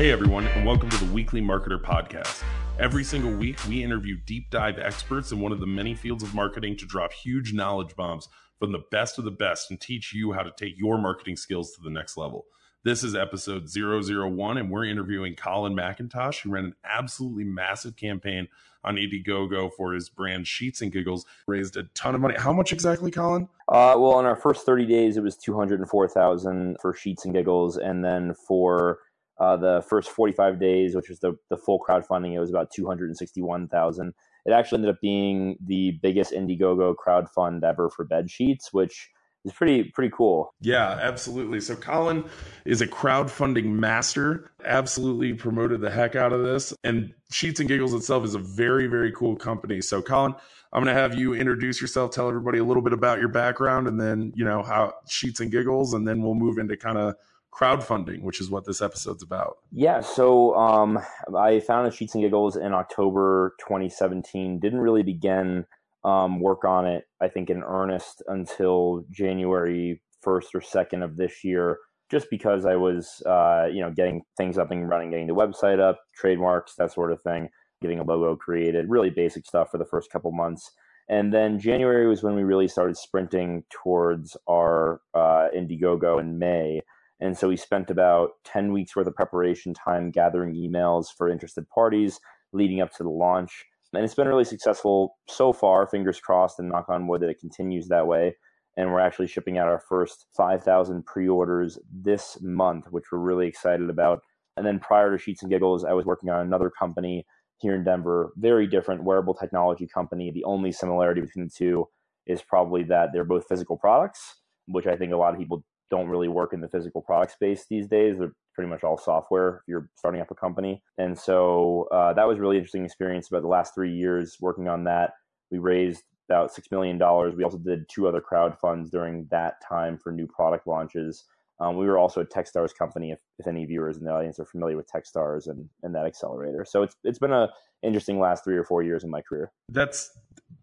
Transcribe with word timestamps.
Hey, 0.00 0.12
everyone, 0.12 0.46
and 0.46 0.64
welcome 0.64 0.88
to 0.88 1.04
the 1.04 1.12
Weekly 1.12 1.42
Marketer 1.42 1.78
Podcast. 1.78 2.42
Every 2.78 3.04
single 3.04 3.32
week, 3.32 3.58
we 3.68 3.84
interview 3.84 4.16
deep 4.16 4.48
dive 4.48 4.78
experts 4.78 5.30
in 5.30 5.40
one 5.40 5.52
of 5.52 5.60
the 5.60 5.66
many 5.66 5.94
fields 5.94 6.22
of 6.22 6.34
marketing 6.34 6.78
to 6.78 6.86
drop 6.86 7.12
huge 7.12 7.52
knowledge 7.52 7.94
bombs 7.96 8.26
from 8.58 8.72
the 8.72 8.82
best 8.90 9.18
of 9.18 9.26
the 9.26 9.30
best 9.30 9.70
and 9.70 9.78
teach 9.78 10.14
you 10.14 10.32
how 10.32 10.42
to 10.42 10.52
take 10.56 10.78
your 10.78 10.96
marketing 10.96 11.36
skills 11.36 11.72
to 11.72 11.82
the 11.82 11.90
next 11.90 12.16
level. 12.16 12.46
This 12.82 13.04
is 13.04 13.14
episode 13.14 13.68
001, 13.68 14.56
and 14.56 14.70
we're 14.70 14.86
interviewing 14.86 15.34
Colin 15.34 15.74
McIntosh, 15.74 16.40
who 16.40 16.48
ran 16.52 16.64
an 16.64 16.74
absolutely 16.82 17.44
massive 17.44 17.94
campaign 17.96 18.48
on 18.82 18.96
Indiegogo 18.96 19.70
for 19.70 19.92
his 19.92 20.08
brand 20.08 20.46
Sheets 20.46 20.80
and 20.80 20.90
Giggles, 20.90 21.26
raised 21.46 21.76
a 21.76 21.82
ton 21.92 22.14
of 22.14 22.22
money. 22.22 22.36
How 22.38 22.54
much 22.54 22.72
exactly, 22.72 23.10
Colin? 23.10 23.50
Uh, 23.68 23.96
well, 23.98 24.18
in 24.18 24.24
our 24.24 24.34
first 24.34 24.64
30 24.64 24.86
days, 24.86 25.18
it 25.18 25.22
was 25.22 25.36
204,000 25.36 26.78
for 26.80 26.94
Sheets 26.94 27.26
and 27.26 27.34
Giggles, 27.34 27.76
and 27.76 28.02
then 28.02 28.32
for 28.32 29.00
uh, 29.40 29.56
the 29.56 29.82
first 29.88 30.10
45 30.10 30.60
days, 30.60 30.94
which 30.94 31.08
was 31.08 31.18
the, 31.20 31.34
the 31.48 31.56
full 31.56 31.80
crowdfunding, 31.80 32.34
it 32.34 32.38
was 32.40 32.50
about 32.50 32.70
261,000. 32.70 34.12
It 34.46 34.52
actually 34.52 34.76
ended 34.76 34.94
up 34.94 35.00
being 35.00 35.56
the 35.64 35.98
biggest 36.02 36.32
Indiegogo 36.32 36.94
crowdfund 36.94 37.64
ever 37.64 37.88
for 37.88 38.04
bed 38.04 38.30
sheets, 38.30 38.72
which 38.72 39.10
is 39.44 39.52
pretty 39.52 39.84
pretty 39.84 40.12
cool. 40.14 40.54
Yeah, 40.60 40.98
absolutely. 41.00 41.60
So 41.60 41.74
Colin 41.74 42.24
is 42.66 42.82
a 42.82 42.86
crowdfunding 42.86 43.64
master. 43.64 44.52
Absolutely 44.64 45.32
promoted 45.32 45.80
the 45.80 45.90
heck 45.90 46.14
out 46.14 46.32
of 46.32 46.42
this. 46.42 46.74
And 46.84 47.14
Sheets 47.30 47.60
and 47.60 47.68
Giggles 47.68 47.94
itself 47.94 48.24
is 48.24 48.34
a 48.34 48.38
very 48.38 48.86
very 48.86 49.12
cool 49.12 49.36
company. 49.36 49.80
So 49.80 50.02
Colin, 50.02 50.34
I'm 50.72 50.84
going 50.84 50.94
to 50.94 51.00
have 51.00 51.14
you 51.14 51.34
introduce 51.34 51.80
yourself, 51.80 52.10
tell 52.10 52.28
everybody 52.28 52.58
a 52.58 52.64
little 52.64 52.82
bit 52.82 52.92
about 52.92 53.18
your 53.18 53.28
background 53.28 53.88
and 53.88 53.98
then, 53.98 54.32
you 54.36 54.44
know, 54.44 54.62
how 54.62 54.92
Sheets 55.08 55.40
and 55.40 55.50
Giggles 55.50 55.94
and 55.94 56.06
then 56.06 56.22
we'll 56.22 56.34
move 56.34 56.58
into 56.58 56.76
kind 56.76 56.98
of 56.98 57.14
crowdfunding, 57.52 58.22
which 58.22 58.40
is 58.40 58.50
what 58.50 58.64
this 58.64 58.80
episode's 58.80 59.22
about. 59.22 59.58
Yeah, 59.72 60.00
so 60.00 60.54
um, 60.54 60.98
I 61.36 61.60
founded 61.60 61.94
Sheets 61.94 62.14
and 62.14 62.22
Giggles 62.22 62.56
in 62.56 62.72
October 62.72 63.54
2017. 63.60 64.60
Didn't 64.60 64.80
really 64.80 65.02
begin 65.02 65.66
um, 66.04 66.40
work 66.40 66.64
on 66.64 66.86
it, 66.86 67.04
I 67.20 67.28
think, 67.28 67.50
in 67.50 67.62
earnest 67.62 68.22
until 68.28 69.04
January 69.10 70.00
1st 70.24 70.54
or 70.54 70.60
2nd 70.60 71.04
of 71.04 71.16
this 71.16 71.44
year, 71.44 71.78
just 72.10 72.28
because 72.30 72.64
I 72.64 72.76
was, 72.76 73.22
uh, 73.26 73.66
you 73.70 73.80
know, 73.80 73.90
getting 73.90 74.22
things 74.36 74.58
up 74.58 74.70
and 74.70 74.88
running, 74.88 75.10
getting 75.10 75.26
the 75.26 75.34
website 75.34 75.80
up, 75.80 76.00
trademarks, 76.14 76.74
that 76.76 76.92
sort 76.92 77.12
of 77.12 77.20
thing, 77.22 77.48
getting 77.82 77.98
a 77.98 78.04
logo 78.04 78.36
created, 78.36 78.88
really 78.88 79.10
basic 79.10 79.44
stuff 79.46 79.70
for 79.70 79.78
the 79.78 79.84
first 79.84 80.10
couple 80.10 80.32
months. 80.32 80.70
And 81.08 81.34
then 81.34 81.58
January 81.58 82.06
was 82.06 82.22
when 82.22 82.36
we 82.36 82.44
really 82.44 82.68
started 82.68 82.96
sprinting 82.96 83.64
towards 83.68 84.36
our 84.48 85.00
uh, 85.12 85.48
Indiegogo 85.54 86.20
in 86.20 86.38
May. 86.38 86.82
And 87.20 87.36
so 87.36 87.48
we 87.48 87.56
spent 87.56 87.90
about 87.90 88.30
10 88.44 88.72
weeks 88.72 88.96
worth 88.96 89.06
of 89.06 89.14
preparation 89.14 89.74
time 89.74 90.10
gathering 90.10 90.54
emails 90.54 91.06
for 91.16 91.28
interested 91.28 91.68
parties 91.68 92.18
leading 92.52 92.80
up 92.80 92.92
to 92.94 93.02
the 93.02 93.10
launch. 93.10 93.64
And 93.92 94.04
it's 94.04 94.14
been 94.14 94.28
really 94.28 94.44
successful 94.44 95.18
so 95.28 95.52
far, 95.52 95.86
fingers 95.86 96.20
crossed, 96.20 96.58
and 96.58 96.68
knock 96.68 96.88
on 96.88 97.06
wood 97.06 97.22
that 97.22 97.28
it 97.28 97.40
continues 97.40 97.88
that 97.88 98.06
way. 98.06 98.36
And 98.76 98.90
we're 98.90 99.00
actually 99.00 99.26
shipping 99.26 99.58
out 99.58 99.68
our 99.68 99.80
first 99.80 100.26
5,000 100.36 101.04
pre 101.04 101.28
orders 101.28 101.78
this 101.92 102.38
month, 102.40 102.86
which 102.90 103.06
we're 103.10 103.18
really 103.18 103.48
excited 103.48 103.90
about. 103.90 104.20
And 104.56 104.64
then 104.64 104.78
prior 104.78 105.10
to 105.10 105.22
Sheets 105.22 105.42
and 105.42 105.50
Giggles, 105.50 105.84
I 105.84 105.92
was 105.92 106.06
working 106.06 106.30
on 106.30 106.40
another 106.40 106.70
company 106.70 107.26
here 107.58 107.74
in 107.74 107.84
Denver, 107.84 108.32
very 108.36 108.66
different 108.66 109.04
wearable 109.04 109.34
technology 109.34 109.86
company. 109.86 110.30
The 110.30 110.44
only 110.44 110.72
similarity 110.72 111.20
between 111.20 111.46
the 111.46 111.52
two 111.54 111.88
is 112.26 112.42
probably 112.42 112.84
that 112.84 113.10
they're 113.12 113.24
both 113.24 113.48
physical 113.48 113.76
products, 113.76 114.36
which 114.66 114.86
I 114.86 114.96
think 114.96 115.12
a 115.12 115.16
lot 115.16 115.34
of 115.34 115.40
people 115.40 115.64
don't 115.90 116.08
really 116.08 116.28
work 116.28 116.52
in 116.52 116.60
the 116.60 116.68
physical 116.68 117.02
product 117.02 117.32
space 117.32 117.66
these 117.68 117.86
days. 117.88 118.18
They're 118.18 118.32
pretty 118.54 118.70
much 118.70 118.84
all 118.84 118.98
software 118.98 119.56
if 119.56 119.68
you're 119.68 119.88
starting 119.96 120.20
up 120.20 120.30
a 120.30 120.34
company. 120.34 120.82
And 120.98 121.18
so 121.18 121.88
uh, 121.92 122.12
that 122.14 122.26
was 122.26 122.38
really 122.38 122.56
interesting 122.56 122.84
experience. 122.84 123.28
About 123.28 123.42
the 123.42 123.48
last 123.48 123.74
three 123.74 123.92
years 123.92 124.36
working 124.40 124.68
on 124.68 124.84
that, 124.84 125.12
we 125.50 125.58
raised 125.58 126.02
about 126.28 126.52
six 126.52 126.70
million 126.70 126.98
dollars. 126.98 127.34
We 127.34 127.44
also 127.44 127.58
did 127.58 127.88
two 127.88 128.06
other 128.06 128.20
crowd 128.20 128.56
funds 128.58 128.90
during 128.90 129.26
that 129.30 129.54
time 129.66 129.98
for 129.98 130.12
new 130.12 130.26
product 130.26 130.66
launches. 130.66 131.24
Um, 131.58 131.76
we 131.76 131.86
were 131.86 131.98
also 131.98 132.22
a 132.22 132.24
TechStars 132.24 132.74
company, 132.74 133.10
if, 133.10 133.18
if 133.38 133.46
any 133.46 133.66
viewers 133.66 133.98
in 133.98 134.04
the 134.04 134.10
audience 134.10 134.38
are 134.38 134.46
familiar 134.46 134.76
with 134.76 134.90
TechStars 134.90 135.46
and, 135.48 135.68
and 135.82 135.94
that 135.94 136.06
accelerator. 136.06 136.64
So 136.64 136.82
it's 136.82 136.96
it's 137.04 137.18
been 137.18 137.32
a 137.32 137.50
interesting 137.82 138.18
last 138.18 138.44
three 138.44 138.56
or 138.56 138.64
four 138.64 138.82
years 138.82 139.04
in 139.04 139.10
my 139.10 139.22
career. 139.22 139.52
That's 139.68 140.10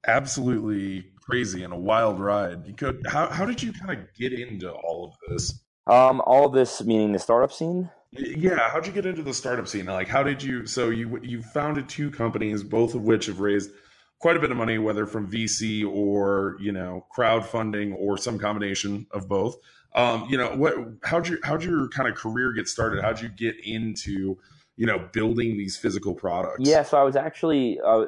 absolutely 0.07 1.11
crazy 1.27 1.63
and 1.63 1.73
a 1.73 1.77
wild 1.77 2.19
ride. 2.19 2.65
You 2.65 2.73
could 2.73 3.05
how 3.07 3.27
how 3.27 3.45
did 3.45 3.61
you 3.61 3.73
kind 3.73 3.91
of 3.91 4.13
get 4.13 4.33
into 4.33 4.71
all 4.71 5.05
of 5.05 5.29
this? 5.29 5.59
Um, 5.85 6.21
all 6.25 6.49
this 6.49 6.83
meaning 6.83 7.11
the 7.11 7.19
startup 7.19 7.51
scene. 7.51 7.89
Yeah, 8.11 8.69
how'd 8.69 8.87
you 8.87 8.93
get 8.93 9.05
into 9.05 9.21
the 9.21 9.33
startup 9.33 9.67
scene? 9.67 9.85
Like, 9.85 10.07
how 10.07 10.23
did 10.23 10.41
you? 10.41 10.65
So 10.65 10.89
you 10.89 11.19
you 11.21 11.41
founded 11.41 11.89
two 11.89 12.09
companies, 12.09 12.63
both 12.63 12.95
of 12.95 13.03
which 13.03 13.25
have 13.27 13.39
raised 13.39 13.71
quite 14.19 14.37
a 14.37 14.39
bit 14.39 14.51
of 14.51 14.57
money, 14.57 14.77
whether 14.77 15.05
from 15.05 15.29
VC 15.29 15.85
or 15.85 16.57
you 16.59 16.71
know 16.71 17.05
crowdfunding 17.15 17.95
or 17.97 18.17
some 18.17 18.39
combination 18.39 19.07
of 19.11 19.27
both. 19.27 19.57
Um, 19.95 20.27
you 20.29 20.37
know, 20.37 20.55
what? 20.55 20.75
How'd 21.03 21.27
you 21.27 21.39
how'd 21.43 21.63
your 21.63 21.89
kind 21.89 22.09
of 22.09 22.15
career 22.15 22.53
get 22.53 22.67
started? 22.67 23.03
How'd 23.03 23.21
you 23.21 23.29
get 23.29 23.55
into 23.63 24.37
you 24.77 24.85
know 24.85 25.09
building 25.11 25.57
these 25.57 25.75
physical 25.75 26.13
products? 26.13 26.59
Yeah, 26.59 26.83
so 26.83 26.97
I 26.97 27.03
was 27.03 27.15
actually 27.15 27.79
uh, 27.85 28.05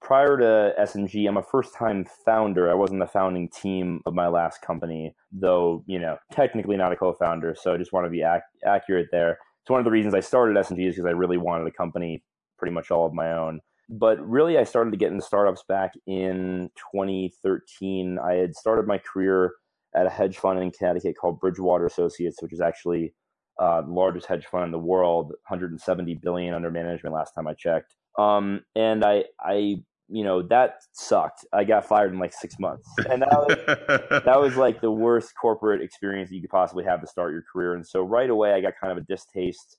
prior 0.00 0.36
to 0.36 0.74
SNG, 0.80 1.28
I'm 1.28 1.36
a 1.36 1.42
first 1.42 1.74
time 1.74 2.06
founder. 2.24 2.70
I 2.70 2.74
wasn't 2.74 3.00
the 3.00 3.06
founding 3.06 3.48
team 3.48 4.00
of 4.06 4.14
my 4.14 4.28
last 4.28 4.62
company, 4.62 5.14
though, 5.32 5.84
you 5.86 5.98
know, 5.98 6.18
technically 6.32 6.76
not 6.76 6.92
a 6.92 6.96
co 6.96 7.12
founder. 7.12 7.54
So 7.58 7.74
I 7.74 7.76
just 7.76 7.92
want 7.92 8.06
to 8.06 8.10
be 8.10 8.22
ac- 8.22 8.42
accurate 8.64 9.08
there. 9.10 9.38
It's 9.62 9.70
one 9.70 9.80
of 9.80 9.84
the 9.84 9.90
reasons 9.90 10.14
I 10.14 10.20
started 10.20 10.56
SNG 10.56 10.88
is 10.88 10.94
because 10.94 11.06
I 11.06 11.10
really 11.10 11.36
wanted 11.36 11.66
a 11.66 11.72
company 11.72 12.22
pretty 12.58 12.72
much 12.72 12.90
all 12.90 13.06
of 13.06 13.12
my 13.12 13.32
own. 13.32 13.60
But 13.90 14.20
really, 14.26 14.58
I 14.58 14.64
started 14.64 14.90
to 14.90 14.98
get 14.98 15.12
into 15.12 15.24
startups 15.24 15.64
back 15.68 15.92
in 16.06 16.70
2013. 16.92 18.18
I 18.18 18.34
had 18.34 18.54
started 18.54 18.86
my 18.86 18.98
career 18.98 19.52
at 19.94 20.06
a 20.06 20.10
hedge 20.10 20.36
fund 20.36 20.62
in 20.62 20.70
Connecticut 20.70 21.16
called 21.18 21.40
Bridgewater 21.40 21.86
Associates, 21.86 22.42
which 22.42 22.52
is 22.52 22.60
actually 22.60 23.14
uh, 23.58 23.82
the 23.82 23.90
largest 23.90 24.26
hedge 24.26 24.46
fund 24.46 24.66
in 24.66 24.70
the 24.70 24.78
world, 24.78 25.28
170 25.48 26.14
billion 26.16 26.54
under 26.54 26.70
management 26.70 27.14
last 27.14 27.34
time 27.34 27.46
I 27.46 27.54
checked. 27.54 27.94
Um, 28.18 28.62
and 28.74 29.04
I, 29.04 29.24
I, 29.40 29.82
you 30.08 30.24
know, 30.24 30.42
that 30.42 30.76
sucked. 30.92 31.44
I 31.52 31.64
got 31.64 31.84
fired 31.84 32.12
in 32.12 32.18
like 32.18 32.32
six 32.32 32.58
months, 32.58 32.88
and 33.10 33.22
that 33.22 33.30
was, 33.30 34.22
that 34.24 34.40
was 34.40 34.56
like 34.56 34.80
the 34.80 34.90
worst 34.90 35.32
corporate 35.40 35.82
experience 35.82 36.30
you 36.30 36.40
could 36.40 36.50
possibly 36.50 36.84
have 36.84 37.00
to 37.00 37.06
start 37.06 37.32
your 37.32 37.44
career. 37.52 37.74
And 37.74 37.86
so 37.86 38.02
right 38.02 38.30
away, 38.30 38.52
I 38.52 38.60
got 38.60 38.74
kind 38.80 38.92
of 38.92 38.98
a 38.98 39.06
distaste 39.06 39.76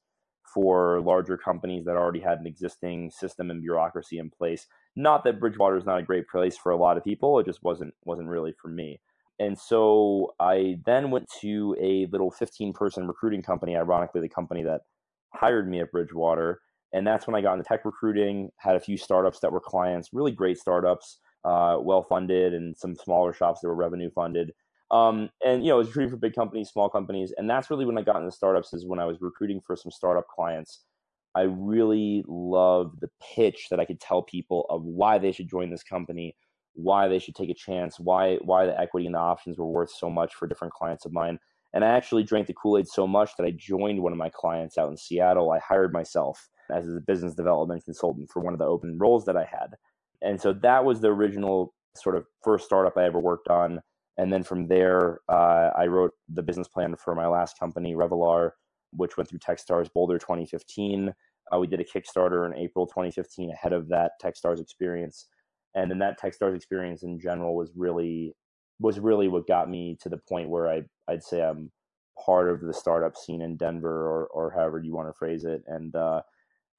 for 0.54 1.02
larger 1.02 1.38
companies 1.38 1.86
that 1.86 1.96
already 1.96 2.20
had 2.20 2.40
an 2.40 2.48
existing 2.48 3.12
system 3.12 3.52
and 3.52 3.62
bureaucracy 3.62 4.18
in 4.18 4.30
place. 4.30 4.68
Not 4.96 5.24
that 5.24 5.40
Bridgewater 5.40 5.78
is 5.78 5.86
not 5.86 6.00
a 6.00 6.04
great 6.04 6.28
place 6.28 6.58
for 6.58 6.72
a 6.72 6.78
lot 6.78 6.98
of 6.98 7.04
people; 7.04 7.40
it 7.40 7.46
just 7.46 7.64
wasn't 7.64 7.94
wasn't 8.06 8.30
really 8.30 8.54
for 8.62 8.68
me. 8.68 9.00
And 9.40 9.58
so 9.58 10.34
I 10.40 10.80
then 10.86 11.12
went 11.12 11.28
to 11.42 11.76
a 11.80 12.08
little 12.12 12.32
15 12.32 12.74
person 12.74 13.08
recruiting 13.08 13.42
company, 13.42 13.78
ironically, 13.78 14.22
the 14.22 14.30
company 14.30 14.64
that 14.64 14.82
hired 15.34 15.70
me 15.70 15.80
at 15.80 15.92
Bridgewater 15.92 16.60
and 16.94 17.06
that's 17.06 17.28
when 17.28 17.36
I 17.36 17.42
got 17.42 17.54
into 17.54 17.66
tech 17.66 17.86
recruiting. 17.86 18.50
Had 18.58 18.76
a 18.76 18.80
few 18.80 18.98
startups 18.98 19.40
that 19.42 19.52
were 19.52 19.60
clients, 19.60 20.10
really 20.12 20.32
great 20.32 20.58
startups, 20.58 21.20
uh, 21.46 21.78
well 21.80 22.04
funded, 22.04 22.54
and 22.54 22.76
some 22.76 22.96
smaller 22.96 23.34
shops 23.34 23.62
that 23.62 23.68
were 23.68 23.76
revenue 23.76 24.10
funded. 24.14 24.52
Um, 24.92 25.30
and 25.46 25.64
you 25.64 25.70
know, 25.70 25.76
I 25.76 25.80
was 25.80 25.88
recruiting 25.88 26.12
for 26.12 26.18
big 26.18 26.34
companies, 26.34 26.70
small 26.70 26.90
companies, 26.90 27.34
and 27.38 27.50
that's 27.50 27.70
really 27.70 27.86
when 27.86 27.98
I 27.98 28.02
got 28.02 28.18
into 28.18 28.32
startups. 28.32 28.74
Is 28.74 28.88
when 28.88 29.00
I 29.00 29.06
was 29.06 29.18
recruiting 29.22 29.62
for 29.66 29.76
some 29.76 29.92
startup 29.92 30.28
clients. 30.28 30.82
I 31.36 31.42
really 31.42 32.24
loved 32.28 33.02
the 33.02 33.10
pitch 33.36 33.68
that 33.70 33.80
I 33.80 33.86
could 33.86 34.00
tell 34.00 34.24
people 34.24 34.66
of 34.70 34.84
why 34.84 35.20
they 35.20 35.32
should 35.32 35.48
join 35.48 35.70
this 35.70 35.84
company, 35.84 36.36
why 36.82 37.08
they 37.08 37.20
should 37.20 37.36
take 37.36 37.50
a 37.50 37.54
chance, 37.54 38.00
why 38.00 38.36
why 38.38 38.66
the 38.66 38.80
equity 38.80 39.06
and 39.06 39.16
the 39.16 39.20
options 39.20 39.58
were 39.58 39.66
worth 39.66 39.92
so 39.92 40.10
much 40.10 40.36
for 40.36 40.48
different 40.48 40.74
clients 40.74 41.06
of 41.06 41.14
mine. 41.14 41.40
And 41.74 41.84
I 41.84 41.90
actually 41.90 42.24
drank 42.24 42.48
the 42.48 42.54
Kool 42.54 42.78
Aid 42.78 42.88
so 42.88 43.06
much 43.06 43.32
that 43.38 43.46
I 43.46 43.52
joined 43.52 44.02
one 44.02 44.12
of 44.12 44.18
my 44.18 44.30
clients 44.30 44.78
out 44.78 44.90
in 44.90 44.98
Seattle. 44.98 45.52
I 45.52 45.60
hired 45.60 45.94
myself 45.94 46.50
as 46.72 46.88
a 46.88 47.02
business 47.02 47.36
development 47.36 47.86
consultant 47.86 48.30
for 48.32 48.42
one 48.42 48.54
of 48.54 48.60
the 48.60 48.66
open 48.66 48.98
roles 48.98 49.26
that 49.26 49.38
I 49.38 49.46
had. 49.46 49.76
And 50.22 50.40
so 50.40 50.54
that 50.54 50.84
was 50.84 51.00
the 51.00 51.10
original 51.10 51.74
sort 51.96 52.16
of 52.16 52.26
first 52.44 52.66
startup 52.66 52.98
I 52.98 53.06
ever 53.06 53.20
worked 53.20 53.50
on. 53.50 53.82
And 54.18 54.34
then 54.34 54.44
from 54.44 54.68
there, 54.68 55.20
uh, 55.30 55.72
I 55.78 55.88
wrote 55.88 56.12
the 56.28 56.44
business 56.44 56.68
plan 56.68 56.96
for 56.96 57.16
my 57.16 57.28
last 57.28 57.58
company, 57.58 57.94
Revolar, 57.94 58.52
which 58.92 59.16
went 59.16 59.30
through 59.30 59.40
Techstars 59.40 59.92
Boulder 59.94 60.18
2015. 60.18 61.14
Uh, 61.54 61.60
we 61.60 61.68
did 61.68 61.80
a 61.80 61.86
Kickstarter 61.86 62.46
in 62.46 62.58
April 62.58 62.86
2015 62.86 63.52
ahead 63.52 63.74
of 63.74 63.88
that 63.90 64.14
Techstars 64.22 64.60
experience. 64.60 65.28
And 65.76 65.90
then 65.90 66.00
that 66.00 66.20
Techstars 66.20 66.56
experience 66.56 67.04
in 67.04 67.20
general 67.20 67.56
was 67.56 67.72
really 67.76 68.36
was 68.80 69.00
really 69.00 69.28
what 69.28 69.48
got 69.48 69.70
me 69.70 69.98
to 70.02 70.10
the 70.10 70.18
point 70.18 70.50
where 70.50 70.68
I 70.68 70.84
I'd 71.08 71.24
say 71.24 71.42
I'm 71.42 71.72
part 72.24 72.50
of 72.50 72.62
the 72.62 72.74
startup 72.74 73.16
scene 73.16 73.42
in 73.42 73.58
Denver 73.58 74.08
or 74.08 74.28
or 74.28 74.52
however 74.52 74.80
you 74.80 74.94
want 74.94 75.10
to 75.10 75.14
phrase 75.14 75.46
it. 75.46 75.64
And 75.68 75.96
uh, 75.96 76.22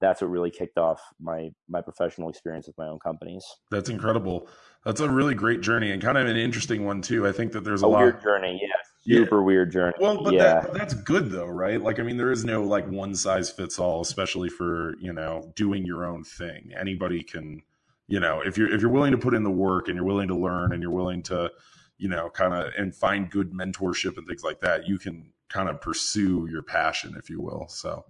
that's 0.01 0.23
what 0.23 0.31
really 0.31 0.51
kicked 0.51 0.79
off 0.79 1.01
my 1.21 1.51
my 1.69 1.81
professional 1.81 2.29
experience 2.29 2.67
with 2.67 2.79
my 2.79 2.87
own 2.87 2.99
companies. 2.99 3.45
That's 3.71 3.91
incredible. 3.91 4.49
That's 4.85 5.01
a 5.01 5.11
really 5.11 5.35
great 5.35 5.61
journey 5.61 5.91
and 5.93 6.03
kind 6.03 6.17
of 6.17 6.27
an 6.27 6.37
interesting 6.37 6.85
one 6.85 7.03
too. 7.03 7.27
I 7.27 7.33
think 7.33 7.53
that 7.53 7.65
there's 7.65 7.83
a, 7.83 7.87
a 7.87 7.89
lot 7.89 8.03
weird 8.03 8.23
journey. 8.23 8.61
Yes. 8.63 8.87
super 9.19 9.39
yeah. 9.39 9.45
weird 9.45 9.73
journey. 9.73 9.95
Well, 10.01 10.23
but 10.23 10.33
yeah. 10.33 10.61
that, 10.61 10.73
that's 10.73 10.95
good 10.95 11.31
though, 11.31 11.47
right? 11.47 11.81
Like, 11.81 12.01
I 12.01 12.03
mean, 12.03 12.17
there 12.17 12.33
is 12.33 12.45
no 12.45 12.63
like 12.63 12.89
one 12.89 13.15
size 13.15 13.51
fits 13.51 13.79
all, 13.79 14.01
especially 14.01 14.49
for 14.49 14.95
you 14.99 15.13
know 15.13 15.53
doing 15.55 15.85
your 15.85 16.07
own 16.07 16.25
thing. 16.25 16.71
Anybody 16.79 17.23
can, 17.23 17.63
you 18.11 18.19
know, 18.19 18.43
if 18.45 18.59
you're 18.59 18.71
if 18.75 18.83
you're 18.83 18.91
willing 18.91 19.13
to 19.13 19.19
put 19.19 19.35
in 19.35 19.45
the 19.45 19.51
work 19.51 19.87
and 19.87 19.95
you're 19.95 20.05
willing 20.05 20.27
to 20.29 20.37
learn 20.37 20.73
and 20.73 20.83
you're 20.83 20.91
willing 20.91 21.23
to, 21.23 21.49
you 21.97 22.09
know, 22.09 22.29
kind 22.29 22.53
of 22.53 22.73
and 22.77 22.95
find 22.95 23.31
good 23.31 23.53
mentorship 23.53 24.19
and 24.19 24.27
things 24.27 24.43
like 24.43 24.61
that, 24.61 24.89
you 24.89 24.99
can 24.99 25.33
kind 25.49 25.69
of 25.69 25.81
pursue 25.81 26.49
your 26.51 26.63
passion, 26.63 27.15
if 27.17 27.31
you 27.31 27.41
will. 27.41 27.69
So. 27.69 28.05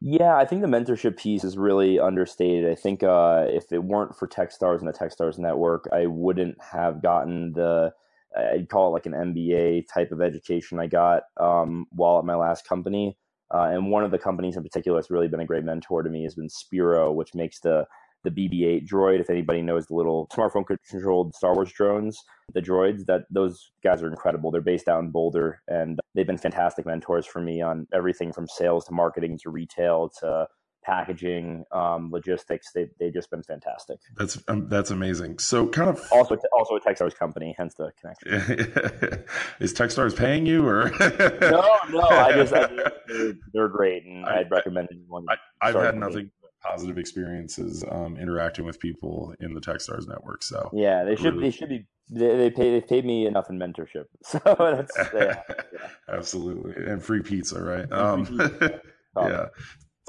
Yeah, 0.00 0.36
I 0.36 0.44
think 0.44 0.60
the 0.60 0.66
mentorship 0.66 1.16
piece 1.16 1.44
is 1.44 1.56
really 1.56 1.98
understated. 2.00 2.70
I 2.70 2.74
think 2.74 3.04
uh, 3.04 3.46
if 3.48 3.72
it 3.72 3.82
weren't 3.82 4.16
for 4.16 4.26
TechStars 4.26 4.80
and 4.80 4.88
the 4.88 4.92
TechStars 4.92 5.38
network, 5.38 5.88
I 5.92 6.06
wouldn't 6.06 6.60
have 6.60 7.00
gotten 7.00 7.52
the 7.52 7.94
I'd 8.36 8.68
call 8.68 8.88
it 8.88 8.90
like 8.90 9.06
an 9.06 9.12
MBA 9.12 9.84
type 9.94 10.10
of 10.10 10.20
education 10.20 10.80
I 10.80 10.88
got 10.88 11.22
um, 11.40 11.86
while 11.92 12.18
at 12.18 12.24
my 12.24 12.34
last 12.34 12.68
company. 12.68 13.16
Uh, 13.54 13.68
and 13.70 13.90
one 13.90 14.02
of 14.02 14.10
the 14.10 14.18
companies 14.18 14.56
in 14.56 14.64
particular 14.64 14.98
that's 14.98 15.12
really 15.12 15.28
been 15.28 15.40
a 15.40 15.46
great 15.46 15.62
mentor 15.62 16.02
to 16.02 16.10
me 16.10 16.24
has 16.24 16.34
been 16.34 16.48
Sphero 16.48 17.14
which 17.14 17.34
makes 17.34 17.60
the 17.60 17.86
the 18.24 18.30
BB-8 18.30 18.88
droid. 18.88 19.20
If 19.20 19.30
anybody 19.30 19.62
knows 19.62 19.86
the 19.86 19.94
little 19.94 20.28
smartphone 20.32 20.64
controlled 20.90 21.34
Star 21.34 21.54
Wars 21.54 21.72
drones, 21.72 22.18
the 22.52 22.60
droids, 22.60 23.06
that 23.06 23.22
those 23.30 23.70
guys 23.82 24.02
are 24.02 24.08
incredible. 24.08 24.50
They're 24.50 24.60
based 24.60 24.88
out 24.88 25.00
in 25.00 25.10
Boulder, 25.10 25.60
and 25.68 25.98
they've 26.14 26.26
been 26.26 26.38
fantastic 26.38 26.86
mentors 26.86 27.26
for 27.26 27.40
me 27.40 27.62
on 27.62 27.86
everything 27.92 28.32
from 28.32 28.46
sales 28.48 28.84
to 28.86 28.92
marketing 28.92 29.38
to 29.42 29.50
retail 29.50 30.10
to 30.20 30.46
packaging, 30.84 31.64
um, 31.72 32.10
logistics. 32.10 32.72
They 32.74 32.88
they 33.00 33.10
just 33.10 33.30
been 33.30 33.42
fantastic. 33.42 33.98
That's 34.16 34.38
um, 34.48 34.68
that's 34.68 34.90
amazing. 34.90 35.38
So 35.38 35.66
kind 35.66 35.88
of 35.90 36.00
also 36.12 36.36
also 36.52 36.76
a 36.76 36.80
Techstars 36.80 37.14
company, 37.14 37.54
hence 37.56 37.74
the 37.74 37.90
connection. 38.00 39.24
Is 39.60 39.72
Techstars 39.72 40.16
paying 40.16 40.46
you 40.46 40.66
or 40.66 40.90
no? 41.00 41.64
No, 41.90 42.00
I 42.00 42.32
just, 42.34 42.52
I 42.52 42.66
just 42.66 42.92
they're, 43.08 43.32
they're, 43.52 43.68
great, 43.68 44.04
and 44.04 44.26
I, 44.26 44.38
would 44.38 44.50
recommend 44.50 44.88
anyone. 44.92 45.24
I, 45.60 45.68
have 45.68 45.76
had 45.76 45.96
nothing 45.96 46.30
positive 46.64 46.98
experiences 46.98 47.84
um, 47.90 48.16
interacting 48.16 48.64
with 48.64 48.80
people 48.80 49.34
in 49.40 49.54
the 49.54 49.60
Techstars 49.60 50.08
network. 50.08 50.42
So 50.42 50.70
yeah, 50.72 51.04
they 51.04 51.16
should 51.16 51.34
really... 51.34 51.50
they 51.50 51.50
should 51.50 51.68
be 51.68 51.86
they, 52.10 52.36
they 52.36 52.50
pay 52.50 52.70
they 52.72 52.80
paid 52.80 53.04
me 53.04 53.26
enough 53.26 53.50
in 53.50 53.58
mentorship. 53.58 54.06
So 54.24 54.40
that's 54.44 54.96
yeah, 55.14 55.42
yeah. 55.52 55.62
absolutely 56.08 56.84
and 56.86 57.02
free 57.02 57.22
pizza, 57.22 57.62
right? 57.62 57.90
Um, 57.92 58.24
free 58.24 58.48
pizza. 58.48 58.80
yeah. 59.16 59.46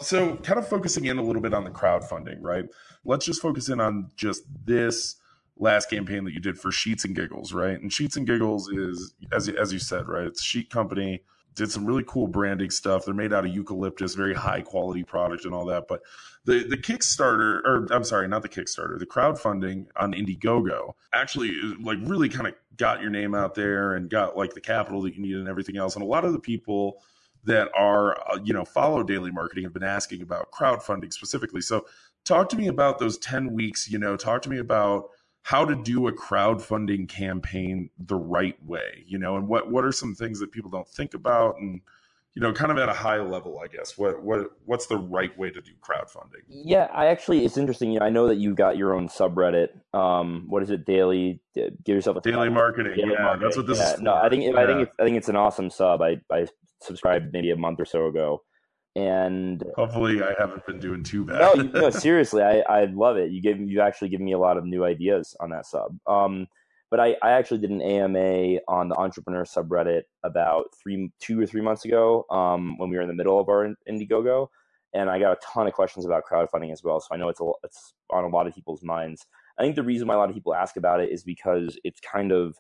So, 0.01 0.35
kind 0.37 0.59
of 0.59 0.67
focusing 0.67 1.05
in 1.05 1.17
a 1.17 1.23
little 1.23 1.41
bit 1.41 1.53
on 1.53 1.63
the 1.63 1.69
crowdfunding, 1.69 2.39
right? 2.41 2.65
Let's 3.05 3.25
just 3.25 3.41
focus 3.41 3.69
in 3.69 3.79
on 3.79 4.11
just 4.17 4.41
this 4.65 5.15
last 5.57 5.89
campaign 5.89 6.25
that 6.25 6.33
you 6.33 6.41
did 6.41 6.59
for 6.59 6.69
Sheets 6.69 7.05
and 7.05 7.15
Giggles, 7.15 7.53
right? 7.53 7.79
And 7.79 7.93
Sheets 7.93 8.17
and 8.17 8.27
Giggles 8.27 8.67
is, 8.69 9.13
as 9.31 9.47
as 9.47 9.71
you 9.71 9.79
said, 9.79 10.07
right? 10.07 10.27
It's 10.27 10.41
a 10.41 10.43
sheet 10.43 10.69
company. 10.69 11.21
Did 11.55 11.71
some 11.71 11.85
really 11.85 12.03
cool 12.05 12.27
branding 12.27 12.69
stuff. 12.69 13.05
They're 13.05 13.13
made 13.13 13.33
out 13.33 13.45
of 13.45 13.53
eucalyptus, 13.53 14.13
very 14.13 14.33
high 14.33 14.61
quality 14.61 15.03
product 15.03 15.45
and 15.45 15.53
all 15.53 15.65
that. 15.65 15.87
But 15.87 16.01
the 16.43 16.65
the 16.67 16.77
Kickstarter, 16.77 17.61
or 17.63 17.87
I'm 17.91 18.03
sorry, 18.03 18.27
not 18.27 18.41
the 18.41 18.49
Kickstarter, 18.49 18.99
the 18.99 19.05
crowdfunding 19.05 19.87
on 19.95 20.13
Indiegogo 20.13 20.93
actually 21.13 21.53
like 21.81 21.97
really 22.01 22.29
kind 22.29 22.47
of 22.47 22.53
got 22.77 23.01
your 23.01 23.09
name 23.09 23.33
out 23.33 23.55
there 23.55 23.95
and 23.95 24.09
got 24.09 24.37
like 24.37 24.53
the 24.53 24.61
capital 24.61 25.01
that 25.03 25.15
you 25.15 25.21
need 25.21 25.35
and 25.35 25.47
everything 25.47 25.77
else. 25.77 25.95
And 25.95 26.03
a 26.03 26.07
lot 26.07 26.25
of 26.25 26.33
the 26.33 26.39
people 26.39 27.01
that 27.45 27.69
are 27.75 28.19
uh, 28.29 28.39
you 28.43 28.53
know 28.53 28.65
follow 28.65 29.03
daily 29.03 29.31
marketing 29.31 29.63
have 29.63 29.73
been 29.73 29.83
asking 29.83 30.21
about 30.21 30.51
crowdfunding 30.51 31.13
specifically. 31.13 31.61
So 31.61 31.85
talk 32.25 32.49
to 32.49 32.57
me 32.57 32.67
about 32.67 32.99
those 32.99 33.17
10 33.19 33.53
weeks, 33.53 33.89
you 33.89 33.99
know, 33.99 34.17
talk 34.17 34.41
to 34.41 34.49
me 34.49 34.57
about 34.57 35.09
how 35.45 35.63
to 35.63 35.75
do 35.75 36.07
a 36.07 36.11
crowdfunding 36.11 37.07
campaign 37.07 37.91
the 37.99 38.15
right 38.15 38.57
way, 38.65 39.03
you 39.05 39.19
know, 39.19 39.35
and 39.37 39.47
what 39.47 39.71
what 39.71 39.85
are 39.85 39.91
some 39.91 40.15
things 40.15 40.39
that 40.39 40.51
people 40.51 40.71
don't 40.71 40.87
think 40.87 41.13
about 41.13 41.59
and 41.59 41.81
you 42.33 42.41
know, 42.41 42.51
kind 42.51 42.71
of 42.71 42.79
at 42.79 42.89
a 42.89 42.93
high 42.93 43.21
level, 43.21 43.59
I 43.63 43.67
guess. 43.67 43.95
What 43.95 44.23
what 44.23 44.39
what's 44.65 44.87
the 44.87 44.97
right 44.97 45.37
way 45.37 45.51
to 45.51 45.61
do 45.61 45.71
crowdfunding? 45.81 46.41
Yeah, 46.49 46.89
I 46.91 47.05
actually 47.05 47.45
it's 47.45 47.57
interesting. 47.57 47.91
You 47.91 47.99
know, 47.99 48.07
I 48.07 48.09
know 48.09 48.27
that 48.27 48.37
you 48.37 48.55
got 48.55 48.75
your 48.75 48.95
own 48.95 49.07
subreddit. 49.07 49.69
Um, 49.93 50.45
what 50.49 50.63
is 50.63 50.71
it? 50.71 50.83
Daily. 50.83 51.39
Give 51.53 51.95
yourself 51.95 52.17
a 52.17 52.21
daily 52.21 52.49
marketing. 52.49 52.95
Daily 52.97 53.13
yeah, 53.13 53.21
marketing. 53.21 53.43
that's 53.43 53.57
what 53.57 53.67
this 53.67 53.77
yeah. 53.77 53.91
is. 53.91 53.95
For. 53.97 54.01
No, 54.01 54.15
I 54.15 54.29
think 54.29 54.43
yeah. 54.43 54.59
I 54.59 54.65
think 54.65 54.81
it's, 54.81 54.91
I 54.99 55.03
think 55.03 55.17
it's 55.17 55.29
an 55.29 55.35
awesome 55.35 55.69
sub. 55.69 56.01
I 56.01 56.17
I 56.31 56.47
subscribed 56.81 57.31
maybe 57.31 57.51
a 57.51 57.55
month 57.55 57.79
or 57.79 57.85
so 57.85 58.07
ago, 58.07 58.41
and 58.95 59.63
hopefully 59.75 60.23
I 60.23 60.33
haven't 60.39 60.65
been 60.65 60.79
doing 60.79 61.03
too 61.03 61.25
bad. 61.25 61.57
no, 61.57 61.63
no, 61.63 61.89
seriously, 61.89 62.41
I 62.41 62.59
I 62.61 62.85
love 62.85 63.17
it. 63.17 63.31
You 63.31 63.41
give 63.41 63.59
you 63.59 63.81
actually 63.81 64.09
give 64.09 64.21
me 64.21 64.33
a 64.33 64.39
lot 64.39 64.57
of 64.57 64.65
new 64.65 64.85
ideas 64.85 65.35
on 65.39 65.49
that 65.51 65.65
sub. 65.65 65.97
Um, 66.07 66.47
but 66.91 66.99
I, 66.99 67.15
I 67.21 67.31
actually 67.31 67.57
did 67.57 67.71
an 67.71 67.81
AMA 67.81 68.59
on 68.67 68.89
the 68.89 68.95
entrepreneur 68.95 69.43
subreddit 69.43 70.03
about 70.23 70.67
three, 70.81 71.11
two 71.19 71.41
or 71.41 71.45
three 71.45 71.61
months 71.61 71.83
ago 71.83 72.25
um, 72.29 72.77
when 72.77 72.89
we 72.89 72.95
were 72.95 73.01
in 73.01 73.07
the 73.07 73.13
middle 73.13 73.39
of 73.39 73.49
our 73.49 73.75
Indiegogo, 73.89 74.47
and 74.93 75.09
I 75.09 75.19
got 75.19 75.33
a 75.33 75.39
ton 75.41 75.67
of 75.67 75.73
questions 75.73 76.05
about 76.05 76.23
crowdfunding 76.31 76.71
as 76.71 76.83
well. 76.83 77.01
So 77.01 77.07
I 77.11 77.17
know 77.17 77.29
it's 77.29 77.41
a, 77.41 77.51
it's 77.63 77.93
on 78.11 78.23
a 78.23 78.27
lot 78.27 78.47
of 78.47 78.55
people's 78.55 78.83
minds. 78.83 79.25
I 79.59 79.63
think 79.63 79.75
the 79.75 79.83
reason 79.83 80.07
why 80.07 80.15
a 80.15 80.17
lot 80.17 80.29
of 80.29 80.35
people 80.35 80.53
ask 80.53 80.77
about 80.77 81.01
it 81.01 81.11
is 81.11 81.23
because 81.23 81.77
it's 81.83 81.99
kind 81.99 82.31
of 82.31 82.55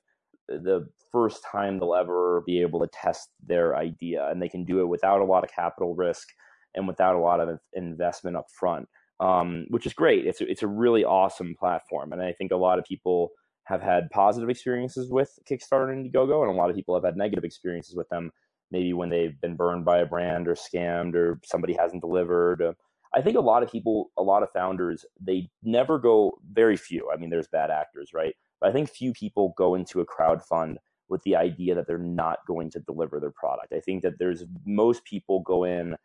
the 0.47 0.87
first 1.11 1.43
time 1.49 1.79
they'll 1.79 1.95
ever 1.95 2.43
be 2.45 2.61
able 2.61 2.79
to 2.79 2.87
test 2.87 3.29
their 3.45 3.75
idea, 3.75 4.27
and 4.29 4.41
they 4.41 4.49
can 4.49 4.65
do 4.65 4.79
it 4.81 4.87
without 4.87 5.21
a 5.21 5.25
lot 5.25 5.43
of 5.43 5.51
capital 5.51 5.95
risk 5.95 6.27
and 6.75 6.87
without 6.87 7.15
a 7.15 7.19
lot 7.19 7.39
of 7.39 7.59
investment 7.73 8.35
up 8.35 8.47
front, 8.51 8.87
um, 9.19 9.65
which 9.69 9.85
is 9.85 9.93
great. 9.93 10.25
It's 10.27 10.41
it's 10.41 10.63
a 10.63 10.67
really 10.67 11.03
awesome 11.03 11.55
platform, 11.57 12.13
and 12.13 12.21
I 12.21 12.33
think 12.33 12.51
a 12.51 12.57
lot 12.57 12.79
of 12.79 12.85
people 12.85 13.31
have 13.65 13.81
had 13.81 14.09
positive 14.11 14.49
experiences 14.49 15.09
with 15.09 15.31
Kickstarter 15.49 15.91
and 15.91 16.11
Indiegogo, 16.11 16.41
and 16.43 16.51
a 16.51 16.55
lot 16.55 16.69
of 16.69 16.75
people 16.75 16.93
have 16.95 17.03
had 17.03 17.17
negative 17.17 17.43
experiences 17.43 17.95
with 17.95 18.07
them. 18.09 18.31
Maybe 18.71 18.93
when 18.93 19.09
they've 19.09 19.39
been 19.41 19.55
burned 19.55 19.85
by 19.85 19.99
a 19.99 20.05
brand 20.05 20.47
or 20.47 20.55
scammed 20.55 21.15
or 21.15 21.39
somebody 21.45 21.73
hasn't 21.73 22.01
delivered. 22.01 22.75
I 23.13 23.21
think 23.21 23.37
a 23.37 23.41
lot 23.41 23.63
of 23.63 23.71
people, 23.71 24.11
a 24.17 24.23
lot 24.23 24.43
of 24.43 24.49
founders, 24.51 25.05
they 25.21 25.49
never 25.63 25.97
go. 25.97 26.37
Very 26.51 26.75
few. 26.75 27.09
I 27.11 27.17
mean, 27.17 27.29
there's 27.29 27.47
bad 27.47 27.71
actors, 27.71 28.11
right? 28.13 28.35
But 28.59 28.69
I 28.69 28.73
think 28.73 28.89
few 28.89 29.13
people 29.13 29.53
go 29.57 29.75
into 29.75 30.01
a 30.01 30.05
crowd 30.05 30.43
fund 30.43 30.79
with 31.07 31.21
the 31.23 31.35
idea 31.35 31.75
that 31.75 31.87
they're 31.87 31.97
not 31.97 32.39
going 32.47 32.69
to 32.71 32.79
deliver 32.79 33.19
their 33.19 33.31
product. 33.31 33.73
I 33.73 33.79
think 33.79 34.03
that 34.03 34.17
there's 34.17 34.43
most 34.65 35.03
people 35.05 35.41
go 35.41 35.63
in, 35.63 35.95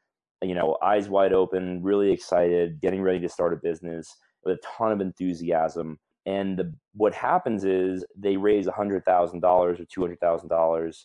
you 0.42 0.54
know, 0.54 0.76
eyes 0.82 1.08
wide 1.08 1.32
open, 1.32 1.82
really 1.82 2.10
excited, 2.10 2.80
getting 2.80 3.02
ready 3.02 3.20
to 3.20 3.28
start 3.28 3.52
a 3.52 3.56
business 3.56 4.14
with 4.44 4.58
a 4.58 4.60
ton 4.76 4.92
of 4.92 5.00
enthusiasm. 5.00 5.98
And 6.26 6.58
the, 6.58 6.74
what 6.94 7.14
happens 7.14 7.64
is 7.64 8.04
they 8.16 8.36
raise 8.36 8.66
$100,000 8.66 9.42
or 9.42 9.74
$200,000 9.74 11.04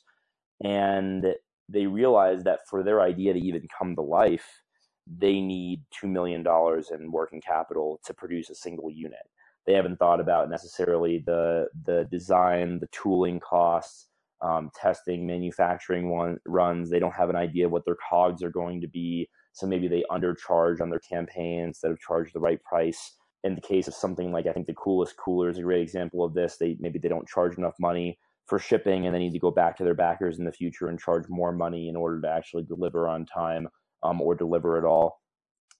and 0.63 1.25
they 1.69 1.87
realize 1.87 2.43
that 2.43 2.59
for 2.69 2.83
their 2.83 3.01
idea 3.01 3.33
to 3.33 3.39
even 3.39 3.67
come 3.77 3.95
to 3.95 4.01
life, 4.01 4.61
they 5.07 5.39
need 5.39 5.81
$2 6.03 6.09
million 6.09 6.45
in 6.91 7.11
working 7.11 7.41
capital 7.41 7.99
to 8.05 8.13
produce 8.13 8.49
a 8.49 8.55
single 8.55 8.89
unit 8.91 9.19
they 9.65 9.73
haven't 9.73 9.97
thought 9.97 10.19
about 10.19 10.49
necessarily 10.49 11.23
the 11.25 11.67
the 11.85 12.07
design, 12.11 12.79
the 12.79 12.87
tooling 12.87 13.39
costs, 13.39 14.07
um, 14.41 14.69
testing, 14.75 15.25
manufacturing 15.25 16.09
one, 16.09 16.37
runs. 16.45 16.89
They 16.89 16.99
don't 16.99 17.15
have 17.15 17.29
an 17.29 17.35
idea 17.35 17.65
of 17.65 17.71
what 17.71 17.85
their 17.85 17.97
cogs 18.09 18.43
are 18.43 18.51
going 18.51 18.81
to 18.81 18.87
be, 18.87 19.29
so 19.53 19.67
maybe 19.67 19.87
they 19.87 20.03
undercharge 20.11 20.81
on 20.81 20.89
their 20.89 20.99
campaign 20.99 21.61
instead 21.61 21.91
of 21.91 21.99
charge 21.99 22.31
the 22.33 22.39
right 22.39 22.63
price. 22.63 23.17
In 23.43 23.55
the 23.55 23.61
case 23.61 23.87
of 23.87 23.93
something 23.93 24.31
like 24.31 24.47
I 24.47 24.53
think 24.53 24.65
the 24.65 24.73
coolest 24.73 25.17
cooler 25.17 25.49
is 25.49 25.59
a 25.59 25.63
great 25.63 25.81
example 25.81 26.23
of 26.23 26.33
this. 26.33 26.57
They 26.57 26.77
maybe 26.79 26.99
they 26.99 27.09
don't 27.09 27.27
charge 27.27 27.57
enough 27.57 27.75
money 27.79 28.19
for 28.47 28.59
shipping, 28.59 29.05
and 29.05 29.15
they 29.15 29.19
need 29.19 29.33
to 29.33 29.39
go 29.39 29.51
back 29.51 29.77
to 29.77 29.83
their 29.83 29.95
backers 29.95 30.37
in 30.39 30.45
the 30.45 30.51
future 30.51 30.87
and 30.89 30.99
charge 30.99 31.25
more 31.29 31.51
money 31.51 31.89
in 31.89 31.95
order 31.95 32.21
to 32.21 32.29
actually 32.29 32.63
deliver 32.63 33.07
on 33.07 33.25
time 33.25 33.67
um, 34.03 34.21
or 34.21 34.35
deliver 34.35 34.77
at 34.77 34.83
all 34.83 35.19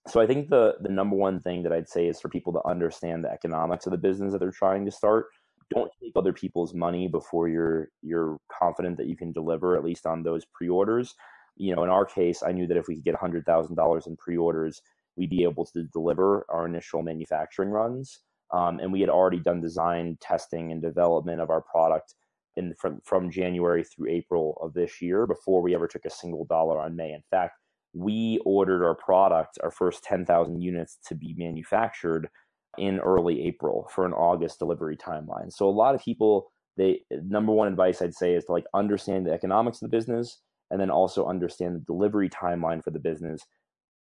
so 0.08 0.20
I 0.20 0.26
think 0.26 0.48
the 0.48 0.74
the 0.80 0.88
number 0.88 1.16
one 1.16 1.40
thing 1.40 1.62
that 1.62 1.72
I'd 1.72 1.88
say 1.88 2.06
is 2.06 2.20
for 2.20 2.28
people 2.28 2.52
to 2.54 2.66
understand 2.66 3.24
the 3.24 3.30
economics 3.30 3.86
of 3.86 3.92
the 3.92 3.98
business 3.98 4.32
that 4.32 4.38
they're 4.38 4.50
trying 4.50 4.84
to 4.84 4.90
start. 4.90 5.26
Don't 5.74 5.90
take 6.00 6.12
other 6.14 6.32
people's 6.32 6.74
money 6.74 7.08
before 7.08 7.48
you're 7.48 7.88
you're 8.02 8.38
confident 8.50 8.96
that 8.98 9.06
you 9.08 9.16
can 9.16 9.32
deliver 9.32 9.76
at 9.76 9.84
least 9.84 10.06
on 10.06 10.22
those 10.22 10.44
pre-orders. 10.44 11.14
You 11.56 11.74
know, 11.74 11.82
in 11.84 11.90
our 11.90 12.04
case, 12.04 12.42
I 12.46 12.52
knew 12.52 12.66
that 12.66 12.76
if 12.76 12.86
we 12.88 12.96
could 12.96 13.04
get 13.04 13.16
hundred 13.16 13.46
thousand 13.46 13.74
dollars 13.74 14.06
in 14.06 14.16
pre-orders, 14.16 14.80
we'd 15.16 15.30
be 15.30 15.42
able 15.42 15.64
to 15.66 15.84
deliver 15.84 16.46
our 16.48 16.66
initial 16.66 17.02
manufacturing 17.02 17.70
runs. 17.70 18.20
Um, 18.52 18.78
and 18.78 18.92
we 18.92 19.00
had 19.00 19.10
already 19.10 19.40
done 19.40 19.60
design, 19.60 20.18
testing, 20.20 20.70
and 20.70 20.80
development 20.80 21.40
of 21.40 21.50
our 21.50 21.62
product 21.62 22.14
in 22.56 22.74
from 22.78 23.00
from 23.04 23.30
January 23.30 23.82
through 23.82 24.08
April 24.08 24.58
of 24.62 24.72
this 24.72 25.02
year 25.02 25.26
before 25.26 25.62
we 25.62 25.74
ever 25.74 25.88
took 25.88 26.04
a 26.04 26.10
single 26.10 26.44
dollar 26.44 26.80
on 26.80 26.94
May. 26.94 27.12
In 27.12 27.22
fact, 27.30 27.58
we 27.96 28.40
ordered 28.44 28.84
our 28.84 28.94
product, 28.94 29.58
our 29.62 29.70
first 29.70 30.04
10,000 30.04 30.60
units 30.60 30.98
to 31.08 31.14
be 31.14 31.34
manufactured 31.36 32.28
in 32.76 32.98
early 33.00 33.46
April 33.46 33.88
for 33.94 34.04
an 34.04 34.12
August 34.12 34.58
delivery 34.58 34.96
timeline. 34.96 35.50
So 35.50 35.66
a 35.66 35.70
lot 35.70 35.94
of 35.94 36.02
people, 36.02 36.52
they 36.76 37.00
number 37.10 37.52
one 37.52 37.68
advice 37.68 38.02
I'd 38.02 38.14
say 38.14 38.34
is 38.34 38.44
to 38.44 38.52
like 38.52 38.66
understand 38.74 39.26
the 39.26 39.32
economics 39.32 39.78
of 39.78 39.90
the 39.90 39.96
business 39.96 40.40
and 40.70 40.78
then 40.78 40.90
also 40.90 41.26
understand 41.26 41.74
the 41.74 41.84
delivery 41.86 42.28
timeline 42.28 42.84
for 42.84 42.90
the 42.90 42.98
business. 42.98 43.40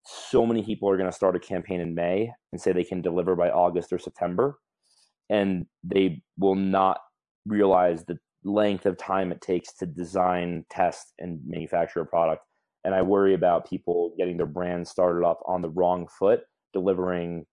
So 0.03 0.45
many 0.45 0.61
people 0.61 0.89
are 0.89 0.97
going 0.97 1.09
to 1.09 1.15
start 1.15 1.37
a 1.37 1.39
campaign 1.39 1.79
in 1.79 1.95
May 1.95 2.31
and 2.51 2.59
say 2.59 2.73
they 2.73 2.83
can 2.83 3.01
deliver 3.01 3.35
by 3.35 3.49
August 3.49 3.93
or 3.93 3.97
September, 3.97 4.59
and 5.29 5.67
they 5.83 6.21
will 6.37 6.55
not 6.55 6.99
realize 7.45 8.03
the 8.03 8.17
length 8.43 8.85
of 8.85 8.97
time 8.97 9.31
it 9.31 9.41
takes 9.41 9.73
to 9.75 9.85
design, 9.85 10.65
test, 10.69 11.13
and 11.17 11.39
manufacture 11.45 12.01
a 12.01 12.05
product. 12.05 12.43
And 12.85 12.95
I 12.95 13.01
worry 13.01 13.33
about 13.33 13.69
people 13.69 14.13
getting 14.17 14.37
their 14.37 14.45
brand 14.45 14.87
started 14.87 15.25
off 15.25 15.39
on 15.45 15.61
the 15.61 15.69
wrong 15.69 16.07
foot, 16.07 16.43
delivering 16.71 17.45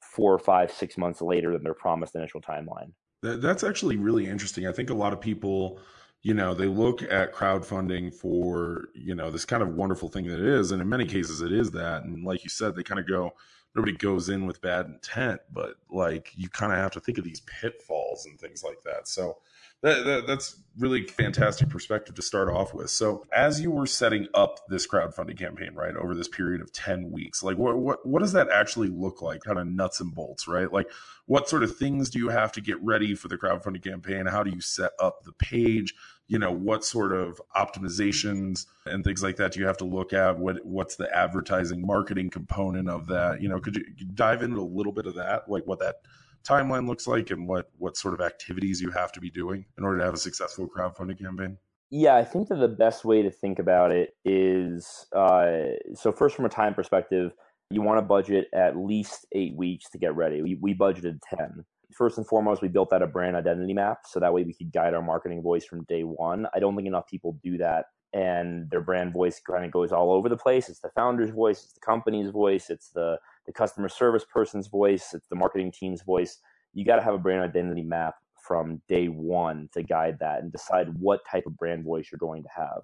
four 0.00 0.32
or 0.32 0.38
five, 0.38 0.72
six 0.72 0.96
months 0.96 1.20
later 1.20 1.52
than 1.52 1.62
their 1.62 1.74
promised 1.74 2.16
initial 2.16 2.40
timeline. 2.40 2.92
That's 3.22 3.62
actually 3.62 3.96
really 3.96 4.26
interesting. 4.26 4.66
I 4.66 4.72
think 4.72 4.90
a 4.90 4.94
lot 4.94 5.12
of 5.12 5.20
people, 5.20 5.78
you 6.22 6.32
know, 6.34 6.54
they 6.54 6.66
look 6.66 7.02
at 7.02 7.34
crowdfunding 7.34 8.14
for, 8.14 8.88
you 8.94 9.14
know, 9.14 9.30
this 9.30 9.44
kind 9.44 9.62
of 9.62 9.74
wonderful 9.74 10.08
thing 10.08 10.26
that 10.28 10.40
it 10.40 10.46
is. 10.46 10.72
And 10.72 10.80
in 10.80 10.88
many 10.88 11.04
cases, 11.04 11.42
it 11.42 11.52
is 11.52 11.70
that. 11.72 12.04
And 12.04 12.24
like 12.24 12.42
you 12.42 12.50
said, 12.50 12.74
they 12.74 12.82
kind 12.82 12.98
of 12.98 13.06
go, 13.06 13.32
nobody 13.74 13.92
goes 13.92 14.28
in 14.30 14.46
with 14.46 14.62
bad 14.62 14.86
intent, 14.86 15.40
but 15.52 15.74
like 15.90 16.32
you 16.34 16.48
kind 16.48 16.72
of 16.72 16.78
have 16.78 16.92
to 16.92 17.00
think 17.00 17.18
of 17.18 17.24
these 17.24 17.40
pitfalls 17.42 18.24
and 18.24 18.40
things 18.40 18.64
like 18.64 18.80
that. 18.82 19.06
So 19.06 19.38
that, 19.82 20.04
that, 20.04 20.26
that's 20.26 20.56
really 20.78 21.02
fantastic 21.02 21.68
perspective 21.68 22.14
to 22.14 22.22
start 22.22 22.48
off 22.48 22.74
with. 22.74 22.90
So, 22.90 23.24
as 23.32 23.60
you 23.60 23.70
were 23.70 23.86
setting 23.86 24.26
up 24.34 24.60
this 24.68 24.86
crowdfunding 24.86 25.38
campaign, 25.38 25.74
right, 25.74 25.94
over 25.94 26.14
this 26.14 26.28
period 26.28 26.60
of 26.60 26.72
ten 26.72 27.10
weeks, 27.10 27.42
like 27.42 27.58
what 27.58 27.78
what 27.78 28.04
what 28.06 28.20
does 28.20 28.32
that 28.32 28.50
actually 28.50 28.88
look 28.88 29.22
like? 29.22 29.42
Kind 29.42 29.58
of 29.58 29.66
nuts 29.66 30.00
and 30.00 30.14
bolts, 30.14 30.48
right? 30.48 30.72
Like, 30.72 30.90
what 31.26 31.48
sort 31.48 31.62
of 31.62 31.76
things 31.76 32.10
do 32.10 32.18
you 32.18 32.28
have 32.28 32.50
to 32.52 32.60
get 32.60 32.82
ready 32.82 33.14
for 33.14 33.28
the 33.28 33.36
crowdfunding 33.36 33.82
campaign? 33.82 34.26
How 34.26 34.42
do 34.42 34.50
you 34.50 34.60
set 34.60 34.92
up 34.98 35.24
the 35.24 35.32
page? 35.32 35.94
You 36.26 36.38
know, 36.38 36.52
what 36.52 36.84
sort 36.84 37.12
of 37.12 37.40
optimizations 37.56 38.66
and 38.84 39.02
things 39.02 39.22
like 39.22 39.36
that 39.36 39.52
do 39.52 39.60
you 39.60 39.66
have 39.66 39.78
to 39.78 39.84
look 39.84 40.12
at? 40.12 40.38
What 40.38 40.64
what's 40.66 40.96
the 40.96 41.14
advertising 41.16 41.86
marketing 41.86 42.30
component 42.30 42.88
of 42.88 43.06
that? 43.06 43.40
You 43.40 43.48
know, 43.48 43.60
could 43.60 43.76
you 43.76 44.06
dive 44.14 44.42
into 44.42 44.60
a 44.60 44.62
little 44.62 44.92
bit 44.92 45.06
of 45.06 45.14
that, 45.14 45.48
like 45.48 45.66
what 45.66 45.78
that 45.78 46.00
timeline 46.48 46.88
looks 46.88 47.06
like 47.06 47.30
and 47.30 47.46
what 47.46 47.70
what 47.78 47.96
sort 47.96 48.14
of 48.14 48.20
activities 48.20 48.80
you 48.80 48.90
have 48.90 49.12
to 49.12 49.20
be 49.20 49.30
doing 49.30 49.64
in 49.76 49.84
order 49.84 49.98
to 49.98 50.04
have 50.04 50.14
a 50.14 50.18
successful 50.18 50.68
crowdfunding 50.68 51.20
campaign? 51.20 51.58
Yeah, 51.90 52.16
I 52.16 52.24
think 52.24 52.48
that 52.48 52.56
the 52.56 52.68
best 52.68 53.04
way 53.04 53.22
to 53.22 53.30
think 53.30 53.58
about 53.58 53.92
it 53.92 54.10
is 54.24 55.06
uh, 55.14 55.46
so 55.94 56.12
first 56.12 56.36
from 56.36 56.44
a 56.44 56.50
time 56.50 56.74
perspective, 56.74 57.32
you 57.70 57.82
want 57.82 57.98
to 57.98 58.02
budget 58.02 58.48
at 58.54 58.76
least 58.76 59.26
eight 59.32 59.56
weeks 59.56 59.88
to 59.90 59.98
get 59.98 60.14
ready. 60.14 60.42
We, 60.42 60.58
we 60.60 60.74
budgeted 60.74 61.18
ten. 61.28 61.64
First 61.96 62.18
and 62.18 62.26
foremost, 62.26 62.60
we 62.60 62.68
built 62.68 62.92
out 62.92 63.02
a 63.02 63.06
brand 63.06 63.36
identity 63.36 63.72
map 63.72 64.00
so 64.06 64.20
that 64.20 64.32
way 64.32 64.44
we 64.44 64.52
could 64.52 64.72
guide 64.72 64.92
our 64.92 65.02
marketing 65.02 65.42
voice 65.42 65.64
from 65.64 65.84
day 65.84 66.02
one. 66.02 66.46
I 66.54 66.58
don't 66.58 66.76
think 66.76 66.86
enough 66.86 67.06
people 67.08 67.38
do 67.42 67.56
that 67.58 67.86
and 68.12 68.70
their 68.70 68.80
brand 68.80 69.12
voice 69.12 69.40
kind 69.40 69.64
of 69.64 69.70
goes 69.70 69.92
all 69.92 70.12
over 70.12 70.28
the 70.28 70.36
place. 70.36 70.68
It's 70.68 70.80
the 70.80 70.90
founder's 70.94 71.30
voice, 71.30 71.64
it's 71.64 71.74
the 71.74 71.80
company's 71.80 72.30
voice, 72.30 72.70
it's 72.70 72.90
the 72.90 73.18
the 73.48 73.52
customer 73.52 73.88
service 73.88 74.26
person's 74.30 74.68
voice, 74.68 75.14
it's 75.14 75.26
the 75.28 75.34
marketing 75.34 75.72
team's 75.72 76.02
voice. 76.02 76.38
You 76.74 76.84
got 76.84 76.96
to 76.96 77.02
have 77.02 77.14
a 77.14 77.18
brand 77.18 77.42
identity 77.42 77.82
map 77.82 78.14
from 78.46 78.82
day 78.88 79.08
one 79.08 79.70
to 79.72 79.82
guide 79.82 80.18
that 80.20 80.42
and 80.42 80.52
decide 80.52 80.88
what 80.98 81.20
type 81.28 81.46
of 81.46 81.56
brand 81.56 81.82
voice 81.82 82.08
you're 82.12 82.18
going 82.18 82.42
to 82.42 82.48
have. 82.54 82.82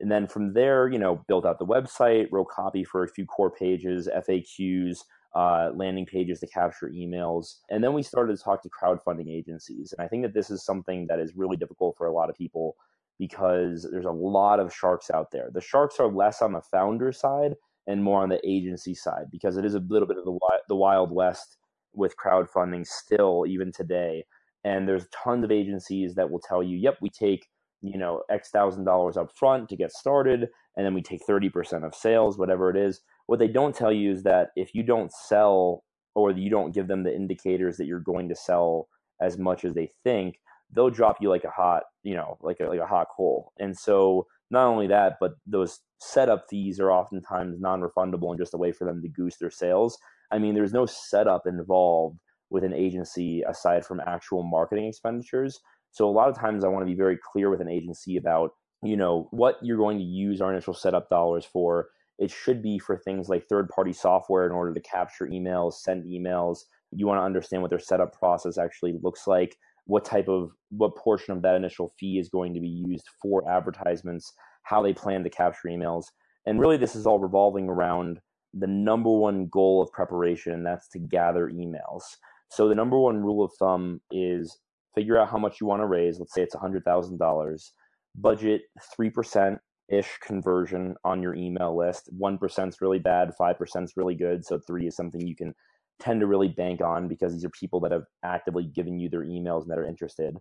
And 0.00 0.10
then 0.10 0.26
from 0.26 0.54
there, 0.54 0.88
you 0.88 0.98
know, 0.98 1.22
build 1.28 1.44
out 1.46 1.58
the 1.58 1.66
website, 1.66 2.28
wrote 2.32 2.48
copy 2.48 2.82
for 2.82 3.04
a 3.04 3.08
few 3.08 3.26
core 3.26 3.50
pages, 3.50 4.08
FAQs, 4.08 5.00
uh, 5.34 5.70
landing 5.74 6.06
pages 6.06 6.40
to 6.40 6.46
capture 6.46 6.88
emails. 6.88 7.56
And 7.70 7.84
then 7.84 7.92
we 7.92 8.02
started 8.02 8.38
to 8.38 8.42
talk 8.42 8.62
to 8.62 8.70
crowdfunding 8.70 9.30
agencies. 9.30 9.92
And 9.96 10.04
I 10.04 10.08
think 10.08 10.22
that 10.22 10.32
this 10.32 10.50
is 10.50 10.64
something 10.64 11.06
that 11.08 11.20
is 11.20 11.36
really 11.36 11.58
difficult 11.58 11.94
for 11.98 12.06
a 12.06 12.12
lot 12.12 12.30
of 12.30 12.36
people 12.36 12.74
because 13.18 13.86
there's 13.90 14.06
a 14.06 14.10
lot 14.10 14.60
of 14.60 14.74
sharks 14.74 15.10
out 15.10 15.30
there. 15.30 15.50
The 15.52 15.60
sharks 15.60 16.00
are 16.00 16.08
less 16.08 16.40
on 16.40 16.52
the 16.52 16.62
founder 16.62 17.12
side 17.12 17.54
and 17.86 18.02
more 18.02 18.22
on 18.22 18.28
the 18.28 18.40
agency 18.44 18.94
side 18.94 19.26
because 19.30 19.56
it 19.56 19.64
is 19.64 19.74
a 19.74 19.82
little 19.88 20.08
bit 20.08 20.18
of 20.18 20.24
the 20.24 20.38
the 20.68 20.76
wild 20.76 21.12
west 21.12 21.58
with 21.92 22.16
crowdfunding 22.16 22.86
still 22.86 23.44
even 23.46 23.72
today. 23.72 24.24
And 24.64 24.88
there's 24.88 25.06
tons 25.08 25.44
of 25.44 25.50
agencies 25.50 26.14
that 26.16 26.30
will 26.30 26.40
tell 26.40 26.62
you, 26.62 26.76
"Yep, 26.76 26.98
we 27.00 27.10
take 27.10 27.46
you 27.82 27.98
know 27.98 28.22
X 28.30 28.50
thousand 28.50 28.84
dollars 28.84 29.16
up 29.16 29.30
front 29.36 29.68
to 29.68 29.76
get 29.76 29.92
started, 29.92 30.48
and 30.76 30.84
then 30.84 30.94
we 30.94 31.02
take 31.02 31.24
thirty 31.24 31.48
percent 31.48 31.84
of 31.84 31.94
sales, 31.94 32.38
whatever 32.38 32.70
it 32.70 32.76
is." 32.76 33.00
What 33.26 33.38
they 33.38 33.48
don't 33.48 33.74
tell 33.74 33.92
you 33.92 34.12
is 34.12 34.22
that 34.24 34.50
if 34.56 34.74
you 34.74 34.82
don't 34.82 35.12
sell 35.12 35.84
or 36.14 36.30
you 36.30 36.50
don't 36.50 36.74
give 36.74 36.88
them 36.88 37.02
the 37.02 37.14
indicators 37.14 37.76
that 37.76 37.86
you're 37.86 38.00
going 38.00 38.28
to 38.28 38.34
sell 38.34 38.88
as 39.20 39.38
much 39.38 39.64
as 39.64 39.74
they 39.74 39.90
think, 40.04 40.38
they'll 40.74 40.90
drop 40.90 41.18
you 41.20 41.28
like 41.28 41.44
a 41.44 41.50
hot, 41.50 41.84
you 42.02 42.14
know, 42.14 42.38
like 42.40 42.60
a, 42.60 42.64
like 42.64 42.80
a 42.80 42.86
hot 42.86 43.08
coal. 43.16 43.52
And 43.58 43.76
so 43.76 44.26
not 44.50 44.66
only 44.66 44.86
that, 44.88 45.16
but 45.20 45.32
those 45.46 45.80
setup 45.98 46.46
fees 46.48 46.78
are 46.80 46.90
oftentimes 46.90 47.60
non-refundable 47.60 48.30
and 48.30 48.38
just 48.38 48.54
a 48.54 48.58
way 48.58 48.72
for 48.72 48.84
them 48.84 49.00
to 49.02 49.08
goose 49.08 49.36
their 49.36 49.50
sales. 49.50 49.98
I 50.30 50.38
mean, 50.38 50.54
there's 50.54 50.72
no 50.72 50.86
setup 50.86 51.46
involved 51.46 52.18
with 52.50 52.64
an 52.64 52.72
agency 52.72 53.42
aside 53.42 53.84
from 53.84 54.00
actual 54.06 54.42
marketing 54.42 54.86
expenditures. 54.86 55.60
So 55.90 56.08
a 56.08 56.10
lot 56.10 56.28
of 56.28 56.38
times 56.38 56.64
I 56.64 56.68
want 56.68 56.82
to 56.82 56.90
be 56.90 56.96
very 56.96 57.18
clear 57.32 57.50
with 57.50 57.60
an 57.60 57.70
agency 57.70 58.16
about, 58.16 58.50
you 58.82 58.96
know, 58.96 59.28
what 59.30 59.56
you're 59.62 59.78
going 59.78 59.98
to 59.98 60.04
use 60.04 60.40
our 60.40 60.52
initial 60.52 60.74
setup 60.74 61.08
dollars 61.08 61.44
for. 61.44 61.88
It 62.18 62.30
should 62.30 62.62
be 62.62 62.78
for 62.78 62.96
things 62.96 63.28
like 63.28 63.46
third-party 63.46 63.92
software 63.92 64.46
in 64.46 64.52
order 64.52 64.72
to 64.72 64.80
capture 64.80 65.26
emails, 65.26 65.74
send 65.74 66.04
emails. 66.04 66.60
You 66.92 67.06
want 67.06 67.18
to 67.18 67.24
understand 67.24 67.62
what 67.62 67.70
their 67.70 67.78
setup 67.78 68.18
process 68.18 68.58
actually 68.58 68.98
looks 69.02 69.26
like 69.26 69.56
what 69.86 70.04
type 70.04 70.28
of 70.28 70.50
what 70.70 70.96
portion 70.96 71.32
of 71.32 71.42
that 71.42 71.54
initial 71.54 71.92
fee 71.98 72.18
is 72.18 72.28
going 72.28 72.52
to 72.54 72.60
be 72.60 72.68
used 72.68 73.06
for 73.22 73.48
advertisements, 73.50 74.32
how 74.64 74.82
they 74.82 74.92
plan 74.92 75.22
to 75.24 75.30
capture 75.30 75.68
emails. 75.68 76.04
And 76.44 76.60
really 76.60 76.76
this 76.76 76.94
is 76.94 77.06
all 77.06 77.18
revolving 77.18 77.68
around 77.68 78.20
the 78.52 78.66
number 78.66 79.10
one 79.10 79.46
goal 79.46 79.82
of 79.82 79.92
preparation, 79.92 80.52
and 80.52 80.66
that's 80.66 80.88
to 80.88 80.98
gather 80.98 81.50
emails. 81.50 82.02
So 82.50 82.68
the 82.68 82.74
number 82.74 82.98
one 82.98 83.18
rule 83.18 83.44
of 83.44 83.52
thumb 83.58 84.00
is 84.10 84.58
figure 84.94 85.18
out 85.18 85.28
how 85.28 85.38
much 85.38 85.60
you 85.60 85.66
want 85.66 85.82
to 85.82 85.86
raise. 85.86 86.18
Let's 86.18 86.34
say 86.34 86.42
it's 86.42 86.54
$100,000. 86.54 87.70
Budget 88.16 88.62
3% 88.98 89.58
ish 89.88 90.18
conversion 90.22 90.94
on 91.04 91.22
your 91.22 91.34
email 91.34 91.76
list. 91.76 92.08
1% 92.18 92.68
is 92.68 92.80
really 92.80 92.98
bad, 92.98 93.32
5% 93.40 93.84
is 93.84 93.92
really 93.96 94.14
good. 94.14 94.44
So 94.44 94.58
3 94.66 94.88
is 94.88 94.96
something 94.96 95.26
you 95.26 95.36
can 95.36 95.54
tend 96.00 96.20
to 96.20 96.26
really 96.26 96.48
bank 96.48 96.80
on 96.80 97.08
because 97.08 97.32
these 97.32 97.44
are 97.44 97.50
people 97.50 97.80
that 97.80 97.92
have 97.92 98.04
actively 98.24 98.64
given 98.64 98.98
you 98.98 99.08
their 99.08 99.24
emails 99.24 99.62
and 99.62 99.70
that 99.70 99.78
are 99.78 99.86
interested. 99.86 100.36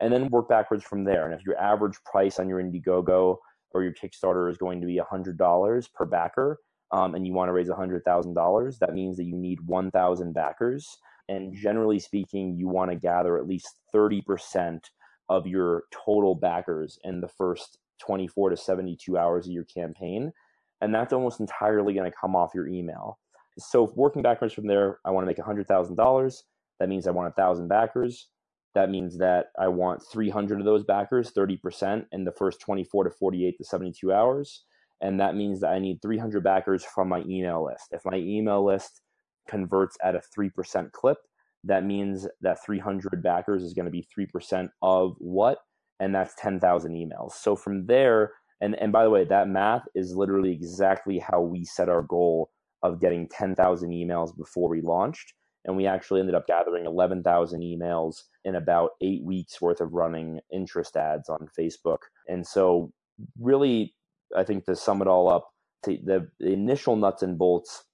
And 0.00 0.12
then 0.12 0.28
work 0.28 0.48
backwards 0.48 0.84
from 0.84 1.04
there. 1.04 1.24
And 1.24 1.34
if 1.34 1.44
your 1.44 1.58
average 1.58 1.96
price 2.04 2.38
on 2.38 2.48
your 2.48 2.62
Indiegogo 2.62 3.36
or 3.72 3.82
your 3.82 3.92
Kickstarter 3.92 4.50
is 4.50 4.58
going 4.58 4.80
to 4.80 4.86
be 4.86 5.00
$100 5.00 5.92
per 5.92 6.04
backer, 6.04 6.58
um, 6.90 7.14
and 7.14 7.26
you 7.26 7.32
want 7.32 7.48
to 7.48 7.52
raise 7.52 7.68
$100,000, 7.68 8.78
that 8.78 8.94
means 8.94 9.16
that 9.16 9.24
you 9.24 9.36
need 9.36 9.58
1,000 9.66 10.32
backers. 10.32 10.96
And 11.28 11.54
generally 11.54 11.98
speaking, 11.98 12.56
you 12.56 12.68
want 12.68 12.90
to 12.90 12.96
gather 12.96 13.36
at 13.36 13.46
least 13.46 13.80
30% 13.94 14.80
of 15.28 15.46
your 15.46 15.84
total 15.92 16.34
backers 16.34 16.98
in 17.04 17.20
the 17.20 17.28
first 17.28 17.78
24 18.00 18.50
to 18.50 18.56
72 18.56 19.18
hours 19.18 19.46
of 19.46 19.52
your 19.52 19.64
campaign. 19.64 20.32
And 20.80 20.94
that's 20.94 21.12
almost 21.12 21.40
entirely 21.40 21.92
going 21.92 22.10
to 22.10 22.16
come 22.18 22.36
off 22.36 22.54
your 22.54 22.68
email. 22.68 23.18
So 23.58 23.92
working 23.96 24.22
backwards 24.22 24.54
from 24.54 24.66
there, 24.66 24.98
I 25.04 25.10
want 25.10 25.24
to 25.24 25.26
make 25.26 25.38
$100,000. 25.38 26.42
That 26.80 26.88
means 26.88 27.06
I 27.06 27.10
want 27.10 27.36
1,000 27.36 27.68
backers. 27.68 28.28
That 28.74 28.90
means 28.90 29.18
that 29.18 29.46
I 29.58 29.68
want 29.68 30.02
300 30.12 30.60
of 30.60 30.64
those 30.64 30.84
backers, 30.84 31.32
30% 31.32 32.06
in 32.12 32.24
the 32.24 32.32
first 32.32 32.60
24 32.60 33.04
to 33.04 33.10
48 33.10 33.56
to 33.58 33.64
72 33.64 34.12
hours. 34.12 34.64
And 35.00 35.20
that 35.20 35.34
means 35.34 35.60
that 35.60 35.70
I 35.70 35.78
need 35.78 36.02
300 36.02 36.42
backers 36.42 36.84
from 36.84 37.08
my 37.08 37.20
email 37.20 37.64
list. 37.64 37.88
If 37.92 38.02
my 38.04 38.16
email 38.16 38.64
list 38.64 39.00
converts 39.48 39.96
at 40.02 40.14
a 40.14 40.22
3% 40.38 40.92
clip, 40.92 41.18
that 41.64 41.84
means 41.84 42.26
that 42.40 42.64
300 42.64 43.22
backers 43.22 43.62
is 43.62 43.74
going 43.74 43.86
to 43.86 43.90
be 43.90 44.06
3% 44.16 44.68
of 44.82 45.16
what? 45.18 45.58
And 46.00 46.14
that's 46.14 46.34
10,000 46.36 46.92
emails. 46.92 47.32
So 47.32 47.56
from 47.56 47.86
there, 47.86 48.32
and, 48.60 48.76
and 48.76 48.92
by 48.92 49.04
the 49.04 49.10
way, 49.10 49.24
that 49.24 49.48
math 49.48 49.82
is 49.94 50.14
literally 50.14 50.52
exactly 50.52 51.18
how 51.18 51.40
we 51.40 51.64
set 51.64 51.88
our 51.88 52.02
goal 52.02 52.50
of 52.82 53.00
getting 53.00 53.28
10,000 53.28 53.90
emails 53.90 54.36
before 54.36 54.68
we 54.68 54.80
launched. 54.80 55.34
And 55.64 55.76
we 55.76 55.86
actually 55.86 56.20
ended 56.20 56.34
up 56.34 56.46
gathering 56.46 56.86
11,000 56.86 57.60
emails 57.60 58.22
in 58.44 58.54
about 58.54 58.90
eight 59.02 59.22
weeks 59.24 59.60
worth 59.60 59.80
of 59.80 59.92
running 59.92 60.40
interest 60.52 60.96
ads 60.96 61.28
on 61.28 61.48
Facebook. 61.58 61.98
And 62.28 62.46
so, 62.46 62.92
really, 63.38 63.94
I 64.36 64.44
think 64.44 64.64
to 64.64 64.76
sum 64.76 65.02
it 65.02 65.08
all 65.08 65.28
up, 65.28 65.50
the, 65.84 66.28
the 66.38 66.52
initial 66.52 66.96
nuts 66.96 67.22
and 67.22 67.36
bolts 67.36 67.84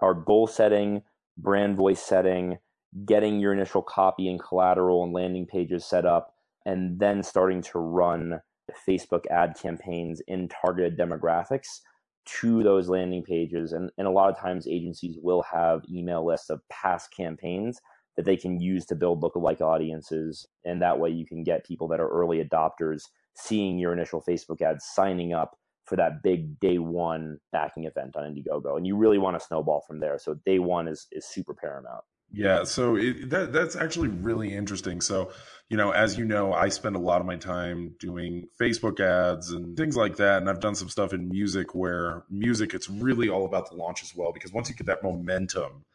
are 0.00 0.14
goal 0.14 0.46
setting, 0.46 1.02
brand 1.38 1.76
voice 1.76 2.02
setting, 2.02 2.58
getting 3.04 3.40
your 3.40 3.52
initial 3.52 3.82
copy 3.82 4.28
and 4.28 4.40
collateral 4.40 5.04
and 5.04 5.12
landing 5.12 5.46
pages 5.46 5.84
set 5.84 6.04
up, 6.04 6.34
and 6.64 6.98
then 6.98 7.22
starting 7.22 7.62
to 7.62 7.78
run 7.78 8.40
Facebook 8.86 9.26
ad 9.30 9.54
campaigns 9.60 10.20
in 10.26 10.48
targeted 10.48 10.98
demographics 10.98 11.80
to 12.26 12.62
those 12.62 12.88
landing 12.88 13.22
pages. 13.22 13.72
And, 13.72 13.90
and 13.98 14.06
a 14.06 14.10
lot 14.10 14.30
of 14.30 14.38
times 14.38 14.66
agencies 14.66 15.16
will 15.20 15.42
have 15.42 15.82
email 15.90 16.26
lists 16.26 16.50
of 16.50 16.60
past 16.70 17.10
campaigns 17.16 17.80
that 18.16 18.24
they 18.24 18.36
can 18.36 18.60
use 18.60 18.84
to 18.86 18.94
build 18.94 19.22
lookalike 19.22 19.60
audiences. 19.60 20.46
And 20.64 20.80
that 20.82 20.98
way 20.98 21.10
you 21.10 21.26
can 21.26 21.44
get 21.44 21.66
people 21.66 21.88
that 21.88 22.00
are 22.00 22.08
early 22.08 22.42
adopters 22.42 23.02
seeing 23.34 23.78
your 23.78 23.92
initial 23.92 24.22
Facebook 24.26 24.62
ads, 24.62 24.86
signing 24.86 25.32
up 25.32 25.56
for 25.84 25.96
that 25.96 26.22
big 26.22 26.58
day 26.58 26.78
one 26.78 27.38
backing 27.52 27.84
event 27.84 28.16
on 28.16 28.24
Indiegogo. 28.24 28.76
And 28.76 28.86
you 28.86 28.96
really 28.96 29.18
want 29.18 29.38
to 29.38 29.44
snowball 29.44 29.84
from 29.86 30.00
there. 30.00 30.18
So 30.18 30.34
day 30.44 30.58
one 30.58 30.88
is, 30.88 31.06
is 31.12 31.26
super 31.26 31.54
paramount. 31.54 32.02
Yeah, 32.38 32.64
so 32.64 32.96
it, 32.96 33.30
that 33.30 33.54
that's 33.54 33.76
actually 33.76 34.08
really 34.08 34.52
interesting. 34.52 35.00
So, 35.00 35.32
you 35.70 35.78
know, 35.78 35.92
as 35.92 36.18
you 36.18 36.26
know, 36.26 36.52
I 36.52 36.68
spend 36.68 36.94
a 36.94 36.98
lot 36.98 37.22
of 37.22 37.26
my 37.26 37.36
time 37.36 37.94
doing 37.98 38.46
Facebook 38.60 39.00
ads 39.00 39.52
and 39.52 39.74
things 39.74 39.96
like 39.96 40.16
that, 40.16 40.38
and 40.42 40.50
I've 40.50 40.60
done 40.60 40.74
some 40.74 40.90
stuff 40.90 41.14
in 41.14 41.30
music 41.30 41.74
where 41.74 42.24
music 42.28 42.74
it's 42.74 42.90
really 42.90 43.30
all 43.30 43.46
about 43.46 43.70
the 43.70 43.76
launch 43.76 44.02
as 44.02 44.14
well 44.14 44.32
because 44.32 44.52
once 44.52 44.68
you 44.68 44.74
get 44.74 44.86
that 44.86 45.02
momentum, 45.02 45.86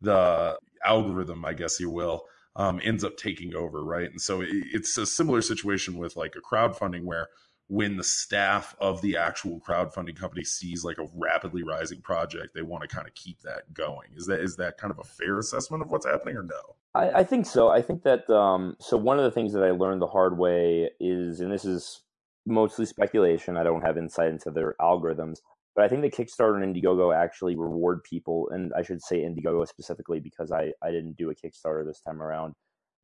the 0.00 0.58
algorithm, 0.86 1.44
I 1.44 1.52
guess 1.52 1.78
you 1.78 1.90
will, 1.90 2.24
um, 2.56 2.80
ends 2.82 3.04
up 3.04 3.18
taking 3.18 3.54
over, 3.54 3.84
right? 3.84 4.10
And 4.10 4.22
so 4.22 4.40
it, 4.40 4.48
it's 4.72 4.96
a 4.96 5.04
similar 5.04 5.42
situation 5.42 5.98
with 5.98 6.16
like 6.16 6.34
a 6.34 6.40
crowdfunding 6.40 7.04
where 7.04 7.28
when 7.70 7.96
the 7.96 8.02
staff 8.02 8.74
of 8.80 9.00
the 9.00 9.16
actual 9.16 9.60
crowdfunding 9.60 10.16
company 10.16 10.42
sees 10.42 10.84
like 10.84 10.98
a 10.98 11.06
rapidly 11.14 11.62
rising 11.62 12.00
project, 12.00 12.52
they 12.52 12.62
want 12.62 12.82
to 12.82 12.88
kind 12.88 13.06
of 13.06 13.14
keep 13.14 13.40
that 13.42 13.72
going. 13.72 14.08
Is 14.16 14.26
that 14.26 14.40
is 14.40 14.56
that 14.56 14.76
kind 14.76 14.90
of 14.90 14.98
a 14.98 15.04
fair 15.04 15.38
assessment 15.38 15.80
of 15.80 15.88
what's 15.88 16.04
happening, 16.04 16.36
or 16.36 16.42
no? 16.42 16.74
I, 16.96 17.20
I 17.20 17.24
think 17.24 17.46
so. 17.46 17.68
I 17.68 17.80
think 17.80 18.02
that 18.02 18.28
um, 18.28 18.74
so. 18.80 18.96
One 18.96 19.18
of 19.18 19.24
the 19.24 19.30
things 19.30 19.52
that 19.52 19.62
I 19.62 19.70
learned 19.70 20.02
the 20.02 20.08
hard 20.08 20.36
way 20.36 20.90
is, 20.98 21.38
and 21.38 21.52
this 21.52 21.64
is 21.64 22.02
mostly 22.44 22.86
speculation. 22.86 23.56
I 23.56 23.62
don't 23.62 23.82
have 23.82 23.96
insight 23.96 24.30
into 24.30 24.50
their 24.50 24.74
algorithms, 24.80 25.38
but 25.76 25.84
I 25.84 25.88
think 25.88 26.02
the 26.02 26.10
Kickstarter 26.10 26.60
and 26.60 26.74
Indiegogo 26.74 27.14
actually 27.14 27.54
reward 27.54 28.02
people, 28.02 28.48
and 28.50 28.72
I 28.76 28.82
should 28.82 29.00
say 29.00 29.20
Indiegogo 29.20 29.68
specifically 29.68 30.18
because 30.18 30.50
I 30.50 30.72
I 30.82 30.90
didn't 30.90 31.16
do 31.16 31.30
a 31.30 31.36
Kickstarter 31.36 31.86
this 31.86 32.00
time 32.00 32.20
around 32.20 32.54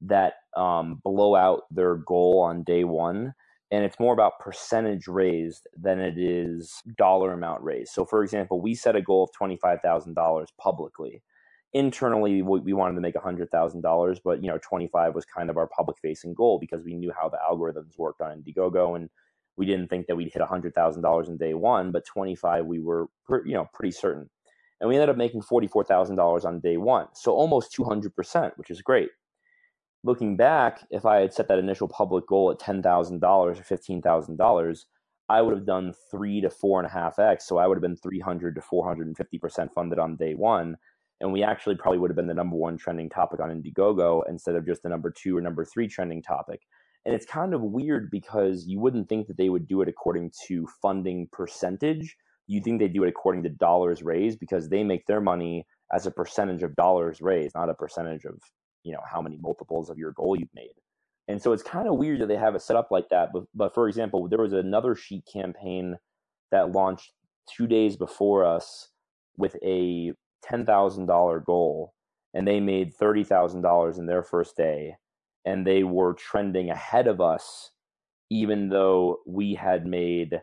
that 0.01 0.35
um, 0.57 1.01
blow 1.05 1.37
out 1.37 1.63
their 1.71 1.95
goal 1.95 2.41
on 2.41 2.65
day 2.65 2.83
one 2.83 3.33
and 3.71 3.85
it's 3.85 3.99
more 3.99 4.13
about 4.13 4.39
percentage 4.39 5.09
raised 5.09 5.67
than 5.77 5.99
it 5.99 6.19
is 6.19 6.83
dollar 6.97 7.33
amount 7.33 7.63
raised. 7.63 7.93
So, 7.93 8.05
for 8.05 8.23
example, 8.23 8.61
we 8.61 8.75
set 8.75 8.95
a 8.95 9.03
goal 9.03 9.25
of 9.25 9.31
$25,000 9.41 10.47
publicly. 10.59 11.23
Internally, 11.73 12.43
we 12.43 12.73
wanted 12.73 12.95
to 12.95 13.01
make 13.01 13.17
$100,000, 13.17 14.21
but 14.25 14.43
you 14.43 14.49
know, 14.49 14.59
25 14.59 15.15
was 15.15 15.25
kind 15.25 15.51
of 15.51 15.57
our 15.57 15.67
public 15.67 15.99
facing 16.01 16.33
goal 16.33 16.59
because 16.59 16.85
we 16.85 16.95
knew 16.95 17.13
how 17.19 17.29
the 17.29 17.39
algorithms 17.39 17.99
worked 17.99 18.21
on 18.21 18.41
Indiegogo 18.41 18.97
and 18.97 19.11
we 19.57 19.67
didn't 19.67 19.89
think 19.89 20.07
that 20.07 20.17
we'd 20.17 20.33
hit 20.33 20.43
$100,000 20.43 21.29
in 21.29 21.37
day 21.37 21.55
one, 21.55 21.91
but 21.91 22.07
25 22.07 22.67
we 22.67 22.79
were 22.79 23.09
you 23.45 23.55
know 23.55 23.67
pretty 23.75 23.91
certain. 23.91 24.31
And 24.81 24.89
we 24.89 24.95
ended 24.95 25.09
up 25.09 25.17
making 25.17 25.43
$44,000 25.43 26.45
on 26.45 26.61
day 26.61 26.77
one. 26.77 27.09
So 27.15 27.33
almost 27.33 27.75
200%, 27.77 28.53
which 28.57 28.71
is 28.71 28.83
great 28.83 29.09
looking 30.07 30.37
back, 30.37 30.87
if 30.91 31.05
I 31.05 31.17
had 31.21 31.35
set 31.35 31.49
that 31.49 31.59
initial 31.59 31.89
public 31.89 32.27
goal 32.29 32.51
at 32.53 32.61
ten 32.61 32.83
thousand 32.83 33.21
dollars 33.21 33.59
or 33.59 33.65
fifteen 33.65 34.01
thousand 34.01 34.37
dollars, 34.37 34.87
I 35.29 35.43
would 35.43 35.55
have 35.55 35.67
done 35.67 35.93
three 36.11 36.41
to 36.41 36.49
four 36.49 36.79
and 36.79 36.87
a 36.87 36.93
half 36.93 37.19
x. 37.19 37.47
So 37.47 37.59
I 37.59 37.67
would 37.67 37.77
have 37.77 37.83
been 37.83 37.97
three 37.97 38.21
hundred 38.21 38.55
to 38.55 38.61
four 38.61 38.87
hundred 38.87 39.09
and 39.09 39.17
fifty 39.17 39.39
percent 39.39 39.75
funded 39.75 39.99
on 39.99 40.17
day 40.17 40.35
one, 40.35 40.77
and 41.21 41.33
we 41.33 41.43
actually 41.43 41.75
probably 41.75 41.99
would 41.99 42.11
have 42.11 42.17
been 42.17 42.29
the 42.29 42.35
number 42.35 42.57
one 42.57 42.79
trending 42.79 43.11
topic 43.11 43.41
on 43.41 43.51
Indiegogo 43.51 44.23
instead 44.29 44.55
of 44.55 44.65
just 44.65 44.83
the 44.83 44.89
number 44.89 45.11
two 45.11 45.37
or 45.37 45.41
number 45.41 45.65
three 45.65 45.89
trending 45.89 46.23
topic. 46.23 46.63
And 47.05 47.15
it's 47.15 47.27
kind 47.27 47.55
of 47.55 47.63
weird 47.63 48.11
because 48.11 48.67
you 48.67 48.81
wouldn't 48.81 49.09
think 49.09 49.27
that 49.27 49.37
they 49.37 49.49
would 49.49 49.69
do 49.69 49.81
it 49.83 49.89
according 49.89 50.33
to 50.47 50.67
funding 50.81 51.29
percentage. 51.33 52.17
You 52.49 52.61
think 52.61 52.79
they 52.79 52.89
do 52.89 53.05
it 53.05 53.09
according 53.09 53.43
to 53.45 53.49
dollars 53.49 54.03
raised 54.03 54.39
because 54.39 54.69
they 54.69 54.85
make 54.85 55.07
their 55.07 55.21
money 55.21 55.67
as 55.93 56.07
a 56.07 56.11
percentage 56.11 56.63
of 56.63 56.75
dollars 56.77 57.21
raised, 57.21 57.55
not 57.55 57.71
a 57.71 57.75
percentage 57.75 58.25
of 58.25 58.41
you 58.87 58.93
know 58.93 59.03
how 59.11 59.21
many 59.21 59.37
multiples 59.37 59.91
of 59.91 59.99
your 59.99 60.13
goal 60.13 60.37
you've 60.37 60.55
made. 60.55 60.75
And 61.29 61.43
so 61.43 61.53
it's 61.53 61.63
kind 61.63 61.89
of 61.89 61.97
weird 61.97 62.21
that 62.21 62.29
they 62.29 62.37
have 62.37 62.55
it 62.55 62.63
set 62.63 62.77
up 62.77 62.93
like 62.93 63.09
that 63.11 63.33
but, 63.33 63.45
but 63.53 63.75
for 63.75 63.89
example 63.89 64.29
there 64.29 64.39
was 64.39 64.53
another 64.53 64.95
sheet 64.95 65.25
campaign 65.31 65.97
that 66.53 66.71
launched 66.71 67.13
two 67.53 67.67
days 67.67 67.97
before 67.97 68.45
us 68.45 68.91
with 69.37 69.57
a 69.63 70.13
$10000 70.49 71.45
goal 71.45 71.93
and 72.33 72.47
they 72.47 72.61
made 72.61 72.97
$30000 72.97 73.99
in 73.99 74.07
their 74.07 74.23
first 74.23 74.57
day 74.57 74.95
and 75.45 75.67
they 75.67 75.83
were 75.83 76.15
trending 76.15 76.71
ahead 76.71 77.09
of 77.09 77.21
us 77.21 77.73
even 78.31 78.69
though 78.69 79.19
we 79.27 79.55
had 79.55 79.85
made 79.85 80.41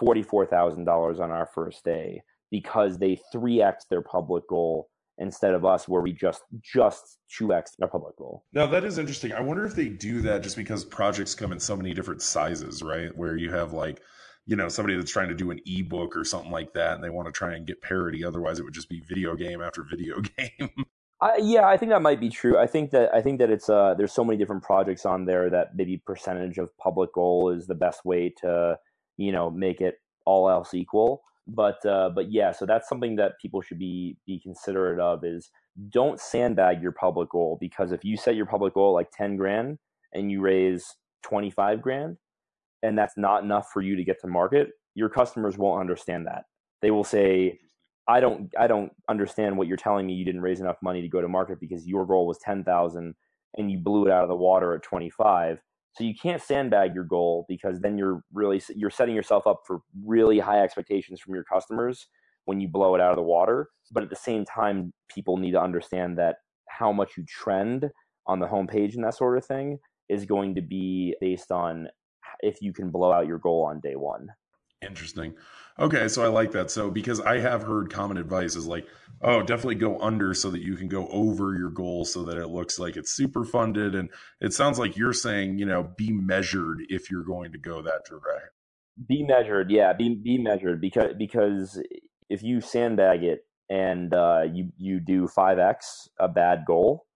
$44000 0.00 1.20
on 1.20 1.30
our 1.30 1.46
first 1.46 1.84
day 1.84 2.22
because 2.50 2.98
they 2.98 3.18
3x 3.34 3.88
their 3.90 4.02
public 4.02 4.46
goal 4.48 4.88
instead 5.18 5.54
of 5.54 5.64
us 5.64 5.88
where 5.88 6.02
we 6.02 6.12
just 6.12 6.42
just 6.62 7.18
2x 7.40 7.72
our 7.80 7.88
public 7.88 8.16
goal. 8.16 8.44
Now 8.52 8.66
that 8.66 8.84
is 8.84 8.98
interesting. 8.98 9.32
I 9.32 9.40
wonder 9.40 9.64
if 9.64 9.74
they 9.74 9.88
do 9.88 10.20
that 10.22 10.42
just 10.42 10.56
because 10.56 10.84
projects 10.84 11.34
come 11.34 11.52
in 11.52 11.60
so 11.60 11.76
many 11.76 11.94
different 11.94 12.22
sizes, 12.22 12.82
right? 12.82 13.16
Where 13.16 13.36
you 13.36 13.50
have 13.52 13.72
like 13.72 14.00
you 14.46 14.56
know 14.56 14.68
somebody 14.68 14.96
that's 14.96 15.10
trying 15.10 15.28
to 15.28 15.34
do 15.34 15.50
an 15.50 15.60
ebook 15.66 16.16
or 16.16 16.24
something 16.24 16.52
like 16.52 16.72
that 16.72 16.94
and 16.94 17.04
they 17.04 17.10
want 17.10 17.26
to 17.26 17.32
try 17.32 17.54
and 17.54 17.66
get 17.66 17.82
parity 17.82 18.24
otherwise 18.24 18.58
it 18.58 18.62
would 18.62 18.74
just 18.74 18.88
be 18.88 19.00
video 19.00 19.34
game 19.34 19.60
after 19.60 19.82
video 19.82 20.20
game 20.38 20.70
yeah 21.38 21.66
i 21.66 21.76
think 21.76 21.90
that 21.90 22.00
might 22.00 22.20
be 22.20 22.28
true 22.28 22.56
i 22.56 22.66
think 22.66 22.90
that 22.90 23.12
i 23.12 23.20
think 23.20 23.38
that 23.38 23.50
it's 23.50 23.68
uh 23.68 23.94
there's 23.98 24.12
so 24.12 24.24
many 24.24 24.38
different 24.38 24.62
projects 24.62 25.04
on 25.04 25.24
there 25.24 25.50
that 25.50 25.74
maybe 25.74 26.00
percentage 26.06 26.58
of 26.58 26.68
public 26.78 27.12
goal 27.12 27.50
is 27.50 27.66
the 27.66 27.74
best 27.74 28.04
way 28.04 28.32
to 28.40 28.78
you 29.16 29.32
know 29.32 29.50
make 29.50 29.80
it 29.80 29.96
all 30.24 30.48
else 30.48 30.74
equal 30.74 31.22
but 31.46 31.84
uh, 31.86 32.10
but 32.10 32.30
yeah, 32.32 32.52
so 32.52 32.66
that's 32.66 32.88
something 32.88 33.16
that 33.16 33.38
people 33.40 33.60
should 33.60 33.78
be 33.78 34.16
be 34.26 34.40
considerate 34.40 35.00
of 35.00 35.24
is 35.24 35.50
don't 35.90 36.20
sandbag 36.20 36.82
your 36.82 36.92
public 36.92 37.30
goal 37.30 37.58
because 37.60 37.92
if 37.92 38.04
you 38.04 38.16
set 38.16 38.36
your 38.36 38.46
public 38.46 38.74
goal 38.74 38.94
like 38.94 39.10
10 39.12 39.36
grand 39.36 39.78
and 40.12 40.30
you 40.30 40.40
raise 40.40 40.84
25 41.22 41.82
grand 41.82 42.16
and 42.82 42.98
that's 42.98 43.16
not 43.16 43.44
enough 43.44 43.70
for 43.72 43.82
you 43.82 43.96
to 43.96 44.04
get 44.04 44.20
to 44.20 44.26
market, 44.26 44.70
your 44.94 45.08
customers 45.08 45.58
won't 45.58 45.80
understand 45.80 46.26
that. 46.26 46.44
They 46.82 46.90
will 46.90 47.04
say, 47.04 47.58
I 48.08 48.20
don't 48.20 48.50
I 48.58 48.66
don't 48.66 48.92
understand 49.08 49.56
what 49.56 49.68
you're 49.68 49.76
telling 49.76 50.06
me 50.06 50.14
you 50.14 50.24
didn't 50.24 50.42
raise 50.42 50.60
enough 50.60 50.78
money 50.82 51.02
to 51.02 51.08
go 51.08 51.20
to 51.20 51.28
market 51.28 51.60
because 51.60 51.86
your 51.86 52.06
goal 52.06 52.26
was 52.26 52.38
10,000 52.38 53.14
and 53.58 53.70
you 53.70 53.78
blew 53.78 54.06
it 54.06 54.12
out 54.12 54.22
of 54.22 54.28
the 54.28 54.36
water 54.36 54.74
at 54.74 54.82
25 54.82 55.60
so 55.96 56.04
you 56.04 56.14
can't 56.14 56.42
sandbag 56.42 56.94
your 56.94 57.04
goal 57.04 57.46
because 57.48 57.80
then 57.80 57.96
you're 57.96 58.22
really 58.34 58.60
you're 58.74 58.90
setting 58.90 59.14
yourself 59.14 59.46
up 59.46 59.62
for 59.66 59.80
really 60.04 60.38
high 60.38 60.60
expectations 60.60 61.20
from 61.20 61.34
your 61.34 61.44
customers 61.44 62.08
when 62.44 62.60
you 62.60 62.68
blow 62.68 62.94
it 62.94 63.00
out 63.00 63.10
of 63.10 63.16
the 63.16 63.22
water. 63.22 63.70
But 63.90 64.02
at 64.02 64.10
the 64.10 64.16
same 64.16 64.44
time, 64.44 64.92
people 65.08 65.38
need 65.38 65.52
to 65.52 65.62
understand 65.62 66.18
that 66.18 66.36
how 66.68 66.92
much 66.92 67.12
you 67.16 67.24
trend 67.26 67.88
on 68.26 68.40
the 68.40 68.46
homepage 68.46 68.94
and 68.94 69.04
that 69.04 69.14
sort 69.14 69.38
of 69.38 69.46
thing 69.46 69.78
is 70.10 70.26
going 70.26 70.54
to 70.56 70.60
be 70.60 71.16
based 71.18 71.50
on 71.50 71.88
if 72.40 72.60
you 72.60 72.74
can 72.74 72.90
blow 72.90 73.10
out 73.10 73.26
your 73.26 73.38
goal 73.38 73.64
on 73.64 73.80
day 73.80 73.96
one. 73.96 74.28
Interesting. 74.86 75.34
Okay, 75.78 76.08
so 76.08 76.24
I 76.24 76.28
like 76.28 76.52
that. 76.52 76.70
So 76.70 76.90
because 76.90 77.20
I 77.20 77.38
have 77.38 77.62
heard 77.62 77.92
common 77.92 78.16
advice 78.16 78.56
is 78.56 78.66
like, 78.66 78.86
oh, 79.20 79.42
definitely 79.42 79.74
go 79.74 80.00
under 80.00 80.32
so 80.32 80.50
that 80.50 80.62
you 80.62 80.74
can 80.76 80.88
go 80.88 81.06
over 81.08 81.54
your 81.54 81.70
goal 81.70 82.04
so 82.04 82.24
that 82.24 82.38
it 82.38 82.48
looks 82.48 82.78
like 82.78 82.96
it's 82.96 83.12
super 83.12 83.44
funded. 83.44 83.94
And 83.94 84.08
it 84.40 84.54
sounds 84.54 84.78
like 84.78 84.96
you're 84.96 85.12
saying, 85.12 85.58
you 85.58 85.66
know, 85.66 85.82
be 85.96 86.12
measured 86.12 86.82
if 86.88 87.10
you're 87.10 87.24
going 87.24 87.52
to 87.52 87.58
go 87.58 87.82
that 87.82 88.04
direct. 88.08 88.52
Be 89.06 89.22
measured, 89.22 89.70
yeah. 89.70 89.92
Be 89.92 90.14
be 90.14 90.38
measured 90.38 90.80
because 90.80 91.12
because 91.18 91.78
if 92.30 92.42
you 92.42 92.62
sandbag 92.62 93.22
it 93.22 93.40
and 93.68 94.14
uh, 94.14 94.44
you 94.50 94.72
you 94.78 95.00
do 95.00 95.26
five 95.26 95.58
x 95.58 96.08
a 96.18 96.28
bad 96.28 96.64
goal 96.66 97.06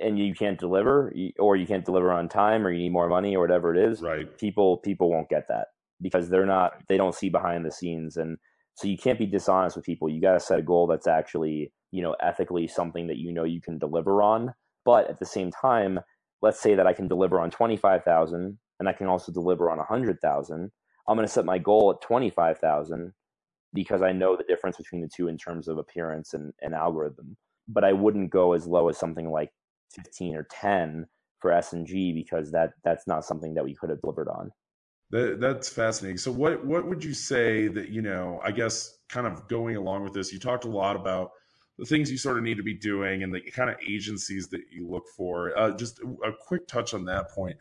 and 0.00 0.18
you 0.18 0.34
can't 0.34 0.58
deliver 0.58 1.12
or 1.38 1.56
you 1.56 1.66
can't 1.66 1.84
deliver 1.84 2.12
on 2.12 2.28
time 2.28 2.66
or 2.66 2.70
you 2.70 2.78
need 2.78 2.92
more 2.92 3.08
money 3.08 3.34
or 3.34 3.40
whatever 3.40 3.74
it 3.74 3.90
is 3.90 4.02
right 4.02 4.38
people 4.38 4.76
people 4.76 5.10
won't 5.10 5.28
get 5.28 5.48
that 5.48 5.68
because 6.00 6.28
they're 6.28 6.46
not 6.46 6.72
they 6.88 6.96
don't 6.96 7.14
see 7.14 7.28
behind 7.28 7.64
the 7.64 7.72
scenes. 7.72 8.16
And 8.16 8.38
so 8.74 8.86
you 8.88 8.96
can't 8.98 9.18
be 9.18 9.26
dishonest 9.26 9.76
with 9.76 9.84
people. 9.84 10.08
You 10.08 10.20
got 10.20 10.34
to 10.34 10.40
set 10.40 10.58
a 10.58 10.62
goal 10.62 10.86
that's 10.86 11.06
actually 11.06 11.72
you 11.90 12.02
know 12.02 12.14
ethically 12.22 12.68
something 12.68 13.06
that 13.08 13.18
you 13.18 13.32
know 13.32 13.44
you 13.44 13.60
can 13.60 13.78
deliver 13.78 14.22
on. 14.22 14.54
But 14.84 15.10
at 15.10 15.18
the 15.18 15.26
same 15.26 15.50
time 15.50 16.00
let's 16.42 16.60
say 16.60 16.74
that 16.74 16.86
i 16.86 16.92
can 16.92 17.08
deliver 17.08 17.40
on 17.40 17.50
25000 17.50 18.58
and 18.80 18.88
i 18.88 18.92
can 18.92 19.06
also 19.06 19.32
deliver 19.32 19.70
on 19.70 19.78
100000 19.78 20.70
i'm 21.08 21.16
going 21.16 21.26
to 21.26 21.32
set 21.32 21.44
my 21.44 21.58
goal 21.58 21.90
at 21.90 22.06
25000 22.06 23.12
because 23.74 24.02
i 24.02 24.12
know 24.12 24.36
the 24.36 24.44
difference 24.44 24.76
between 24.76 25.02
the 25.02 25.10
two 25.14 25.28
in 25.28 25.36
terms 25.36 25.68
of 25.68 25.78
appearance 25.78 26.34
and, 26.34 26.52
and 26.62 26.74
algorithm. 26.74 27.36
But 27.68 27.84
i 27.84 27.92
wouldn't 27.92 28.30
go 28.30 28.52
as 28.52 28.66
low 28.66 28.88
as 28.88 28.98
something 28.98 29.30
like 29.30 29.50
15 29.94 30.36
or 30.36 30.46
10 30.50 31.06
for 31.40 31.52
s&g 31.52 32.12
because 32.12 32.50
that 32.52 32.70
that's 32.84 33.06
not 33.06 33.24
something 33.24 33.54
that 33.54 33.64
we 33.64 33.74
could 33.74 33.90
have 33.90 34.00
delivered 34.00 34.28
on 34.28 34.50
that, 35.10 35.40
that's 35.40 35.68
fascinating. 35.68 36.18
So, 36.18 36.30
what 36.32 36.64
what 36.64 36.86
would 36.86 37.02
you 37.02 37.14
say 37.14 37.68
that 37.68 37.88
you 37.88 38.02
know? 38.02 38.40
I 38.44 38.52
guess 38.52 38.98
kind 39.08 39.26
of 39.26 39.48
going 39.48 39.76
along 39.76 40.04
with 40.04 40.12
this, 40.12 40.32
you 40.32 40.38
talked 40.38 40.64
a 40.64 40.70
lot 40.70 40.96
about 40.96 41.30
the 41.78 41.86
things 41.86 42.10
you 42.10 42.18
sort 42.18 42.36
of 42.36 42.42
need 42.42 42.56
to 42.56 42.62
be 42.62 42.74
doing 42.74 43.22
and 43.22 43.32
the 43.32 43.40
kind 43.40 43.70
of 43.70 43.76
agencies 43.88 44.48
that 44.48 44.62
you 44.70 44.88
look 44.88 45.04
for. 45.16 45.56
Uh, 45.56 45.70
just 45.70 46.00
a 46.00 46.32
quick 46.46 46.66
touch 46.66 46.92
on 46.92 47.04
that 47.06 47.30
point. 47.30 47.56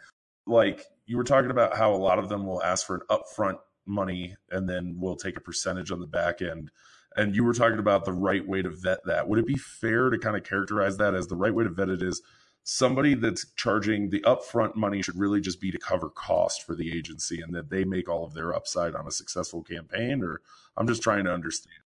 Like 0.46 0.86
you 1.06 1.18
were 1.18 1.24
talking 1.24 1.52
about 1.52 1.78
how 1.78 1.94
a 1.94 1.98
lot 1.98 2.20
of 2.20 2.28
them 2.28 2.46
will 2.46 2.64
ask 2.64 2.86
for 2.86 2.96
an 2.96 3.02
upfront 3.10 3.60
money 3.86 4.36
and 4.50 4.68
then 4.68 4.98
we'll 5.00 5.16
take 5.16 5.38
a 5.38 5.42
percentage 5.42 5.92
on 5.92 6.00
the 6.00 6.08
back 6.08 6.42
end. 6.42 6.72
And 7.16 7.36
you 7.36 7.44
were 7.44 7.54
talking 7.54 7.80
about 7.80 8.06
the 8.06 8.14
right 8.14 8.46
way 8.46 8.62
to 8.62 8.70
vet 8.70 9.00
that. 9.06 9.28
Would 9.28 9.40
it 9.40 9.48
be 9.48 9.56
fair 9.56 10.10
to 10.10 10.18
kind 10.18 10.36
of 10.36 10.44
characterize 10.44 10.98
that 10.98 11.16
as 11.16 11.28
the 11.28 11.36
right 11.36 11.54
way 11.54 11.64
to 11.64 11.70
vet 11.70 11.90
it 11.90 12.02
is 12.02 12.22
somebody 12.70 13.16
that's 13.16 13.46
charging 13.56 14.10
the 14.10 14.22
upfront 14.22 14.76
money 14.76 15.02
should 15.02 15.18
really 15.18 15.42
just 15.42 15.62
be 15.62 15.72
to 15.72 15.78
cover 15.80 16.10
cost 16.10 16.64
for 16.64 16.76
the 16.76 16.92
agency 16.98 17.42
and 17.42 17.56
that 17.56 17.70
they 17.70 17.86
make 17.86 18.10
all 18.10 18.26
of 18.26 18.34
their 18.36 18.54
upside 18.54 18.96
on 18.96 19.08
a 19.08 19.12
successful 19.12 19.64
campaign 19.64 20.22
or 20.24 20.42
i'm 20.78 20.88
just 20.88 21.02
trying 21.04 21.24
to 21.26 21.34
understand 21.34 21.78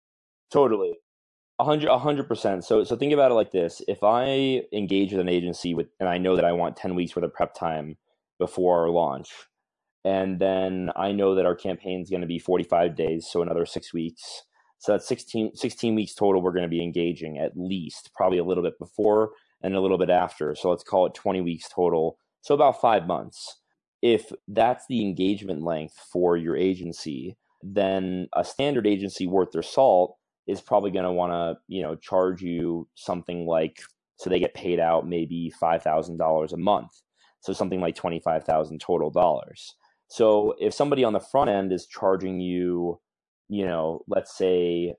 totally 0.50 0.94
A 1.58 1.64
hundred, 1.64 1.88
a 1.90 1.98
hundred 1.98 2.28
percent. 2.28 2.66
So, 2.66 2.84
so 2.84 2.96
think 2.96 3.14
about 3.14 3.32
it 3.32 3.36
like 3.36 3.52
this: 3.52 3.82
if 3.88 4.00
I 4.04 4.64
engage 4.74 5.12
with 5.12 5.22
an 5.22 5.30
agency 5.30 5.74
with, 5.74 5.88
and 6.00 6.10
I 6.10 6.18
know 6.18 6.36
that 6.36 6.44
I 6.44 6.52
want 6.52 6.76
ten 6.76 6.96
weeks 6.96 7.16
worth 7.16 7.24
of 7.24 7.34
prep 7.34 7.54
time 7.54 7.96
before 8.38 8.82
our 8.82 8.90
launch, 8.90 9.30
and 10.04 10.38
then 10.40 10.90
I 10.96 11.12
know 11.14 11.36
that 11.36 11.46
our 11.46 11.56
campaign 11.56 12.02
is 12.02 12.10
going 12.10 12.22
to 12.22 12.28
be 12.28 12.40
forty-five 12.40 12.96
days, 12.96 13.28
so 13.30 13.42
another 13.42 13.66
six 13.66 13.94
weeks. 13.94 14.44
So 14.80 14.92
that's 14.92 15.08
16, 15.08 15.56
16 15.56 15.96
weeks 15.96 16.14
total. 16.14 16.42
We're 16.42 16.52
going 16.52 16.64
to 16.64 16.68
be 16.68 16.84
engaging 16.84 17.38
at 17.38 17.56
least, 17.56 18.10
probably 18.14 18.38
a 18.38 18.44
little 18.44 18.64
bit 18.64 18.78
before 18.78 19.32
and 19.62 19.74
a 19.74 19.80
little 19.80 19.98
bit 19.98 20.10
after. 20.10 20.54
So 20.54 20.70
let's 20.70 20.84
call 20.84 21.06
it 21.06 21.14
twenty 21.14 21.40
weeks 21.40 21.68
total. 21.68 22.18
So 22.40 22.54
about 22.54 22.80
five 22.80 23.06
months. 23.06 23.58
If 24.00 24.32
that's 24.48 24.84
the 24.88 25.00
engagement 25.00 25.62
length 25.62 25.94
for 26.12 26.36
your 26.36 26.56
agency, 26.56 27.36
then 27.62 28.28
a 28.34 28.44
standard 28.44 28.86
agency 28.86 29.26
worth 29.26 29.52
their 29.52 29.62
salt 29.62 30.16
is 30.46 30.60
probably 30.60 30.90
going 30.90 31.04
to 31.04 31.12
want 31.12 31.32
to 31.32 31.60
you 31.68 31.82
know 31.82 31.94
charge 31.96 32.42
you 32.42 32.88
something 32.94 33.46
like 33.46 33.80
so 34.16 34.28
they 34.28 34.40
get 34.40 34.54
paid 34.54 34.78
out 34.78 35.08
maybe 35.08 35.52
$5000 35.60 36.52
a 36.52 36.56
month 36.56 36.90
so 37.40 37.52
something 37.52 37.80
like 37.80 37.96
25000 37.96 38.80
total 38.80 39.10
dollars 39.10 39.74
so 40.08 40.54
if 40.60 40.74
somebody 40.74 41.04
on 41.04 41.12
the 41.12 41.20
front 41.20 41.50
end 41.50 41.72
is 41.72 41.86
charging 41.86 42.40
you 42.40 43.00
you 43.48 43.64
know 43.64 44.02
let's 44.08 44.36
say 44.36 44.94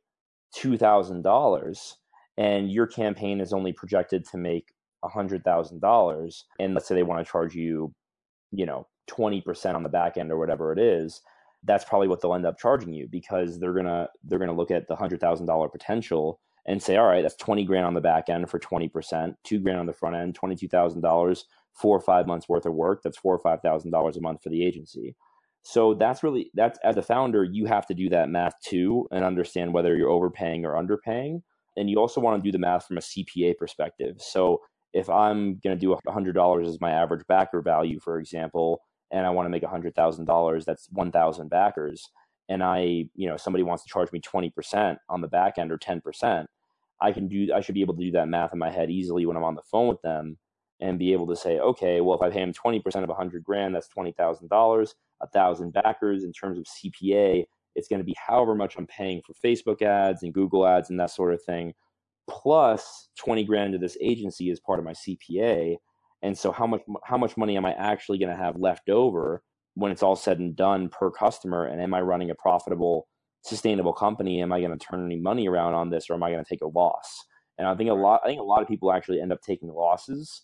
$2000 0.57 1.93
and 2.37 2.71
your 2.71 2.87
campaign 2.87 3.39
is 3.39 3.53
only 3.53 3.73
projected 3.73 4.25
to 4.25 4.37
make 4.37 4.73
$100000 5.03 6.43
and 6.59 6.73
let's 6.73 6.87
say 6.87 6.95
they 6.95 7.03
want 7.03 7.25
to 7.25 7.31
charge 7.31 7.55
you 7.55 7.93
you 8.51 8.65
know 8.65 8.87
20% 9.09 9.75
on 9.75 9.83
the 9.83 9.89
back 9.89 10.17
end 10.17 10.31
or 10.31 10.37
whatever 10.37 10.71
it 10.71 10.79
is 10.79 11.21
that's 11.65 11.85
probably 11.85 12.07
what 12.07 12.21
they'll 12.21 12.35
end 12.35 12.45
up 12.45 12.59
charging 12.59 12.93
you 12.93 13.07
because 13.09 13.59
they're 13.59 13.73
gonna 13.73 14.09
they're 14.23 14.39
gonna 14.39 14.53
look 14.53 14.71
at 14.71 14.87
the 14.87 14.95
hundred 14.95 15.19
thousand 15.19 15.45
dollar 15.45 15.69
potential 15.69 16.39
and 16.65 16.81
say, 16.81 16.97
all 16.97 17.07
right, 17.07 17.21
that's 17.21 17.35
twenty 17.35 17.63
grand 17.63 17.85
on 17.85 17.93
the 17.93 18.01
back 18.01 18.29
end 18.29 18.49
for 18.49 18.59
twenty 18.59 18.87
percent, 18.87 19.35
two 19.43 19.59
grand 19.59 19.79
on 19.79 19.85
the 19.85 19.93
front 19.93 20.15
end, 20.15 20.35
twenty 20.35 20.55
two 20.55 20.67
thousand 20.67 21.01
dollars, 21.01 21.45
four 21.73 21.95
or 21.95 22.01
five 22.01 22.27
months 22.27 22.49
worth 22.49 22.65
of 22.65 22.73
work. 22.73 23.01
That's 23.03 23.17
four 23.17 23.33
or 23.33 23.39
five 23.39 23.61
thousand 23.61 23.91
dollars 23.91 24.17
a 24.17 24.21
month 24.21 24.43
for 24.43 24.49
the 24.49 24.65
agency. 24.65 25.15
So 25.63 25.93
that's 25.93 26.23
really 26.23 26.51
that's 26.53 26.79
as 26.83 26.97
a 26.97 27.01
founder, 27.01 27.43
you 27.43 27.65
have 27.65 27.87
to 27.87 27.93
do 27.93 28.09
that 28.09 28.29
math 28.29 28.59
too 28.61 29.07
and 29.11 29.23
understand 29.23 29.73
whether 29.73 29.95
you're 29.95 30.09
overpaying 30.09 30.65
or 30.65 30.73
underpaying. 30.73 31.41
And 31.75 31.89
you 31.89 31.97
also 31.99 32.21
want 32.21 32.41
to 32.41 32.47
do 32.47 32.51
the 32.51 32.59
math 32.59 32.85
from 32.85 32.97
a 32.97 33.01
CPA 33.01 33.57
perspective. 33.57 34.17
So 34.19 34.61
if 34.93 35.09
I'm 35.09 35.59
going 35.63 35.77
to 35.77 35.79
do 35.79 35.97
$100 36.07 36.67
as 36.67 36.79
my 36.79 36.91
average 36.91 37.25
backer 37.27 37.61
value, 37.61 37.99
for 37.99 38.19
example, 38.19 38.81
and 39.11 39.25
I 39.25 39.31
want 39.31 39.45
to 39.47 39.49
make 39.49 39.63
$100,000, 39.63 40.65
that's 40.65 40.87
1,000 40.91 41.49
backers, 41.49 42.09
and 42.49 42.63
I, 42.63 43.05
you 43.15 43.27
know, 43.27 43.37
somebody 43.37 43.63
wants 43.63 43.83
to 43.83 43.89
charge 43.89 44.11
me 44.11 44.21
20% 44.21 44.97
on 45.09 45.21
the 45.21 45.27
back 45.27 45.57
end 45.57 45.71
or 45.71 45.77
10%, 45.77 46.45
I 47.01 47.11
can 47.11 47.27
do, 47.27 47.49
I 47.53 47.61
should 47.61 47.75
be 47.75 47.81
able 47.81 47.95
to 47.95 48.03
do 48.03 48.11
that 48.11 48.27
math 48.27 48.53
in 48.53 48.59
my 48.59 48.69
head 48.69 48.89
easily 48.89 49.25
when 49.25 49.35
I'm 49.35 49.43
on 49.43 49.55
the 49.55 49.61
phone 49.63 49.87
with 49.87 50.01
them 50.01 50.37
and 50.79 50.99
be 50.99 51.13
able 51.13 51.27
to 51.27 51.35
say, 51.35 51.59
okay, 51.59 52.01
well, 52.01 52.17
if 52.17 52.21
I 52.21 52.29
pay 52.29 52.39
them 52.39 52.53
20% 52.53 53.03
of 53.03 53.09
100 53.09 53.43
grand, 53.43 53.73
that's 53.73 53.87
$20,000, 53.97 54.93
a 55.21 55.27
thousand 55.27 55.73
backers 55.73 56.23
in 56.23 56.33
terms 56.33 56.57
of 56.57 56.65
CPA, 56.65 57.45
it's 57.75 57.87
going 57.87 57.99
to 57.99 58.05
be 58.05 58.15
however 58.27 58.55
much 58.55 58.75
I'm 58.77 58.87
paying 58.87 59.21
for 59.25 59.33
Facebook 59.33 59.81
ads 59.81 60.23
and 60.23 60.33
Google 60.33 60.65
ads 60.65 60.89
and 60.89 60.99
that 60.99 61.11
sort 61.11 61.33
of 61.33 61.43
thing, 61.43 61.73
plus 62.29 63.09
20 63.17 63.43
grand 63.43 63.73
to 63.73 63.79
this 63.79 63.97
agency 64.01 64.49
as 64.51 64.59
part 64.59 64.79
of 64.79 64.85
my 64.85 64.93
CPA 64.93 65.77
and 66.23 66.37
so 66.37 66.51
how 66.51 66.65
much 66.65 66.81
how 67.03 67.17
much 67.17 67.37
money 67.37 67.57
am 67.57 67.65
I 67.65 67.73
actually 67.73 68.17
going 68.17 68.31
to 68.31 68.41
have 68.41 68.55
left 68.55 68.89
over 68.89 69.43
when 69.75 69.91
it's 69.91 70.01
all 70.01 70.15
said 70.15 70.39
and 70.39 70.55
done 70.55 70.89
per 70.89 71.11
customer? 71.11 71.65
And 71.65 71.81
am 71.81 71.93
I 71.93 72.01
running 72.01 72.31
a 72.31 72.35
profitable, 72.35 73.07
sustainable 73.43 73.93
company? 73.93 74.41
Am 74.41 74.53
I 74.53 74.61
going 74.61 74.77
to 74.77 74.83
turn 74.83 75.05
any 75.05 75.19
money 75.19 75.49
around 75.49 75.73
on 75.73 75.89
this, 75.89 76.09
or 76.09 76.13
am 76.13 76.23
I 76.23 76.31
going 76.31 76.43
to 76.43 76.49
take 76.49 76.61
a 76.61 76.67
loss? 76.67 77.25
And 77.57 77.67
I 77.67 77.75
think 77.75 77.89
a 77.89 77.93
lot 77.93 78.21
I 78.23 78.29
think 78.29 78.39
a 78.39 78.43
lot 78.43 78.61
of 78.61 78.69
people 78.69 78.91
actually 78.91 79.21
end 79.21 79.33
up 79.33 79.41
taking 79.41 79.67
losses 79.67 80.43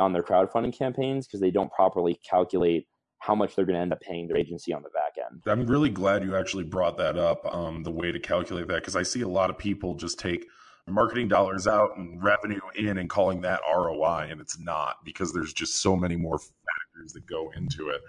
on 0.00 0.12
their 0.12 0.24
crowdfunding 0.24 0.76
campaigns 0.76 1.26
because 1.26 1.40
they 1.40 1.52
don't 1.52 1.72
properly 1.72 2.18
calculate 2.28 2.88
how 3.20 3.34
much 3.34 3.54
they're 3.54 3.66
going 3.66 3.76
to 3.76 3.82
end 3.82 3.92
up 3.92 4.00
paying 4.00 4.26
their 4.26 4.36
agency 4.36 4.72
on 4.72 4.82
the 4.82 4.88
back 4.90 5.12
end. 5.24 5.42
I'm 5.46 5.66
really 5.66 5.90
glad 5.90 6.24
you 6.24 6.34
actually 6.34 6.64
brought 6.64 6.96
that 6.98 7.16
up, 7.16 7.46
um, 7.54 7.82
the 7.82 7.90
way 7.90 8.10
to 8.10 8.18
calculate 8.18 8.66
that, 8.68 8.76
because 8.76 8.96
I 8.96 9.02
see 9.02 9.20
a 9.20 9.28
lot 9.28 9.50
of 9.50 9.58
people 9.58 9.94
just 9.94 10.18
take 10.18 10.46
marketing 10.88 11.28
dollars 11.28 11.66
out 11.66 11.96
and 11.96 12.22
revenue 12.22 12.60
in 12.74 12.98
and 12.98 13.08
calling 13.08 13.42
that 13.42 13.60
ROI, 13.72 14.28
and 14.30 14.40
it's 14.40 14.58
not 14.58 14.96
because 15.04 15.32
there's 15.32 15.52
just 15.52 15.76
so 15.76 15.94
many 15.96 16.16
more 16.16 16.38
factors 16.38 17.12
that 17.12 17.26
go 17.26 17.52
into 17.54 17.90
it. 17.90 18.00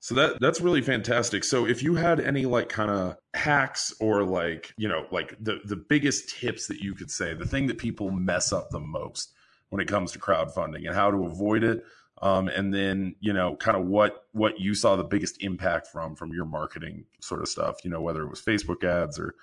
So 0.00 0.14
that 0.16 0.40
that's 0.40 0.60
really 0.60 0.82
fantastic. 0.82 1.42
So 1.42 1.66
if 1.66 1.82
you 1.82 1.94
had 1.94 2.20
any 2.20 2.46
like 2.46 2.68
kind 2.68 2.90
of 2.90 3.16
hacks 3.34 3.94
or 4.00 4.24
like, 4.24 4.72
you 4.76 4.88
know, 4.88 5.06
like 5.10 5.36
the 5.40 5.60
the 5.64 5.76
biggest 5.76 6.36
tips 6.36 6.66
that 6.66 6.80
you 6.80 6.94
could 6.94 7.10
say, 7.10 7.34
the 7.34 7.46
thing 7.46 7.66
that 7.68 7.78
people 7.78 8.10
mess 8.10 8.52
up 8.52 8.70
the 8.70 8.80
most 8.80 9.32
when 9.70 9.80
it 9.80 9.88
comes 9.88 10.12
to 10.12 10.18
crowdfunding 10.18 10.86
and 10.86 10.94
how 10.94 11.10
to 11.10 11.26
avoid 11.26 11.64
it 11.64 11.82
um, 12.22 12.48
and 12.48 12.72
then 12.72 13.14
you 13.20 13.32
know 13.32 13.56
kind 13.56 13.76
of 13.76 13.86
what 13.86 14.24
what 14.32 14.58
you 14.60 14.74
saw 14.74 14.96
the 14.96 15.04
biggest 15.04 15.42
impact 15.42 15.86
from 15.86 16.14
from 16.14 16.32
your 16.32 16.44
marketing 16.44 17.04
sort 17.20 17.40
of 17.40 17.48
stuff 17.48 17.84
you 17.84 17.90
know 17.90 18.00
whether 18.00 18.22
it 18.22 18.30
was 18.30 18.40
facebook 18.40 18.84
ads 18.84 19.18
or 19.18 19.34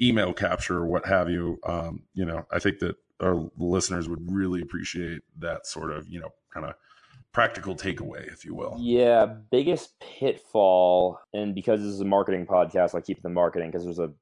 email 0.00 0.32
capture 0.32 0.78
or 0.78 0.86
what 0.86 1.06
have 1.06 1.30
you. 1.30 1.58
Um, 1.64 2.02
you 2.14 2.24
know, 2.24 2.46
I 2.50 2.58
think 2.58 2.78
that 2.80 2.96
our 3.20 3.50
listeners 3.56 4.08
would 4.08 4.30
really 4.30 4.60
appreciate 4.60 5.22
that 5.38 5.66
sort 5.66 5.92
of, 5.92 6.08
you 6.08 6.20
know, 6.20 6.30
kind 6.52 6.66
of 6.66 6.74
practical 7.32 7.74
takeaway, 7.74 8.30
if 8.32 8.44
you 8.44 8.54
will. 8.54 8.76
Yeah, 8.78 9.26
biggest 9.26 9.98
pitfall, 10.00 11.18
and 11.32 11.54
because 11.54 11.80
this 11.80 11.92
is 11.92 12.00
a 12.00 12.04
marketing 12.04 12.46
podcast, 12.46 12.94
I 12.94 13.00
keep 13.00 13.22
the 13.22 13.28
marketing 13.28 13.70
because 13.70 13.84
there's 13.84 13.98
a 13.98 14.12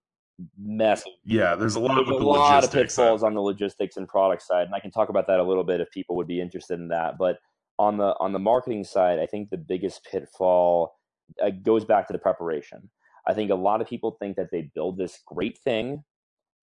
mess. 0.59 1.03
Yeah, 1.25 1.55
there's 1.55 1.77
a 1.77 1.81
lot 1.81 1.97
there's 1.97 2.17
of 2.17 2.23
a 2.23 2.27
lot 2.27 2.65
of 2.65 2.73
pitfalls 2.73 3.23
on 3.23 3.35
the 3.35 3.41
logistics 3.41 3.97
and 3.97 4.07
product 4.07 4.43
side, 4.43 4.67
and 4.67 4.75
I 4.75 4.81
can 4.81 4.91
talk 4.91 5.09
about 5.09 5.27
that 5.29 5.41
a 5.41 5.45
little 5.45 5.65
bit 5.65 5.81
if 5.81 5.91
people 5.91 6.17
would 6.17 6.29
be 6.29 6.41
interested 6.41 6.79
in 6.79 6.89
that. 6.89 7.19
But 7.19 7.39
on 7.81 7.97
the 7.97 8.15
on 8.21 8.33
the 8.33 8.39
marketing 8.39 8.85
side, 8.85 9.19
I 9.19 9.27
think 9.27 9.49
the 9.49 9.57
biggest 9.57 10.05
pitfall 10.05 10.99
uh, 11.43 11.51
goes 11.51 11.85
back 11.87 12.07
to 12.07 12.13
the 12.13 12.19
preparation. 12.19 12.91
I 13.27 13.33
think 13.33 13.51
a 13.51 13.55
lot 13.55 13.81
of 13.81 13.89
people 13.89 14.17
think 14.21 14.37
that 14.37 14.51
they 14.53 14.71
build 14.75 14.99
this 14.99 15.19
great 15.27 15.59
thing 15.59 16.05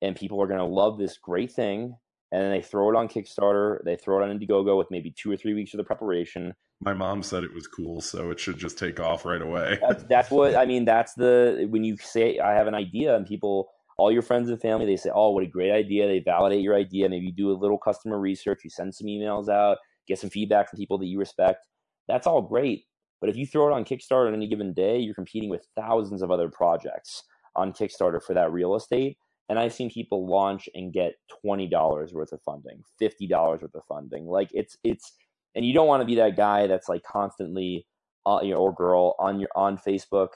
and 0.02 0.16
people 0.16 0.42
are 0.42 0.48
going 0.48 0.60
to 0.60 0.66
love 0.66 1.00
this 1.00 1.18
great 1.18 1.52
thing. 1.52 1.96
And 2.32 2.44
then 2.44 2.52
they 2.52 2.62
throw 2.62 2.90
it 2.90 2.96
on 2.96 3.08
Kickstarter, 3.08 3.84
they 3.84 3.96
throw 3.96 4.22
it 4.22 4.30
on 4.30 4.38
Indiegogo 4.38 4.78
with 4.78 4.92
maybe 4.92 5.12
two 5.12 5.32
or 5.32 5.38
three 5.38 5.54
weeks 5.54 5.74
of 5.74 5.80
the 5.80 5.84
preparation. 5.84 6.54
My 6.82 6.94
mom 6.94 7.24
said 7.24 7.44
it 7.44 7.54
was 7.54 7.68
cool, 7.68 8.02
so 8.02 8.30
it 8.30 8.40
should 8.40 8.58
just 8.58 8.78
take 8.78 9.00
off 9.00 9.26
right 9.26 9.42
away. 9.42 9.80
that's, 9.82 10.04
that's 10.04 10.30
what 10.30 10.56
I 10.56 10.66
mean. 10.66 10.86
That's 10.86 11.14
the 11.14 11.66
when 11.70 11.84
you 11.84 11.98
say 11.98 12.38
I 12.38 12.54
have 12.54 12.68
an 12.68 12.76
idea, 12.76 13.16
and 13.16 13.26
people, 13.26 13.70
all 13.98 14.12
your 14.12 14.22
friends 14.22 14.50
and 14.50 14.62
family, 14.62 14.86
they 14.86 14.98
say, 14.98 15.10
"Oh, 15.12 15.32
what 15.32 15.44
a 15.44 15.48
great 15.48 15.72
idea!" 15.72 16.06
They 16.06 16.20
validate 16.20 16.62
your 16.62 16.76
idea. 16.76 17.10
Maybe 17.10 17.28
you 17.28 17.32
do 17.32 17.52
a 17.52 17.58
little 17.58 17.80
customer 17.80 18.20
research, 18.20 18.60
you 18.64 18.70
send 18.70 18.94
some 18.94 19.08
emails 19.08 19.50
out, 19.50 19.78
get 20.08 20.20
some 20.20 20.30
feedback 20.30 20.70
from 20.70 20.78
people 20.78 20.98
that 20.98 21.08
you 21.08 21.20
respect. 21.20 21.68
That's 22.08 22.28
all 22.28 22.42
great. 22.42 22.86
But 23.20 23.30
if 23.30 23.36
you 23.36 23.46
throw 23.46 23.68
it 23.68 23.74
on 23.74 23.86
Kickstarter 23.86 24.28
on 24.28 24.34
any 24.34 24.48
given 24.48 24.74
day, 24.74 25.00
you're 25.00 25.16
competing 25.16 25.50
with 25.50 25.68
thousands 25.76 26.22
of 26.22 26.32
other 26.32 26.50
projects 26.50 27.24
on 27.56 27.74
Kickstarter 27.74 28.22
for 28.22 28.34
that 28.34 28.52
real 28.52 28.76
estate. 28.76 29.18
And 29.50 29.58
I've 29.58 29.74
seen 29.74 29.90
people 29.90 30.30
launch 30.30 30.68
and 30.76 30.94
get 30.94 31.14
twenty 31.42 31.68
dollars 31.68 32.14
worth 32.14 32.34
of 32.34 32.42
funding, 32.44 32.84
fifty 33.00 33.28
dollars 33.28 33.62
worth 33.62 33.76
of 33.76 33.84
funding. 33.88 34.26
Like 34.26 34.50
it's 34.52 34.78
it's, 34.84 35.14
and 35.56 35.66
you 35.66 35.74
don't 35.74 35.88
want 35.88 36.02
to 36.02 36.06
be 36.06 36.16
that 36.16 36.36
guy 36.36 36.68
that's 36.68 36.90
like 36.90 37.04
constantly, 37.04 37.88
uh, 38.26 38.40
you 38.44 38.52
know, 38.52 38.58
or 38.58 38.74
girl 38.74 39.16
on 39.20 39.40
your 39.40 39.50
on 39.56 39.78
Facebook 39.78 40.30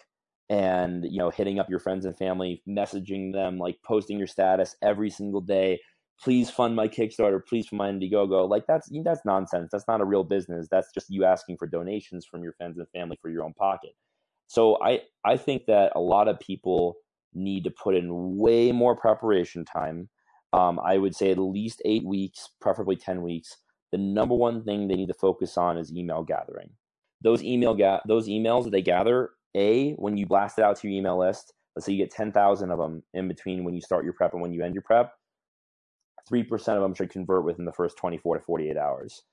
and 0.49 1.05
you 1.09 1.17
know 1.17 1.29
hitting 1.29 1.59
up 1.59 1.69
your 1.69 1.79
friends 1.79 2.05
and 2.05 2.17
family, 2.17 2.63
messaging 2.67 3.33
them, 3.33 3.57
like 3.57 3.77
posting 3.85 4.17
your 4.17 4.27
status 4.27 4.75
every 4.81 5.09
single 5.09 5.41
day, 5.41 5.79
please 6.21 6.49
fund 6.49 6.75
my 6.75 6.87
Kickstarter, 6.87 7.45
please 7.45 7.67
fund 7.67 7.77
my 7.79 7.89
Indiegogo. 7.91 8.47
Like 8.47 8.65
that's 8.67 8.89
that's 9.03 9.25
nonsense. 9.25 9.69
That's 9.71 9.87
not 9.87 10.01
a 10.01 10.05
real 10.05 10.23
business. 10.23 10.67
That's 10.69 10.91
just 10.93 11.09
you 11.09 11.25
asking 11.25 11.57
for 11.57 11.67
donations 11.67 12.25
from 12.25 12.43
your 12.43 12.53
friends 12.53 12.77
and 12.77 12.87
family 12.89 13.17
for 13.21 13.29
your 13.29 13.43
own 13.43 13.53
pocket. 13.53 13.91
So 14.47 14.77
I 14.83 15.01
I 15.25 15.37
think 15.37 15.65
that 15.65 15.91
a 15.95 15.99
lot 15.99 16.27
of 16.27 16.39
people 16.39 16.95
need 17.33 17.63
to 17.63 17.71
put 17.71 17.95
in 17.95 18.37
way 18.37 18.71
more 18.71 18.95
preparation 18.95 19.65
time. 19.65 20.09
Um, 20.53 20.79
I 20.83 20.97
would 20.97 21.15
say 21.15 21.31
at 21.31 21.39
least 21.39 21.81
eight 21.85 22.05
weeks, 22.05 22.49
preferably 22.59 22.95
ten 22.95 23.21
weeks. 23.23 23.57
The 23.91 23.97
number 23.97 24.35
one 24.35 24.63
thing 24.63 24.87
they 24.87 24.95
need 24.95 25.07
to 25.07 25.13
focus 25.13 25.57
on 25.57 25.77
is 25.77 25.91
email 25.91 26.23
gathering. 26.23 26.69
Those 27.21 27.43
email 27.43 27.73
ga- 27.73 28.01
those 28.07 28.27
emails 28.27 28.65
that 28.65 28.71
they 28.71 28.81
gather, 28.81 29.31
a 29.55 29.93
when 29.93 30.17
you 30.17 30.25
blast 30.25 30.59
it 30.59 30.63
out 30.63 30.77
to 30.77 30.87
your 30.87 30.97
email 30.97 31.19
list. 31.19 31.53
Let's 31.75 31.85
say 31.85 31.93
you 31.93 31.97
get 31.97 32.11
ten 32.11 32.31
thousand 32.31 32.71
of 32.71 32.77
them 32.79 33.01
in 33.13 33.27
between 33.27 33.63
when 33.63 33.73
you 33.73 33.81
start 33.81 34.03
your 34.03 34.13
prep 34.13 34.33
and 34.33 34.41
when 34.41 34.53
you 34.53 34.63
end 34.63 34.75
your 34.75 34.83
prep 34.83 35.13
3% 36.29 36.51
of 36.75 36.81
them 36.81 36.93
should 36.93 37.09
convert 37.09 37.45
within 37.45 37.65
the 37.65 37.71
first 37.71 37.97
24 37.97 38.39
to 38.39 38.43
48 38.43 38.77
hours. 38.77 39.23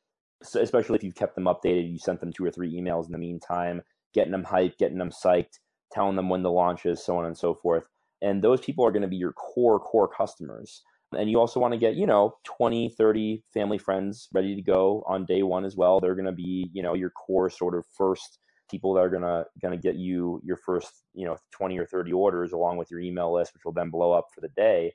So 0.42 0.60
especially 0.60 0.96
if 0.96 1.02
you've 1.02 1.14
kept 1.14 1.34
them 1.34 1.44
updated, 1.44 1.90
you 1.90 1.98
sent 1.98 2.20
them 2.20 2.32
two 2.32 2.44
or 2.44 2.50
three 2.50 2.72
emails 2.72 3.06
in 3.06 3.12
the 3.12 3.18
meantime, 3.18 3.82
getting 4.14 4.32
them 4.32 4.44
hyped, 4.44 4.78
getting 4.78 4.98
them 4.98 5.10
psyched, 5.10 5.58
telling 5.92 6.16
them 6.16 6.28
when 6.28 6.42
the 6.42 6.50
launch 6.50 6.86
is, 6.86 7.04
so 7.04 7.16
on 7.16 7.24
and 7.24 7.36
so 7.36 7.54
forth. 7.54 7.84
And 8.22 8.42
those 8.42 8.60
people 8.60 8.84
are 8.84 8.92
going 8.92 9.02
to 9.02 9.08
be 9.08 9.16
your 9.16 9.32
core, 9.32 9.80
core 9.80 10.08
customers. 10.08 10.82
And 11.16 11.30
you 11.30 11.40
also 11.40 11.58
want 11.58 11.72
to 11.72 11.78
get, 11.78 11.96
you 11.96 12.06
know, 12.06 12.34
20, 12.44 12.90
30 12.90 13.42
family 13.54 13.78
friends 13.78 14.28
ready 14.34 14.54
to 14.54 14.62
go 14.62 15.02
on 15.06 15.24
day 15.24 15.42
one 15.42 15.64
as 15.64 15.76
well. 15.76 16.00
They're 16.00 16.14
going 16.14 16.26
to 16.26 16.32
be, 16.32 16.68
you 16.72 16.82
know, 16.82 16.94
your 16.94 17.10
core 17.10 17.48
sort 17.48 17.74
of 17.74 17.84
first 17.96 18.38
people 18.70 18.92
that 18.94 19.00
are 19.00 19.08
going 19.08 19.22
to 19.22 19.46
going 19.62 19.72
to 19.72 19.80
get 19.82 19.96
you 19.96 20.40
your 20.44 20.58
first, 20.58 21.04
you 21.14 21.26
know, 21.26 21.36
20 21.52 21.78
or 21.78 21.86
30 21.86 22.12
orders 22.12 22.52
along 22.52 22.76
with 22.76 22.90
your 22.90 23.00
email 23.00 23.32
list, 23.32 23.54
which 23.54 23.64
will 23.64 23.72
then 23.72 23.88
blow 23.88 24.12
up 24.12 24.26
for 24.34 24.42
the 24.42 24.50
day 24.50 24.92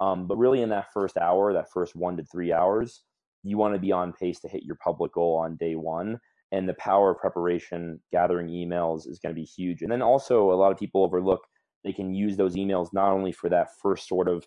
Um, 0.00 0.26
but 0.26 0.36
really, 0.36 0.62
in 0.62 0.68
that 0.70 0.92
first 0.92 1.16
hour, 1.16 1.52
that 1.52 1.70
first 1.72 1.96
one 1.96 2.16
to 2.16 2.24
three 2.24 2.52
hours, 2.52 3.02
you 3.42 3.56
want 3.56 3.74
to 3.74 3.80
be 3.80 3.92
on 3.92 4.12
pace 4.12 4.40
to 4.40 4.48
hit 4.48 4.64
your 4.64 4.76
public 4.76 5.12
goal 5.12 5.36
on 5.36 5.56
day 5.56 5.74
one. 5.74 6.18
And 6.52 6.68
the 6.68 6.74
power 6.74 7.10
of 7.10 7.18
preparation, 7.18 8.00
gathering 8.12 8.48
emails 8.48 9.08
is 9.08 9.18
going 9.18 9.34
to 9.34 9.40
be 9.40 9.46
huge. 9.46 9.82
And 9.82 9.90
then 9.90 10.02
also, 10.02 10.52
a 10.52 10.54
lot 10.54 10.72
of 10.72 10.78
people 10.78 11.02
overlook 11.02 11.40
they 11.86 11.92
can 11.92 12.12
use 12.12 12.36
those 12.36 12.56
emails 12.56 12.92
not 12.92 13.12
only 13.12 13.30
for 13.30 13.48
that 13.48 13.68
first 13.80 14.08
sort 14.08 14.28
of 14.28 14.44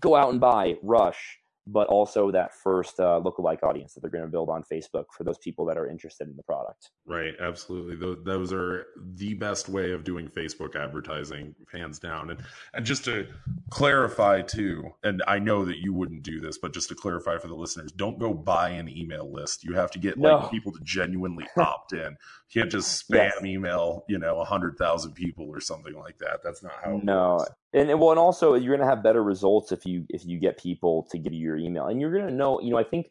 go 0.00 0.16
out 0.16 0.30
and 0.30 0.40
buy 0.40 0.74
rush, 0.82 1.38
but 1.66 1.86
also 1.88 2.30
that 2.30 2.54
first 2.54 3.00
uh, 3.00 3.20
lookalike 3.24 3.62
audience 3.62 3.94
that 3.94 4.00
they're 4.00 4.10
going 4.10 4.24
to 4.24 4.30
build 4.30 4.50
on 4.50 4.62
Facebook 4.62 5.06
for 5.16 5.24
those 5.24 5.38
people 5.38 5.64
that 5.64 5.78
are 5.78 5.88
interested 5.88 6.28
in 6.28 6.36
the 6.36 6.42
product. 6.42 6.90
Right, 7.06 7.34
absolutely. 7.40 7.96
Those, 7.96 8.18
those 8.24 8.52
are 8.52 8.86
the 9.14 9.34
best 9.34 9.68
way 9.68 9.92
of 9.92 10.04
doing 10.04 10.28
Facebook 10.28 10.76
advertising, 10.76 11.54
hands 11.72 11.98
down. 11.98 12.30
And 12.30 12.40
and 12.74 12.84
just 12.84 13.04
to 13.06 13.26
clarify 13.70 14.42
too, 14.42 14.90
and 15.02 15.22
I 15.26 15.38
know 15.38 15.64
that 15.64 15.78
you 15.78 15.94
wouldn't 15.94 16.22
do 16.22 16.40
this, 16.40 16.58
but 16.58 16.74
just 16.74 16.90
to 16.90 16.94
clarify 16.94 17.38
for 17.38 17.48
the 17.48 17.54
listeners, 17.54 17.92
don't 17.92 18.18
go 18.18 18.34
buy 18.34 18.70
an 18.70 18.88
email 18.88 19.32
list. 19.32 19.64
You 19.64 19.74
have 19.74 19.90
to 19.92 19.98
get 19.98 20.18
no. 20.18 20.36
like 20.36 20.50
people 20.50 20.72
to 20.72 20.80
genuinely 20.82 21.46
opt 21.56 21.92
in. 21.92 22.16
You 22.50 22.60
can't 22.60 22.70
just 22.70 23.08
spam 23.08 23.14
yes. 23.14 23.44
email, 23.44 24.04
you 24.08 24.18
know, 24.18 24.40
a 24.40 24.44
hundred 24.44 24.76
thousand 24.76 25.14
people 25.14 25.48
or 25.48 25.60
something 25.60 25.94
like 25.94 26.18
that. 26.18 26.40
That's 26.42 26.62
not 26.62 26.72
how. 26.82 27.00
no, 27.02 27.36
works. 27.38 27.50
And, 27.74 27.90
and 27.90 28.00
well, 28.00 28.10
and 28.10 28.20
also 28.20 28.54
you're 28.54 28.76
going 28.76 28.86
to 28.86 28.94
have 28.94 29.02
better 29.02 29.22
results 29.22 29.72
if 29.72 29.84
you 29.84 30.06
if 30.08 30.24
you 30.24 30.38
get 30.38 30.58
people 30.58 31.06
to 31.10 31.18
give 31.18 31.32
you 31.32 31.40
your 31.40 31.58
email, 31.58 31.86
and 31.86 32.00
you're 32.00 32.12
going 32.12 32.28
to 32.28 32.34
know. 32.34 32.60
You 32.60 32.70
know, 32.70 32.78
I 32.78 32.84
think 32.84 33.10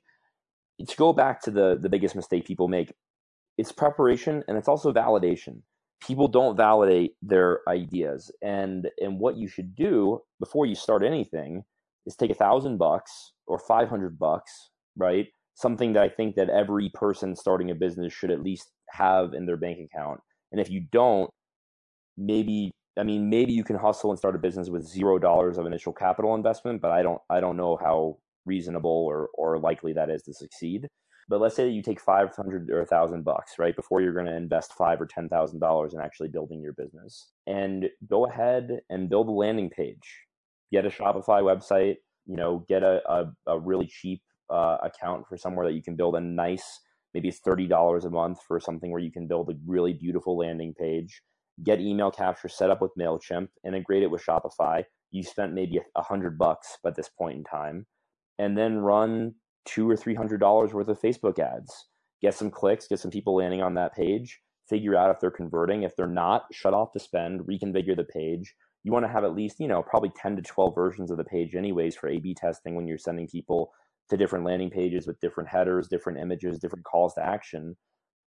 to 0.87 0.95
go 0.95 1.13
back 1.13 1.41
to 1.43 1.51
the 1.51 1.77
the 1.79 1.89
biggest 1.89 2.15
mistake 2.15 2.45
people 2.45 2.67
make, 2.67 2.93
it's 3.57 3.71
preparation 3.71 4.43
and 4.47 4.57
it's 4.57 4.69
also 4.69 4.93
validation. 4.93 5.61
People 6.01 6.27
don't 6.27 6.57
validate 6.57 7.11
their 7.21 7.59
ideas, 7.67 8.31
and 8.41 8.89
and 8.99 9.19
what 9.19 9.37
you 9.37 9.47
should 9.47 9.75
do 9.75 10.21
before 10.39 10.65
you 10.65 10.75
start 10.75 11.03
anything 11.03 11.63
is 12.05 12.15
take 12.15 12.31
a 12.31 12.35
thousand 12.35 12.77
bucks 12.77 13.33
or 13.47 13.59
five 13.59 13.89
hundred 13.89 14.17
bucks, 14.17 14.69
right? 14.95 15.27
Something 15.55 15.93
that 15.93 16.03
I 16.03 16.09
think 16.09 16.35
that 16.35 16.49
every 16.49 16.89
person 16.93 17.35
starting 17.35 17.69
a 17.69 17.75
business 17.75 18.13
should 18.13 18.31
at 18.31 18.41
least 18.41 18.71
have 18.89 19.33
in 19.33 19.45
their 19.45 19.57
bank 19.57 19.77
account. 19.79 20.21
And 20.51 20.61
if 20.61 20.69
you 20.69 20.85
don't, 20.91 21.29
maybe 22.17 22.71
I 22.97 23.03
mean, 23.03 23.29
maybe 23.29 23.53
you 23.53 23.63
can 23.63 23.75
hustle 23.75 24.11
and 24.11 24.19
start 24.19 24.35
a 24.35 24.39
business 24.39 24.69
with 24.69 24.83
zero 24.87 25.17
dollars 25.17 25.57
of 25.57 25.65
initial 25.65 25.93
capital 25.93 26.35
investment, 26.35 26.81
but 26.81 26.91
I 26.91 27.01
don't 27.01 27.21
I 27.29 27.39
don't 27.39 27.57
know 27.57 27.77
how 27.77 28.17
reasonable 28.45 28.91
or 28.91 29.29
or 29.33 29.57
likely 29.59 29.93
that 29.93 30.09
is 30.09 30.21
to 30.23 30.33
succeed. 30.33 30.87
But 31.29 31.39
let's 31.39 31.55
say 31.55 31.63
that 31.63 31.71
you 31.71 31.81
take 31.81 31.99
five 32.01 32.35
hundred 32.35 32.69
or 32.69 32.81
a 32.81 32.85
thousand 32.85 33.23
bucks, 33.23 33.53
right, 33.57 33.75
before 33.75 34.01
you're 34.01 34.13
going 34.13 34.25
to 34.27 34.35
invest 34.35 34.73
five 34.73 35.01
or 35.01 35.07
ten 35.07 35.29
thousand 35.29 35.59
dollars 35.59 35.93
in 35.93 36.01
actually 36.01 36.29
building 36.29 36.61
your 36.61 36.73
business, 36.73 37.31
and 37.47 37.89
go 38.07 38.27
ahead 38.27 38.81
and 38.89 39.09
build 39.09 39.27
a 39.27 39.31
landing 39.31 39.69
page, 39.69 40.25
get 40.71 40.85
a 40.85 40.89
Shopify 40.89 41.41
website, 41.41 41.95
you 42.25 42.35
know, 42.35 42.65
get 42.67 42.83
a 42.83 43.01
a, 43.09 43.31
a 43.47 43.59
really 43.59 43.87
cheap 43.87 44.21
uh, 44.51 44.77
account 44.83 45.27
for 45.27 45.37
somewhere 45.37 45.65
that 45.65 45.73
you 45.73 45.81
can 45.81 45.95
build 45.95 46.15
a 46.15 46.21
nice, 46.21 46.81
maybe 47.13 47.29
it's 47.29 47.39
thirty 47.39 47.65
dollars 47.65 48.05
a 48.05 48.09
month 48.11 48.39
for 48.47 48.59
something 48.59 48.91
where 48.91 49.01
you 49.01 49.11
can 49.11 49.25
build 49.25 49.49
a 49.49 49.55
really 49.65 49.93
beautiful 49.93 50.37
landing 50.37 50.73
page 50.75 51.23
get 51.61 51.79
email 51.79 52.11
capture 52.11 52.47
set 52.47 52.69
up 52.69 52.81
with 52.81 52.95
MailChimp, 52.99 53.47
integrate 53.65 54.03
it 54.03 54.11
with 54.11 54.25
Shopify. 54.25 54.83
You 55.11 55.23
spent 55.23 55.53
maybe 55.53 55.79
a 55.95 56.01
hundred 56.01 56.37
bucks 56.37 56.77
by 56.83 56.91
this 56.91 57.09
point 57.09 57.37
in 57.37 57.43
time, 57.43 57.85
and 58.39 58.57
then 58.57 58.77
run 58.77 59.35
two 59.65 59.89
or 59.89 59.95
three 59.95 60.15
hundred 60.15 60.39
dollars 60.39 60.73
worth 60.73 60.87
of 60.87 60.99
Facebook 60.99 61.39
ads. 61.39 61.87
Get 62.21 62.33
some 62.33 62.49
clicks, 62.49 62.87
get 62.87 62.99
some 62.99 63.11
people 63.11 63.35
landing 63.35 63.61
on 63.61 63.75
that 63.75 63.93
page, 63.93 64.39
figure 64.67 64.95
out 64.95 65.11
if 65.11 65.19
they're 65.19 65.29
converting. 65.29 65.83
If 65.83 65.95
they're 65.95 66.07
not, 66.07 66.45
shut 66.51 66.73
off 66.73 66.93
the 66.93 66.99
spend, 66.99 67.41
reconfigure 67.41 67.95
the 67.95 68.05
page. 68.05 68.55
You 68.83 68.91
want 68.91 69.05
to 69.05 69.11
have 69.11 69.23
at 69.23 69.35
least, 69.35 69.59
you 69.59 69.67
know, 69.67 69.81
probably 69.81 70.11
10 70.17 70.35
to 70.37 70.41
12 70.41 70.75
versions 70.75 71.11
of 71.11 71.17
the 71.17 71.23
page 71.23 71.55
anyways 71.55 71.95
for 71.95 72.09
A 72.09 72.19
B 72.19 72.33
testing 72.33 72.75
when 72.75 72.87
you're 72.87 72.97
sending 72.97 73.27
people 73.27 73.71
to 74.09 74.17
different 74.17 74.45
landing 74.45 74.69
pages 74.69 75.07
with 75.07 75.19
different 75.21 75.49
headers, 75.49 75.87
different 75.87 76.19
images, 76.19 76.59
different 76.59 76.83
calls 76.83 77.13
to 77.13 77.25
action 77.25 77.75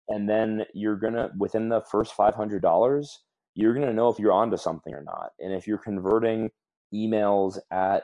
and 0.09 0.29
then 0.29 0.65
you're 0.73 0.95
gonna 0.97 1.31
within 1.37 1.69
the 1.69 1.81
first 1.81 2.13
five 2.13 2.35
hundred 2.35 2.61
dollars, 2.61 3.21
you're 3.55 3.73
gonna 3.73 3.93
know 3.93 4.09
if 4.09 4.19
you're 4.19 4.31
onto 4.33 4.57
something 4.57 4.93
or 4.93 5.03
not. 5.03 5.31
And 5.39 5.53
if 5.53 5.67
you're 5.67 5.77
converting 5.77 6.51
emails 6.93 7.57
at 7.71 8.03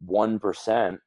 one 0.00 0.38
percent, 0.38 1.00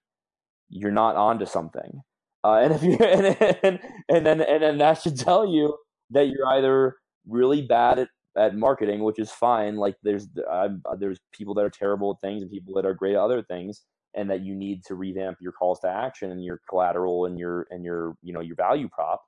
you're 0.69 0.91
not 0.91 1.15
onto 1.15 1.45
something. 1.45 2.01
Uh, 2.43 2.59
and 2.63 2.73
if 2.73 2.83
you 2.83 2.93
and, 2.99 3.37
and 3.63 3.79
and 4.09 4.25
then 4.25 4.41
and 4.41 4.63
then 4.63 4.77
that 4.79 5.01
should 5.01 5.17
tell 5.17 5.47
you 5.47 5.77
that 6.11 6.27
you're 6.27 6.47
either 6.47 6.97
really 7.27 7.61
bad 7.61 7.99
at, 7.99 8.09
at 8.37 8.55
marketing, 8.55 9.03
which 9.03 9.19
is 9.19 9.31
fine. 9.31 9.77
Like 9.77 9.95
there's 10.03 10.27
uh, 10.49 10.69
there's 10.99 11.19
people 11.31 11.53
that 11.55 11.65
are 11.65 11.69
terrible 11.69 12.11
at 12.11 12.27
things 12.27 12.41
and 12.41 12.51
people 12.51 12.73
that 12.75 12.85
are 12.85 12.93
great 12.93 13.13
at 13.13 13.21
other 13.21 13.41
things, 13.43 13.83
and 14.13 14.29
that 14.29 14.41
you 14.41 14.55
need 14.55 14.83
to 14.85 14.95
revamp 14.95 15.37
your 15.39 15.53
calls 15.53 15.79
to 15.81 15.87
action 15.87 16.31
and 16.31 16.43
your 16.43 16.59
collateral 16.69 17.25
and 17.25 17.39
your 17.39 17.65
and 17.69 17.83
your 17.85 18.15
you 18.21 18.33
know 18.33 18.41
your 18.41 18.55
value 18.55 18.89
prop 18.91 19.21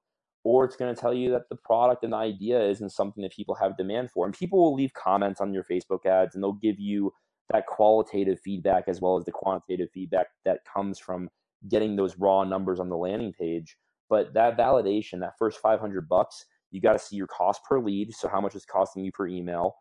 or 0.45 0.63
it's 0.63 0.75
going 0.75 0.93
to 0.93 0.99
tell 0.99 1.13
you 1.13 1.31
that 1.31 1.49
the 1.49 1.55
product 1.55 2.03
and 2.03 2.13
the 2.13 2.17
idea 2.17 2.61
isn't 2.69 2.91
something 2.91 3.23
that 3.23 3.33
people 3.33 3.55
have 3.55 3.75
demand 3.75 4.11
for. 4.11 4.25
And 4.25 4.33
people 4.33 4.59
will 4.59 4.75
leave 4.75 4.93
comments 4.93 5.41
on 5.41 5.51
your 5.51 5.63
Facebook 5.63 6.05
ads 6.05 6.35
and 6.35 6.43
they'll 6.43 6.53
give 6.53 6.79
you 6.79 7.11
that 7.51 7.65
qualitative 7.65 8.39
feedback 8.39 8.83
as 8.87 9.01
well 9.01 9.17
as 9.17 9.25
the 9.25 9.31
quantitative 9.31 9.89
feedback 9.91 10.27
that 10.45 10.59
comes 10.71 10.99
from 10.99 11.29
getting 11.67 11.95
those 11.95 12.17
raw 12.19 12.43
numbers 12.43 12.79
on 12.79 12.89
the 12.89 12.95
landing 12.95 13.33
page. 13.33 13.75
But 14.07 14.35
that 14.35 14.55
validation, 14.55 15.19
that 15.21 15.33
first 15.39 15.59
500 15.61 16.07
bucks, 16.07 16.45
you 16.69 16.79
got 16.79 16.93
to 16.93 16.99
see 16.99 17.15
your 17.15 17.27
cost 17.27 17.63
per 17.67 17.79
lead. 17.79 18.13
So, 18.13 18.27
how 18.27 18.39
much 18.39 18.53
is 18.53 18.65
costing 18.65 19.03
you 19.03 19.11
per 19.11 19.27
email? 19.27 19.75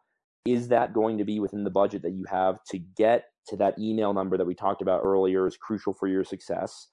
Is 0.46 0.68
that 0.68 0.94
going 0.94 1.18
to 1.18 1.24
be 1.24 1.40
within 1.40 1.64
the 1.64 1.70
budget 1.70 2.00
that 2.02 2.12
you 2.12 2.24
have 2.30 2.62
to 2.70 2.78
get 2.78 3.26
to 3.48 3.56
that 3.56 3.78
email 3.78 4.14
number 4.14 4.38
that 4.38 4.46
we 4.46 4.54
talked 4.54 4.80
about 4.80 5.02
earlier 5.04 5.46
is 5.46 5.58
crucial 5.58 5.92
for 5.92 6.08
your 6.08 6.24
success? 6.24 6.88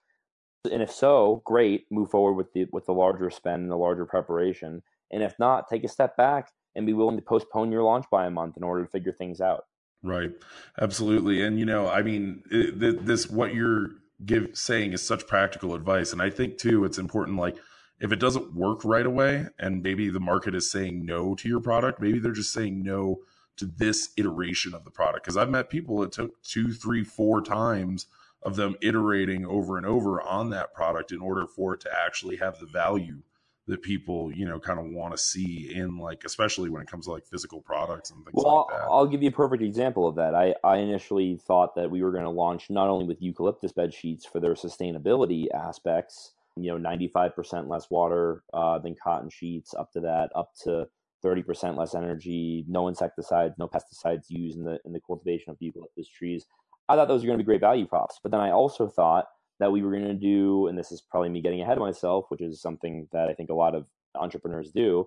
And 0.69 0.81
if 0.81 0.91
so, 0.91 1.41
great, 1.45 1.85
move 1.89 2.11
forward 2.11 2.33
with 2.33 2.53
the 2.53 2.67
with 2.71 2.85
the 2.85 2.93
larger 2.93 3.29
spend 3.29 3.63
and 3.63 3.71
the 3.71 3.77
larger 3.77 4.05
preparation. 4.05 4.83
And 5.11 5.23
if 5.23 5.37
not, 5.39 5.67
take 5.67 5.83
a 5.83 5.89
step 5.89 6.15
back 6.15 6.51
and 6.75 6.85
be 6.85 6.93
willing 6.93 7.17
to 7.17 7.23
postpone 7.23 7.71
your 7.71 7.83
launch 7.83 8.05
by 8.11 8.25
a 8.25 8.31
month 8.31 8.57
in 8.57 8.63
order 8.63 8.83
to 8.83 8.89
figure 8.89 9.11
things 9.11 9.41
out. 9.41 9.65
Right. 10.03 10.31
Absolutely. 10.79 11.43
And 11.43 11.59
you 11.59 11.65
know, 11.65 11.87
I 11.87 12.01
mean, 12.01 12.43
it, 12.51 13.05
this 13.05 13.29
what 13.29 13.53
you're 13.53 13.89
give 14.25 14.49
saying 14.53 14.93
is 14.93 15.05
such 15.05 15.25
practical 15.25 15.73
advice 15.73 16.13
and 16.13 16.21
I 16.21 16.29
think 16.29 16.59
too 16.59 16.85
it's 16.85 16.99
important 16.99 17.39
like 17.39 17.57
if 17.99 18.11
it 18.11 18.19
doesn't 18.19 18.53
work 18.53 18.85
right 18.85 19.05
away 19.05 19.47
and 19.57 19.81
maybe 19.81 20.09
the 20.09 20.19
market 20.19 20.53
is 20.53 20.69
saying 20.69 21.05
no 21.05 21.35
to 21.35 21.47
your 21.47 21.59
product, 21.59 21.99
maybe 21.99 22.19
they're 22.19 22.31
just 22.31 22.53
saying 22.53 22.83
no 22.83 23.19
to 23.57 23.65
this 23.65 24.09
iteration 24.17 24.73
of 24.73 24.83
the 24.83 24.91
product 24.91 25.23
because 25.23 25.37
I've 25.37 25.49
met 25.49 25.69
people 25.69 26.01
it 26.03 26.11
took 26.11 26.41
two, 26.41 26.71
three, 26.71 27.03
four 27.03 27.41
times 27.41 28.07
of 28.43 28.55
them 28.55 28.75
iterating 28.81 29.45
over 29.45 29.77
and 29.77 29.85
over 29.85 30.21
on 30.21 30.49
that 30.49 30.73
product 30.73 31.11
in 31.11 31.19
order 31.19 31.45
for 31.45 31.75
it 31.75 31.81
to 31.81 31.89
actually 31.93 32.37
have 32.37 32.59
the 32.59 32.65
value 32.65 33.21
that 33.67 33.81
people 33.81 34.31
you 34.33 34.45
know 34.45 34.59
kind 34.59 34.79
of 34.79 34.85
want 34.87 35.13
to 35.13 35.17
see 35.17 35.71
in 35.73 35.97
like 35.97 36.23
especially 36.25 36.69
when 36.69 36.81
it 36.81 36.87
comes 36.89 37.05
to 37.05 37.11
like 37.11 37.25
physical 37.25 37.61
products 37.61 38.09
and 38.09 38.23
things 38.25 38.33
well, 38.33 38.67
like 38.69 38.79
that. 38.79 38.87
I'll 38.89 39.05
give 39.05 39.21
you 39.21 39.29
a 39.29 39.33
perfect 39.33 39.61
example 39.61 40.07
of 40.07 40.15
that. 40.15 40.33
I, 40.33 40.55
I 40.63 40.77
initially 40.77 41.37
thought 41.37 41.75
that 41.75 41.89
we 41.89 42.01
were 42.01 42.11
going 42.11 42.23
to 42.23 42.29
launch 42.29 42.69
not 42.69 42.89
only 42.89 43.05
with 43.05 43.21
eucalyptus 43.21 43.71
bed 43.71 43.93
sheets 43.93 44.25
for 44.25 44.39
their 44.39 44.55
sustainability 44.55 45.45
aspects, 45.53 46.33
you 46.57 46.77
know, 46.77 46.89
95% 46.89 47.69
less 47.69 47.89
water 47.89 48.43
uh, 48.53 48.79
than 48.79 48.95
cotton 49.01 49.29
sheets, 49.29 49.73
up 49.73 49.91
to 49.93 50.01
that, 50.01 50.31
up 50.35 50.51
to 50.63 50.87
30% 51.23 51.77
less 51.77 51.93
energy, 51.95 52.65
no 52.67 52.87
insecticides, 52.87 53.53
no 53.57 53.67
pesticides 53.67 54.25
used 54.29 54.57
in 54.57 54.63
the 54.63 54.79
in 54.85 54.91
the 54.91 54.99
cultivation 54.99 55.51
of 55.51 55.57
eucalyptus 55.59 56.07
trees. 56.07 56.45
I 56.91 56.95
thought 56.95 57.07
those 57.07 57.21
were 57.21 57.27
going 57.27 57.37
to 57.37 57.43
be 57.43 57.47
great 57.47 57.61
value 57.61 57.87
props. 57.87 58.19
But 58.21 58.31
then 58.31 58.41
I 58.41 58.51
also 58.51 58.87
thought 58.87 59.25
that 59.59 59.71
we 59.71 59.81
were 59.81 59.91
going 59.91 60.07
to 60.07 60.13
do, 60.13 60.67
and 60.67 60.77
this 60.77 60.91
is 60.91 61.01
probably 61.01 61.29
me 61.29 61.41
getting 61.41 61.61
ahead 61.61 61.77
of 61.77 61.83
myself, 61.83 62.25
which 62.29 62.41
is 62.41 62.61
something 62.61 63.07
that 63.13 63.29
I 63.29 63.33
think 63.33 63.49
a 63.49 63.55
lot 63.55 63.75
of 63.75 63.85
entrepreneurs 64.15 64.71
do. 64.71 65.05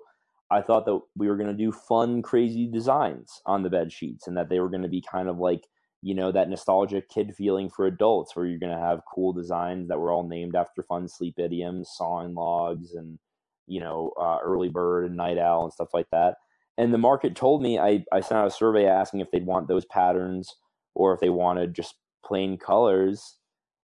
I 0.50 0.62
thought 0.62 0.86
that 0.86 1.00
we 1.16 1.28
were 1.28 1.36
going 1.36 1.50
to 1.50 1.64
do 1.64 1.72
fun, 1.72 2.22
crazy 2.22 2.66
designs 2.66 3.42
on 3.44 3.62
the 3.62 3.70
bed 3.70 3.92
sheets, 3.92 4.26
and 4.26 4.36
that 4.36 4.48
they 4.48 4.60
were 4.60 4.70
going 4.70 4.82
to 4.82 4.88
be 4.88 5.02
kind 5.02 5.28
of 5.28 5.38
like 5.38 5.66
you 6.00 6.14
know 6.14 6.30
that 6.32 6.50
nostalgic 6.50 7.08
kid 7.08 7.34
feeling 7.34 7.68
for 7.68 7.86
adults, 7.86 8.34
where 8.34 8.46
you're 8.46 8.58
going 8.58 8.74
to 8.74 8.78
have 8.78 9.00
cool 9.12 9.32
designs 9.32 9.88
that 9.88 9.98
were 9.98 10.12
all 10.12 10.26
named 10.26 10.54
after 10.54 10.82
fun 10.82 11.08
sleep 11.08 11.38
idioms, 11.38 11.90
sawing 11.94 12.34
logs, 12.34 12.94
and 12.94 13.18
you 13.66 13.80
know 13.80 14.12
uh, 14.20 14.38
early 14.42 14.68
bird 14.68 15.06
and 15.06 15.16
night 15.16 15.38
owl 15.38 15.64
and 15.64 15.72
stuff 15.72 15.88
like 15.92 16.08
that. 16.12 16.36
And 16.78 16.92
the 16.92 16.98
market 16.98 17.36
told 17.36 17.62
me 17.62 17.78
I, 17.78 18.04
I 18.12 18.20
sent 18.20 18.38
out 18.40 18.48
a 18.48 18.50
survey 18.50 18.86
asking 18.86 19.20
if 19.20 19.30
they'd 19.30 19.46
want 19.46 19.68
those 19.68 19.84
patterns 19.86 20.54
or 20.94 21.14
if 21.14 21.20
they 21.20 21.30
wanted 21.30 21.74
just 21.74 21.96
plain 22.24 22.56
colors. 22.58 23.36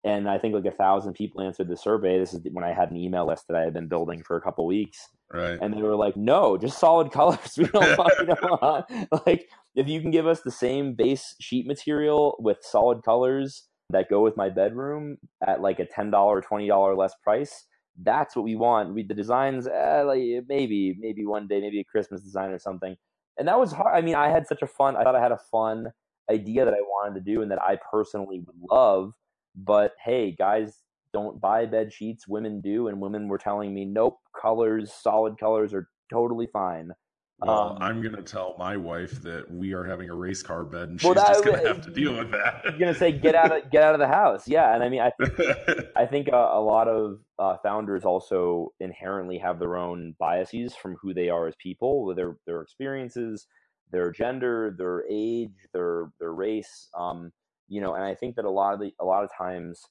And 0.03 0.29
I 0.29 0.37
think 0.37 0.53
like 0.53 0.65
a 0.65 0.71
thousand 0.71 1.13
people 1.13 1.41
answered 1.41 1.69
the 1.69 1.77
survey. 1.77 2.19
This 2.19 2.33
is 2.33 2.41
when 2.51 2.65
I 2.65 2.73
had 2.73 2.91
an 2.91 2.97
email 2.97 3.25
list 3.25 3.45
that 3.47 3.55
I 3.55 3.61
had 3.61 3.73
been 3.73 3.87
building 3.87 4.21
for 4.23 4.35
a 4.35 4.41
couple 4.41 4.65
weeks. 4.65 5.07
Right. 5.31 5.57
And 5.61 5.73
they 5.73 5.81
were 5.81 5.95
like, 5.95 6.17
no, 6.17 6.57
just 6.57 6.79
solid 6.79 7.11
colors. 7.13 7.57
We 7.57 7.65
don't 7.65 7.97
want, 7.97 8.13
we 8.19 8.25
don't 8.25 8.61
want. 8.61 9.25
Like, 9.25 9.49
if 9.75 9.87
you 9.87 10.01
can 10.01 10.11
give 10.11 10.27
us 10.27 10.41
the 10.41 10.51
same 10.51 10.93
base 10.93 11.35
sheet 11.39 11.65
material 11.65 12.35
with 12.39 12.57
solid 12.61 13.03
colors 13.03 13.63
that 13.89 14.09
go 14.09 14.21
with 14.21 14.37
my 14.37 14.49
bedroom 14.49 15.17
at 15.47 15.61
like 15.61 15.79
a 15.79 15.85
$10, 15.85 16.11
$20 16.11 16.97
less 16.97 17.13
price, 17.23 17.65
that's 18.01 18.35
what 18.35 18.43
we 18.43 18.55
want. 18.55 18.93
We, 18.93 19.03
the 19.03 19.13
designs, 19.13 19.67
eh, 19.67 20.01
like 20.01 20.21
maybe, 20.49 20.97
maybe 20.99 21.25
one 21.25 21.47
day, 21.47 21.61
maybe 21.61 21.79
a 21.79 21.83
Christmas 21.83 22.21
design 22.21 22.49
or 22.49 22.59
something. 22.59 22.95
And 23.37 23.47
that 23.47 23.59
was 23.59 23.71
hard. 23.71 23.95
I 23.95 24.01
mean, 24.01 24.15
I 24.15 24.29
had 24.29 24.47
such 24.47 24.61
a 24.61 24.67
fun, 24.67 24.95
I 24.95 25.03
thought 25.03 25.15
I 25.15 25.21
had 25.21 25.31
a 25.31 25.39
fun 25.51 25.91
idea 26.29 26.65
that 26.65 26.73
I 26.73 26.81
wanted 26.81 27.15
to 27.15 27.33
do 27.33 27.41
and 27.41 27.51
that 27.51 27.62
I 27.62 27.77
personally 27.91 28.39
would 28.39 28.55
love. 28.71 29.13
But 29.55 29.93
hey, 30.03 30.36
guys 30.38 30.79
don't 31.13 31.39
buy 31.39 31.65
bed 31.65 31.93
sheets. 31.93 32.27
Women 32.27 32.62
do, 32.62 32.88
and 32.88 32.99
women 32.99 33.27
were 33.27 33.38
telling 33.38 33.73
me, 33.73 33.86
nope, 33.86 34.17
colors, 34.39 34.91
solid 34.91 35.38
colors 35.39 35.73
are 35.73 35.88
totally 36.12 36.47
fine. 36.51 36.91
Well, 37.39 37.71
um, 37.71 37.77
I'm 37.81 38.01
going 38.01 38.15
to 38.15 38.21
tell 38.21 38.55
my 38.57 38.77
wife 38.77 39.21
that 39.23 39.51
we 39.51 39.73
are 39.73 39.83
having 39.83 40.09
a 40.09 40.15
race 40.15 40.41
car 40.41 40.63
bed, 40.63 40.89
and 40.89 41.01
she's 41.01 41.13
that, 41.13 41.27
just 41.27 41.43
going 41.43 41.62
to 41.62 41.67
have 41.67 41.81
to 41.81 41.91
deal 41.91 42.17
with 42.17 42.31
that. 42.31 42.62
You're 42.63 42.79
going 42.79 42.93
to 42.93 42.99
say, 42.99 43.12
"Get 43.12 43.36
out 43.36 43.51
of 43.51 43.69
get 43.71 43.83
out 43.83 43.93
of 43.93 43.99
the 43.99 44.07
house." 44.07 44.47
Yeah, 44.47 44.73
and 44.73 44.83
I 44.83 44.89
mean, 44.89 45.01
I 45.01 45.12
I 45.95 46.05
think 46.05 46.29
uh, 46.31 46.49
a 46.51 46.62
lot 46.62 46.88
of 46.88 47.19
uh, 47.39 47.57
founders 47.63 48.05
also 48.05 48.71
inherently 48.79 49.39
have 49.39 49.59
their 49.59 49.77
own 49.77 50.15
biases 50.19 50.75
from 50.75 50.95
who 51.01 51.13
they 51.13 51.29
are 51.29 51.47
as 51.47 51.55
people, 51.62 52.13
their 52.15 52.38
their 52.45 52.62
experiences, 52.62 53.45
their 53.93 54.12
gender, 54.12 54.75
their 54.77 55.06
age, 55.10 55.67
their 55.73 56.12
their 56.19 56.34
race. 56.34 56.89
Um, 56.97 57.32
you 57.69 57.79
know, 57.79 57.93
and 57.93 58.03
I 58.03 58.15
think 58.15 58.36
that 58.36 58.45
a 58.45 58.51
lot 58.51 58.73
of 58.73 58.82
the 58.82 58.91
a 58.99 59.06
lot 59.06 59.23
of 59.23 59.29
times 59.38 59.82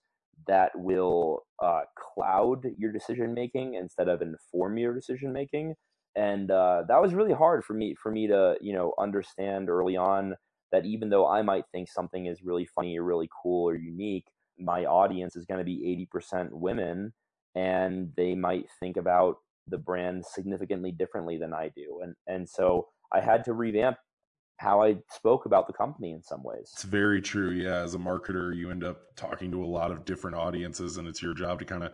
that 0.47 0.73
will 0.75 1.45
uh, 1.63 1.83
cloud 1.97 2.65
your 2.77 2.93
decision 2.93 3.33
making 3.33 3.75
instead 3.75 4.09
of 4.09 4.21
inform 4.21 4.77
your 4.77 4.95
decision 4.95 5.33
making 5.33 5.75
and 6.15 6.51
uh, 6.51 6.83
that 6.89 7.01
was 7.01 7.15
really 7.15 7.33
hard 7.33 7.65
for 7.65 7.75
me 7.75 7.95
for 8.01 8.11
me 8.11 8.27
to 8.27 8.57
you 8.61 8.73
know 8.73 8.93
understand 8.99 9.71
early 9.71 9.97
on 9.97 10.35
that 10.71 10.85
even 10.85 11.11
though 11.11 11.27
I 11.27 11.43
might 11.43 11.65
think 11.73 11.89
something 11.89 12.27
is 12.27 12.43
really 12.43 12.67
funny 12.67 12.99
or 12.99 13.05
really 13.05 13.29
cool 13.43 13.69
or 13.69 13.77
unique, 13.77 14.25
my 14.59 14.87
audience 14.87 15.37
is 15.37 15.45
going 15.45 15.59
to 15.59 15.65
be 15.65 16.09
80% 16.15 16.49
women 16.51 17.13
and 17.55 18.11
they 18.17 18.35
might 18.35 18.65
think 18.81 18.97
about 18.97 19.37
the 19.69 19.77
brand 19.77 20.25
significantly 20.25 20.91
differently 20.91 21.37
than 21.37 21.53
I 21.53 21.71
do. 21.75 22.01
And 22.03 22.15
and 22.27 22.49
so 22.49 22.89
I 23.13 23.21
had 23.21 23.45
to 23.45 23.53
revamp 23.53 23.97
how 24.59 24.83
I 24.83 24.97
spoke 25.11 25.47
about 25.47 25.67
the 25.67 25.73
company 25.73 26.13
in 26.13 26.23
some 26.23 26.43
ways. 26.43 26.71
It's 26.73 26.85
very 26.85 27.21
true. 27.21 27.51
Yeah, 27.51 27.79
as 27.79 27.95
a 27.95 27.99
marketer, 27.99 28.55
you 28.55 28.71
end 28.71 28.85
up 28.85 28.99
talking 29.17 29.51
to 29.51 29.65
a 29.65 29.67
lot 29.67 29.91
of 29.91 30.05
different 30.05 30.37
audiences 30.37 30.99
and 30.99 31.09
it's 31.09 31.23
your 31.23 31.35
job 31.35 31.59
to 31.59 31.65
kind 31.65 31.83
of 31.83 31.93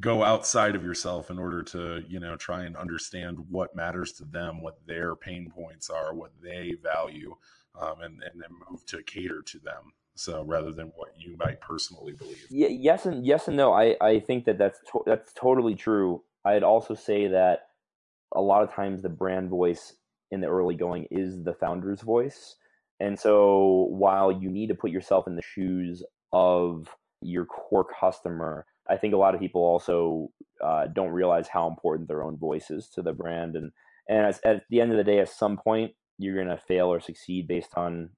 go 0.00 0.22
outside 0.22 0.76
of 0.76 0.84
yourself 0.84 1.30
in 1.30 1.38
order 1.38 1.62
to 1.62 2.02
you 2.08 2.20
know 2.20 2.36
try 2.36 2.64
and 2.64 2.76
understand 2.76 3.38
what 3.50 3.74
matters 3.74 4.12
to 4.12 4.24
them 4.24 4.60
what 4.60 4.78
their 4.86 5.16
pain 5.16 5.50
points 5.50 5.90
are 5.90 6.14
what 6.14 6.30
they 6.42 6.74
value 6.82 7.34
um, 7.80 8.00
and, 8.02 8.22
and 8.22 8.40
then 8.40 8.50
move 8.70 8.84
to 8.86 9.02
cater 9.02 9.42
to 9.42 9.58
them 9.58 9.92
so 10.14 10.44
rather 10.44 10.72
than 10.72 10.92
what 10.94 11.08
you 11.16 11.36
might 11.38 11.60
personally 11.60 12.12
believe 12.12 12.46
yeah, 12.50 12.68
yes 12.68 13.06
and 13.06 13.26
yes 13.26 13.48
and 13.48 13.56
no 13.56 13.72
i, 13.72 13.96
I 14.00 14.20
think 14.20 14.44
that 14.44 14.58
that's 14.58 14.78
to- 14.92 15.04
that's 15.06 15.32
totally 15.32 15.74
true 15.74 16.22
i'd 16.44 16.62
also 16.62 16.94
say 16.94 17.28
that 17.28 17.68
a 18.32 18.40
lot 18.40 18.62
of 18.62 18.72
times 18.72 19.02
the 19.02 19.08
brand 19.08 19.48
voice 19.48 19.94
in 20.30 20.40
the 20.40 20.48
early 20.48 20.74
going 20.74 21.06
is 21.10 21.42
the 21.42 21.54
founder's 21.54 22.00
voice. 22.02 22.56
And 23.00 23.18
so 23.18 23.86
while 23.90 24.32
you 24.32 24.50
need 24.50 24.68
to 24.68 24.74
put 24.74 24.90
yourself 24.90 25.26
in 25.26 25.36
the 25.36 25.42
shoes 25.42 26.02
of 26.32 26.88
your 27.22 27.46
core 27.46 27.86
customer 28.00 28.66
I 28.88 28.96
think 28.96 29.14
a 29.14 29.18
lot 29.18 29.34
of 29.34 29.40
people 29.40 29.62
also 29.62 30.30
uh, 30.64 30.86
don't 30.92 31.10
realize 31.10 31.48
how 31.48 31.68
important 31.68 32.08
their 32.08 32.22
own 32.22 32.36
voice 32.36 32.70
is 32.70 32.88
to 32.94 33.02
the 33.02 33.12
brand, 33.12 33.54
and 33.54 33.70
and 34.08 34.26
as, 34.26 34.40
at 34.44 34.62
the 34.70 34.80
end 34.80 34.90
of 34.90 34.96
the 34.96 35.04
day, 35.04 35.18
at 35.18 35.28
some 35.28 35.58
point, 35.58 35.92
you're 36.18 36.34
going 36.34 36.48
to 36.48 36.62
fail 36.66 36.86
or 36.86 37.00
succeed 37.00 37.46
based 37.46 37.76
on 37.76 38.10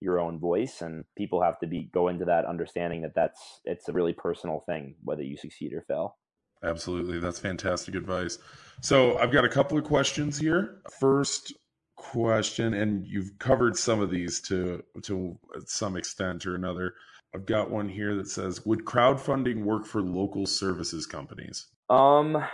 your 0.00 0.18
own 0.18 0.38
voice, 0.38 0.80
and 0.80 1.04
people 1.16 1.42
have 1.42 1.58
to 1.60 1.66
be 1.66 1.90
go 1.92 2.08
into 2.08 2.24
that 2.24 2.46
understanding 2.46 3.02
that 3.02 3.14
that's 3.14 3.60
it's 3.64 3.88
a 3.88 3.92
really 3.92 4.14
personal 4.14 4.64
thing 4.66 4.94
whether 5.04 5.22
you 5.22 5.36
succeed 5.36 5.72
or 5.72 5.82
fail. 5.82 6.16
Absolutely, 6.64 7.20
that's 7.20 7.38
fantastic 7.38 7.94
advice. 7.94 8.38
So 8.80 9.18
I've 9.18 9.32
got 9.32 9.44
a 9.44 9.48
couple 9.48 9.78
of 9.78 9.84
questions 9.84 10.38
here. 10.38 10.80
First 10.98 11.52
question, 11.96 12.74
and 12.74 13.06
you've 13.06 13.38
covered 13.38 13.76
some 13.76 14.00
of 14.00 14.10
these 14.10 14.40
to 14.42 14.82
to 15.02 15.38
some 15.66 15.96
extent 15.96 16.46
or 16.46 16.54
another. 16.54 16.94
I've 17.34 17.46
got 17.46 17.70
one 17.70 17.88
here 17.88 18.14
that 18.16 18.28
says, 18.28 18.64
"Would 18.64 18.84
crowdfunding 18.84 19.64
work 19.64 19.86
for 19.86 20.02
local 20.02 20.46
services 20.46 21.06
companies?" 21.06 21.66
Um, 21.90 22.44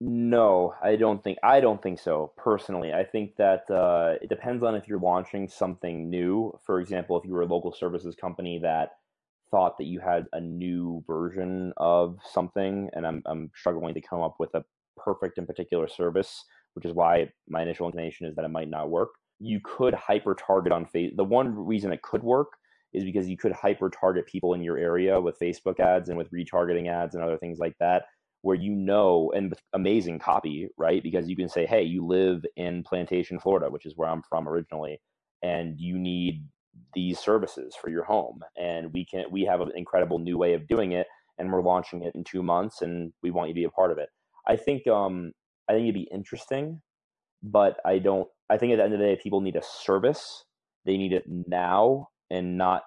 no, 0.00 0.74
I 0.82 0.96
don't 0.96 1.22
think 1.22 1.38
I 1.42 1.60
don't 1.60 1.82
think 1.82 1.98
so. 1.98 2.32
Personally, 2.36 2.92
I 2.92 3.04
think 3.04 3.36
that 3.36 3.70
uh, 3.70 4.18
it 4.20 4.28
depends 4.28 4.62
on 4.62 4.74
if 4.74 4.88
you're 4.88 4.98
launching 4.98 5.48
something 5.48 6.10
new. 6.10 6.58
For 6.64 6.80
example, 6.80 7.16
if 7.18 7.24
you 7.24 7.32
were 7.32 7.42
a 7.42 7.46
local 7.46 7.72
services 7.72 8.14
company 8.14 8.58
that 8.60 8.90
thought 9.50 9.78
that 9.78 9.84
you 9.84 10.00
had 10.00 10.26
a 10.32 10.40
new 10.40 11.02
version 11.06 11.72
of 11.76 12.18
something, 12.32 12.90
and 12.92 13.06
I'm 13.06 13.22
I'm 13.26 13.50
struggling 13.54 13.94
to 13.94 14.00
come 14.00 14.20
up 14.22 14.36
with 14.38 14.54
a 14.54 14.64
perfect 14.96 15.38
and 15.38 15.46
particular 15.46 15.88
service, 15.88 16.44
which 16.74 16.84
is 16.84 16.92
why 16.92 17.30
my 17.48 17.62
initial 17.62 17.86
inclination 17.86 18.26
is 18.26 18.34
that 18.36 18.44
it 18.44 18.50
might 18.50 18.70
not 18.70 18.90
work. 18.90 19.10
You 19.40 19.60
could 19.62 19.94
hyper 19.94 20.34
target 20.34 20.72
on 20.72 20.86
face. 20.86 21.12
The 21.16 21.24
one 21.24 21.54
reason 21.54 21.92
it 21.92 22.02
could 22.02 22.22
work 22.22 22.48
is 22.92 23.04
because 23.04 23.28
you 23.28 23.36
could 23.36 23.52
hyper 23.52 23.90
target 23.90 24.26
people 24.26 24.54
in 24.54 24.62
your 24.62 24.78
area 24.78 25.20
with 25.20 25.38
Facebook 25.38 25.80
ads 25.80 26.08
and 26.08 26.16
with 26.16 26.30
retargeting 26.30 26.88
ads 26.88 27.14
and 27.14 27.24
other 27.24 27.36
things 27.38 27.58
like 27.58 27.74
that, 27.80 28.04
where 28.42 28.56
you 28.56 28.72
know, 28.74 29.32
and 29.34 29.54
amazing 29.72 30.18
copy, 30.20 30.68
right? 30.78 31.02
Because 31.02 31.28
you 31.28 31.36
can 31.36 31.48
say, 31.48 31.66
hey, 31.66 31.82
you 31.82 32.06
live 32.06 32.44
in 32.56 32.84
Plantation, 32.84 33.40
Florida, 33.40 33.68
which 33.68 33.84
is 33.84 33.94
where 33.96 34.08
I'm 34.08 34.22
from 34.28 34.48
originally, 34.48 35.00
and 35.42 35.78
you 35.78 35.98
need 35.98 36.46
these 36.94 37.18
services 37.18 37.74
for 37.80 37.90
your 37.90 38.04
home. 38.04 38.40
And 38.56 38.92
we 38.92 39.04
can, 39.04 39.24
we 39.30 39.42
have 39.44 39.60
an 39.60 39.72
incredible 39.74 40.18
new 40.18 40.38
way 40.38 40.54
of 40.54 40.66
doing 40.68 40.92
it, 40.92 41.06
and 41.38 41.52
we're 41.52 41.62
launching 41.62 42.02
it 42.02 42.14
in 42.14 42.24
two 42.24 42.42
months, 42.42 42.82
and 42.82 43.12
we 43.22 43.30
want 43.30 43.48
you 43.48 43.54
to 43.54 43.60
be 43.60 43.64
a 43.64 43.70
part 43.70 43.90
of 43.90 43.98
it. 43.98 44.08
I 44.46 44.56
think, 44.56 44.86
um, 44.86 45.32
I 45.68 45.72
think 45.72 45.84
it'd 45.84 45.94
be 45.94 46.08
interesting, 46.12 46.80
but 47.42 47.78
I 47.84 47.98
don't. 47.98 48.28
I 48.50 48.58
think 48.58 48.72
at 48.72 48.76
the 48.76 48.84
end 48.84 48.92
of 48.92 49.00
the 49.00 49.06
day, 49.06 49.18
people 49.22 49.40
need 49.40 49.56
a 49.56 49.62
service. 49.62 50.44
They 50.84 50.98
need 50.98 51.12
it 51.14 51.24
now 51.26 52.08
and 52.30 52.58
not 52.58 52.82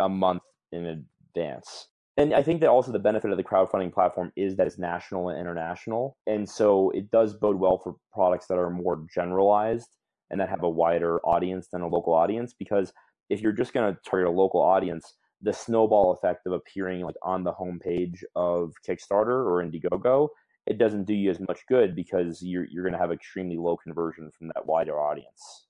a 0.00 0.08
month 0.08 0.42
in 0.72 1.06
advance. 1.34 1.88
And 2.16 2.34
I 2.34 2.42
think 2.42 2.60
that 2.60 2.70
also 2.70 2.92
the 2.92 2.98
benefit 2.98 3.30
of 3.30 3.36
the 3.36 3.44
crowdfunding 3.44 3.92
platform 3.92 4.32
is 4.36 4.56
that 4.56 4.66
it's 4.66 4.78
national 4.78 5.28
and 5.28 5.38
international. 5.38 6.16
And 6.26 6.48
so 6.48 6.90
it 6.90 7.10
does 7.10 7.34
bode 7.34 7.56
well 7.56 7.78
for 7.78 7.96
products 8.12 8.46
that 8.46 8.58
are 8.58 8.70
more 8.70 9.04
generalized 9.14 9.88
and 10.30 10.40
that 10.40 10.48
have 10.48 10.62
a 10.62 10.68
wider 10.68 11.20
audience 11.20 11.68
than 11.68 11.82
a 11.82 11.88
local 11.88 12.12
audience. 12.12 12.54
Because 12.58 12.92
if 13.30 13.40
you're 13.40 13.52
just 13.52 13.72
going 13.72 13.92
to 13.92 14.00
target 14.08 14.28
a 14.28 14.30
local 14.30 14.60
audience, 14.60 15.14
the 15.42 15.52
snowball 15.52 16.12
effect 16.12 16.46
of 16.46 16.52
appearing 16.52 17.02
like 17.02 17.16
on 17.22 17.44
the 17.44 17.52
homepage 17.52 18.22
of 18.34 18.72
Kickstarter 18.86 19.44
or 19.44 19.62
Indiegogo, 19.62 20.28
it 20.66 20.78
doesn't 20.78 21.04
do 21.04 21.14
you 21.14 21.30
as 21.30 21.40
much 21.40 21.60
good 21.68 21.94
because 21.94 22.42
you're 22.42 22.64
you're 22.64 22.82
going 22.82 22.92
to 22.92 22.98
have 22.98 23.12
extremely 23.12 23.56
low 23.56 23.76
conversion 23.76 24.30
from 24.36 24.48
that 24.48 24.66
wider 24.66 24.98
audience. 24.98 25.66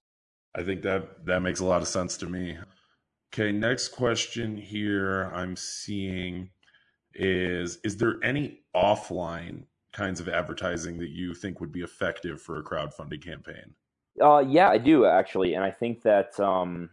I 0.54 0.62
think 0.62 0.82
that 0.82 1.26
that 1.26 1.40
makes 1.40 1.60
a 1.60 1.66
lot 1.66 1.82
of 1.82 1.88
sense 1.88 2.16
to 2.18 2.26
me. 2.26 2.58
Okay, 3.34 3.52
next 3.52 3.88
question 3.88 4.56
here 4.56 5.30
I'm 5.34 5.56
seeing 5.56 6.50
is 7.14 7.78
is 7.84 7.96
there 7.98 8.16
any 8.22 8.60
offline 8.74 9.64
kinds 9.92 10.20
of 10.20 10.28
advertising 10.28 10.98
that 10.98 11.10
you 11.10 11.34
think 11.34 11.60
would 11.60 11.72
be 11.72 11.80
effective 11.80 12.40
for 12.40 12.58
a 12.58 12.64
crowdfunding 12.64 13.22
campaign? 13.22 13.74
Uh, 14.22 14.44
yeah, 14.46 14.68
I 14.70 14.78
do 14.78 15.06
actually, 15.06 15.54
and 15.54 15.64
I 15.64 15.70
think 15.70 16.02
that 16.02 16.38
um, 16.40 16.90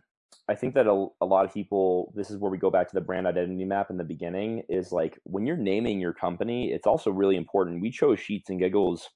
I 0.49 0.55
think 0.55 0.75
that 0.75 0.87
a, 0.87 1.07
a 1.21 1.25
lot 1.25 1.45
of 1.45 1.53
people. 1.53 2.13
This 2.15 2.29
is 2.29 2.37
where 2.37 2.51
we 2.51 2.57
go 2.57 2.69
back 2.69 2.89
to 2.89 2.95
the 2.95 3.01
brand 3.01 3.27
identity 3.27 3.65
map 3.65 3.89
in 3.89 3.97
the 3.97 4.03
beginning. 4.03 4.63
Is 4.69 4.91
like 4.91 5.19
when 5.23 5.45
you're 5.45 5.57
naming 5.57 5.99
your 6.01 6.13
company, 6.13 6.71
it's 6.71 6.87
also 6.87 7.11
really 7.11 7.37
important. 7.37 7.81
We 7.81 7.91
chose 7.91 8.19
Sheets 8.19 8.49
and 8.49 8.59
Giggles, 8.59 9.09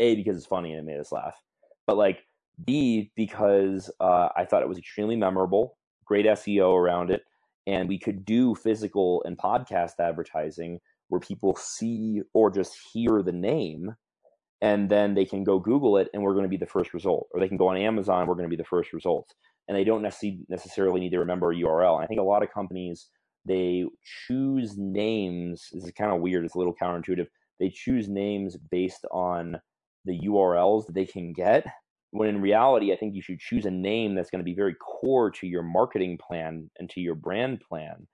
a 0.00 0.16
because 0.16 0.36
it's 0.36 0.46
funny 0.46 0.72
and 0.72 0.80
it 0.80 0.90
made 0.90 1.00
us 1.00 1.12
laugh, 1.12 1.40
but 1.86 1.96
like 1.96 2.24
B, 2.64 3.12
because 3.16 3.90
uh, 4.00 4.28
I 4.36 4.44
thought 4.44 4.62
it 4.62 4.68
was 4.68 4.78
extremely 4.78 5.16
memorable, 5.16 5.78
great 6.04 6.26
SEO 6.26 6.76
around 6.76 7.10
it, 7.10 7.22
and 7.66 7.88
we 7.88 7.98
could 7.98 8.24
do 8.24 8.54
physical 8.56 9.22
and 9.24 9.38
podcast 9.38 9.92
advertising 10.00 10.80
where 11.08 11.20
people 11.20 11.56
see 11.56 12.22
or 12.34 12.50
just 12.50 12.76
hear 12.92 13.22
the 13.22 13.32
name 13.32 13.94
and 14.62 14.90
then 14.90 15.14
they 15.14 15.24
can 15.24 15.44
go 15.44 15.58
Google 15.58 15.96
it 15.96 16.08
and 16.12 16.22
we're 16.22 16.34
going 16.34 16.44
to 16.44 16.48
be 16.48 16.56
the 16.56 16.66
first 16.66 16.92
result. 16.94 17.28
Or 17.32 17.40
they 17.40 17.48
can 17.48 17.56
go 17.56 17.68
on 17.68 17.76
Amazon, 17.76 18.26
we're 18.26 18.34
going 18.34 18.48
to 18.48 18.56
be 18.56 18.60
the 18.60 18.64
first 18.64 18.92
result. 18.92 19.32
And 19.68 19.76
they 19.76 19.84
don't 19.84 20.02
necessarily 20.02 21.00
need 21.00 21.10
to 21.10 21.18
remember 21.18 21.52
a 21.52 21.56
URL. 21.56 22.02
I 22.02 22.06
think 22.06 22.20
a 22.20 22.24
lot 22.24 22.42
of 22.42 22.52
companies, 22.52 23.08
they 23.46 23.84
choose 24.26 24.76
names. 24.76 25.68
This 25.72 25.84
is 25.84 25.92
kind 25.92 26.12
of 26.12 26.20
weird, 26.20 26.44
it's 26.44 26.54
a 26.54 26.58
little 26.58 26.74
counterintuitive. 26.74 27.26
They 27.58 27.70
choose 27.70 28.08
names 28.08 28.56
based 28.70 29.04
on 29.12 29.60
the 30.04 30.18
URLs 30.26 30.86
that 30.86 30.94
they 30.94 31.06
can 31.06 31.32
get 31.32 31.66
when 32.12 32.28
in 32.28 32.40
reality, 32.40 32.92
I 32.92 32.96
think 32.96 33.14
you 33.14 33.22
should 33.22 33.38
choose 33.38 33.66
a 33.66 33.70
name 33.70 34.14
that's 34.14 34.30
going 34.30 34.40
to 34.40 34.44
be 34.44 34.54
very 34.54 34.74
core 34.74 35.30
to 35.30 35.46
your 35.46 35.62
marketing 35.62 36.18
plan 36.18 36.68
and 36.78 36.90
to 36.90 37.00
your 37.00 37.14
brand 37.14 37.60
plan. 37.60 38.08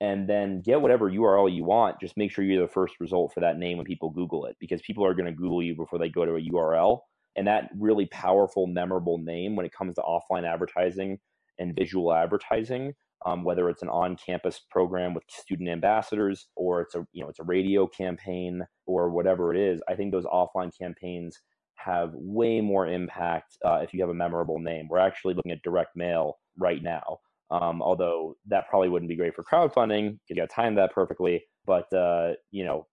And 0.00 0.28
then 0.28 0.60
get 0.60 0.80
whatever 0.80 1.10
URL 1.10 1.54
you 1.54 1.64
want. 1.64 2.00
Just 2.00 2.16
make 2.16 2.30
sure 2.30 2.44
you're 2.44 2.66
the 2.66 2.72
first 2.72 2.94
result 3.00 3.32
for 3.32 3.40
that 3.40 3.58
name 3.58 3.78
when 3.78 3.86
people 3.86 4.10
Google 4.10 4.46
it, 4.46 4.56
because 4.60 4.82
people 4.82 5.06
are 5.06 5.14
going 5.14 5.26
to 5.26 5.32
Google 5.32 5.62
you 5.62 5.74
before 5.74 5.98
they 5.98 6.08
go 6.08 6.24
to 6.24 6.36
a 6.36 6.40
URL. 6.40 7.00
And 7.36 7.46
that 7.46 7.70
really 7.78 8.06
powerful, 8.06 8.66
memorable 8.66 9.18
name 9.18 9.56
when 9.56 9.66
it 9.66 9.72
comes 9.72 9.94
to 9.94 10.02
offline 10.02 10.46
advertising 10.46 11.18
and 11.58 11.74
visual 11.74 12.12
advertising, 12.12 12.94
um, 13.26 13.44
whether 13.44 13.68
it's 13.68 13.82
an 13.82 13.88
on-campus 13.88 14.60
program 14.70 15.14
with 15.14 15.24
student 15.28 15.68
ambassadors 15.68 16.48
or 16.56 16.80
it's 16.82 16.94
a 16.94 17.06
you 17.12 17.22
know 17.22 17.28
it's 17.28 17.40
a 17.40 17.44
radio 17.44 17.86
campaign 17.86 18.62
or 18.86 19.10
whatever 19.10 19.54
it 19.54 19.60
is. 19.60 19.80
I 19.88 19.94
think 19.94 20.12
those 20.12 20.26
offline 20.26 20.76
campaigns 20.76 21.40
have 21.76 22.10
way 22.14 22.60
more 22.60 22.86
impact 22.86 23.58
uh, 23.64 23.80
if 23.82 23.92
you 23.92 24.00
have 24.00 24.10
a 24.10 24.14
memorable 24.14 24.58
name. 24.58 24.88
We're 24.88 24.98
actually 24.98 25.34
looking 25.34 25.52
at 25.52 25.62
direct 25.62 25.96
mail 25.96 26.38
right 26.58 26.82
now, 26.82 27.18
um, 27.54 27.80
although 27.80 28.36
that 28.48 28.68
probably 28.68 28.88
wouldn't 28.88 29.08
be 29.08 29.16
great 29.16 29.34
for 29.34 29.44
crowdfunding 29.44 30.18
you 30.28 30.36
got 30.36 30.48
to 30.48 30.54
time 30.54 30.74
that 30.74 30.92
perfectly. 30.92 31.44
But 31.66 31.92
uh, 31.92 32.32
you 32.50 32.64
know, 32.64 32.86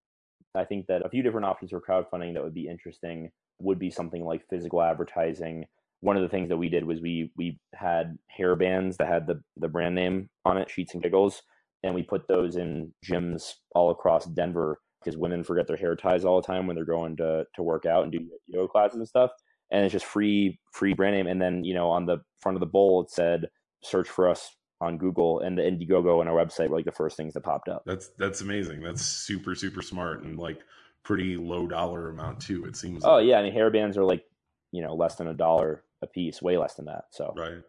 I 0.55 0.66
think 0.66 0.88
that 0.88 1.05
a 1.05 1.09
few 1.09 1.24
different 1.24 1.45
options 1.45 1.72
for 1.72 1.82
crowdfunding 1.82 2.34
that 2.34 2.43
would 2.43 2.53
be 2.53 2.68
interesting 2.68 3.32
would 3.59 3.80
be 3.80 3.89
something 3.89 4.24
like 4.24 4.47
physical 4.49 4.82
advertising. 4.82 5.66
One 6.01 6.16
of 6.16 6.24
the 6.24 6.30
things 6.30 6.49
that 6.49 6.57
we 6.57 6.70
did 6.70 6.86
was 6.86 7.01
we 7.01 7.32
we 7.36 7.59
had 7.74 8.18
hair 8.30 8.55
bands 8.55 8.97
that 8.97 9.07
had 9.07 9.28
the 9.28 9.41
the 9.57 9.68
brand 9.68 9.95
name 9.95 10.30
on 10.45 10.57
it, 10.57 10.70
Sheets 10.70 10.93
and 10.93 11.03
Giggles, 11.03 11.41
and 11.84 11.95
we 11.95 12.03
put 12.03 12.28
those 12.28 12.55
in 12.55 12.93
gyms 13.05 13.53
all 13.74 13.89
across 13.89 14.26
Denver 14.26 14.80
because 15.03 15.18
women 15.18 15.43
forget 15.43 15.68
their 15.68 15.78
hair 15.78 15.95
ties 15.95 16.24
all 16.24 16.39
the 16.39 16.45
time 16.45 16.68
when 16.68 16.76
they're 16.76 16.86
going 16.86 17.18
to 17.18 17.45
to 17.55 17.64
work 17.64 17.86
out 17.86 18.03
and 18.03 18.12
do 18.12 18.28
yoga 18.47 18.68
classes 18.68 18.97
and 18.97 19.07
stuff. 19.07 19.32
And 19.72 19.86
it's 19.86 19.93
just 19.93 20.05
free 20.05 20.59
free 20.72 20.93
brand 20.93 21.16
name. 21.16 21.28
And 21.28 21.41
then 21.41 21.64
you 21.64 21.74
know 21.74 21.89
on 21.89 22.05
the 22.05 22.20
front 22.39 22.55
of 22.55 22.59
the 22.59 22.68
bowl 22.68 23.01
it 23.01 23.12
said 23.12 23.47
search 23.84 24.09
for 24.09 24.29
us 24.29 24.55
on 24.79 24.97
Google 24.97 25.39
and 25.39 25.57
the 25.57 25.61
Indiegogo 25.61 26.21
and 26.21 26.29
our 26.29 26.36
website 26.36 26.69
were 26.69 26.77
like 26.77 26.86
the 26.86 26.91
first 26.91 27.15
things 27.15 27.34
that 27.36 27.41
popped 27.41 27.69
up. 27.69 27.84
That's 27.86 28.09
that's 28.17 28.41
amazing. 28.41 28.82
That's 28.82 29.01
super 29.01 29.55
super 29.55 29.82
smart 29.82 30.23
and 30.23 30.38
like 30.38 30.59
pretty 31.03 31.38
low 31.38 31.67
dollar 31.67 32.09
amount 32.09 32.41
too. 32.41 32.65
It 32.65 32.75
seems. 32.75 33.05
Oh 33.05 33.15
like. 33.15 33.27
yeah, 33.27 33.39
I 33.39 33.43
mean 33.43 33.53
hair 33.53 33.69
bands 33.69 33.97
are 33.97 34.03
like 34.03 34.25
you 34.71 34.82
know 34.82 34.95
less 34.95 35.15
than 35.15 35.27
a 35.27 35.34
dollar 35.34 35.84
a 36.01 36.07
piece, 36.07 36.41
way 36.41 36.57
less 36.57 36.75
than 36.75 36.86
that. 36.86 37.05
So 37.11 37.34
right, 37.38 37.61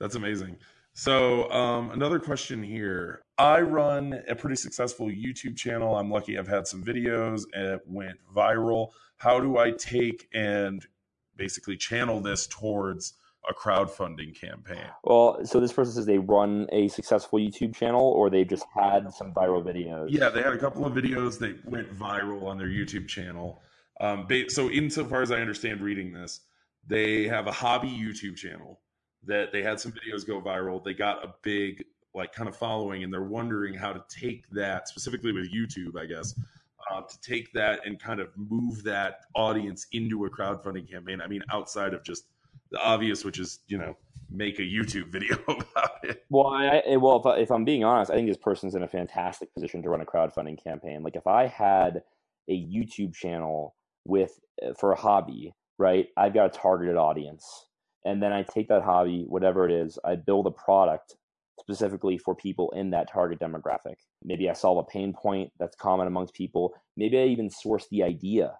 that's 0.00 0.16
amazing. 0.16 0.56
So, 0.98 1.48
um, 1.52 1.92
another 1.92 2.18
question 2.18 2.60
here. 2.60 3.22
I 3.38 3.60
run 3.60 4.20
a 4.26 4.34
pretty 4.34 4.56
successful 4.56 5.06
YouTube 5.06 5.56
channel. 5.56 5.94
I'm 5.94 6.10
lucky 6.10 6.36
I've 6.36 6.48
had 6.48 6.66
some 6.66 6.82
videos 6.82 7.44
and 7.54 7.66
it 7.66 7.82
went 7.86 8.18
viral. 8.34 8.88
How 9.16 9.38
do 9.38 9.58
I 9.58 9.70
take 9.70 10.26
and 10.34 10.84
basically 11.36 11.76
channel 11.76 12.20
this 12.20 12.48
towards 12.48 13.14
a 13.48 13.54
crowdfunding 13.54 14.38
campaign? 14.38 14.86
Well, 15.04 15.44
so 15.44 15.60
this 15.60 15.72
person 15.72 15.94
says 15.94 16.06
they 16.06 16.18
run 16.18 16.66
a 16.72 16.88
successful 16.88 17.38
YouTube 17.38 17.74
channel 17.74 18.02
or 18.02 18.30
they've 18.30 18.48
just 18.48 18.66
had 18.74 19.12
some 19.12 19.32
viral 19.32 19.62
videos. 19.62 20.06
Yeah, 20.10 20.28
they 20.28 20.42
had 20.42 20.52
a 20.52 20.58
couple 20.58 20.84
of 20.84 20.92
videos 20.92 21.38
that 21.40 21.64
went 21.68 21.96
viral 21.96 22.44
on 22.44 22.58
their 22.58 22.68
YouTube 22.68 23.08
channel. 23.08 23.62
Um, 24.00 24.26
so, 24.48 24.70
insofar 24.70 25.22
as 25.22 25.30
I 25.30 25.40
understand 25.40 25.80
reading 25.80 26.12
this, 26.12 26.40
they 26.86 27.26
have 27.26 27.46
a 27.46 27.52
hobby 27.52 27.88
YouTube 27.88 28.36
channel 28.36 28.80
that 29.24 29.52
they 29.52 29.62
had 29.62 29.80
some 29.80 29.92
videos 29.92 30.26
go 30.26 30.40
viral. 30.40 30.82
They 30.82 30.94
got 30.94 31.24
a 31.24 31.34
big 31.42 31.84
like 32.14 32.32
kind 32.32 32.48
of 32.48 32.56
following, 32.56 33.04
and 33.04 33.12
they're 33.12 33.22
wondering 33.22 33.74
how 33.74 33.92
to 33.92 34.02
take 34.08 34.48
that 34.50 34.88
specifically 34.88 35.32
with 35.32 35.52
YouTube, 35.52 36.00
I 36.00 36.06
guess, 36.06 36.38
uh, 36.90 37.02
to 37.02 37.20
take 37.20 37.52
that 37.52 37.86
and 37.86 37.98
kind 37.98 38.20
of 38.20 38.28
move 38.36 38.82
that 38.84 39.20
audience 39.34 39.86
into 39.92 40.24
a 40.24 40.30
crowdfunding 40.30 40.90
campaign. 40.90 41.20
I 41.20 41.26
mean, 41.26 41.42
outside 41.52 41.94
of 41.94 42.02
just 42.02 42.24
the 42.70 42.78
obvious, 42.78 43.24
which 43.24 43.38
is 43.38 43.60
you 43.68 43.78
know 43.78 43.96
make 44.30 44.58
a 44.58 44.62
YouTube 44.62 45.08
video 45.12 45.36
about 45.46 46.04
it. 46.04 46.24
Well, 46.30 46.48
I, 46.48 46.96
well, 46.96 47.20
if, 47.20 47.26
I, 47.26 47.36
if 47.38 47.50
I'm 47.50 47.64
being 47.64 47.84
honest, 47.84 48.10
I 48.10 48.14
think 48.14 48.28
this 48.28 48.36
person's 48.36 48.74
in 48.74 48.82
a 48.82 48.88
fantastic 48.88 49.52
position 49.54 49.82
to 49.82 49.90
run 49.90 50.00
a 50.00 50.06
crowdfunding 50.06 50.62
campaign. 50.62 51.02
Like 51.02 51.16
if 51.16 51.26
I 51.26 51.46
had 51.46 52.02
a 52.48 52.52
YouTube 52.52 53.14
channel 53.14 53.74
with 54.04 54.38
uh, 54.66 54.74
for 54.78 54.92
a 54.92 54.96
hobby, 54.96 55.54
right? 55.78 56.08
I've 56.16 56.34
got 56.34 56.46
a 56.46 56.58
targeted 56.58 56.96
audience 56.96 57.68
and 58.04 58.22
then 58.22 58.32
I 58.32 58.42
take 58.42 58.68
that 58.68 58.82
hobby, 58.82 59.24
whatever 59.28 59.68
it 59.68 59.72
is, 59.72 59.98
I 60.04 60.16
build 60.16 60.46
a 60.46 60.50
product 60.50 61.16
specifically 61.60 62.16
for 62.16 62.34
people 62.34 62.72
in 62.74 62.90
that 62.90 63.10
target 63.10 63.40
demographic. 63.40 63.96
Maybe 64.24 64.48
I 64.48 64.52
solve 64.52 64.78
a 64.78 64.90
pain 64.90 65.12
point 65.12 65.50
that's 65.58 65.76
common 65.76 66.06
amongst 66.06 66.34
people. 66.34 66.72
Maybe 66.96 67.18
I 67.18 67.24
even 67.24 67.50
source 67.50 67.86
the 67.90 68.02
idea 68.02 68.54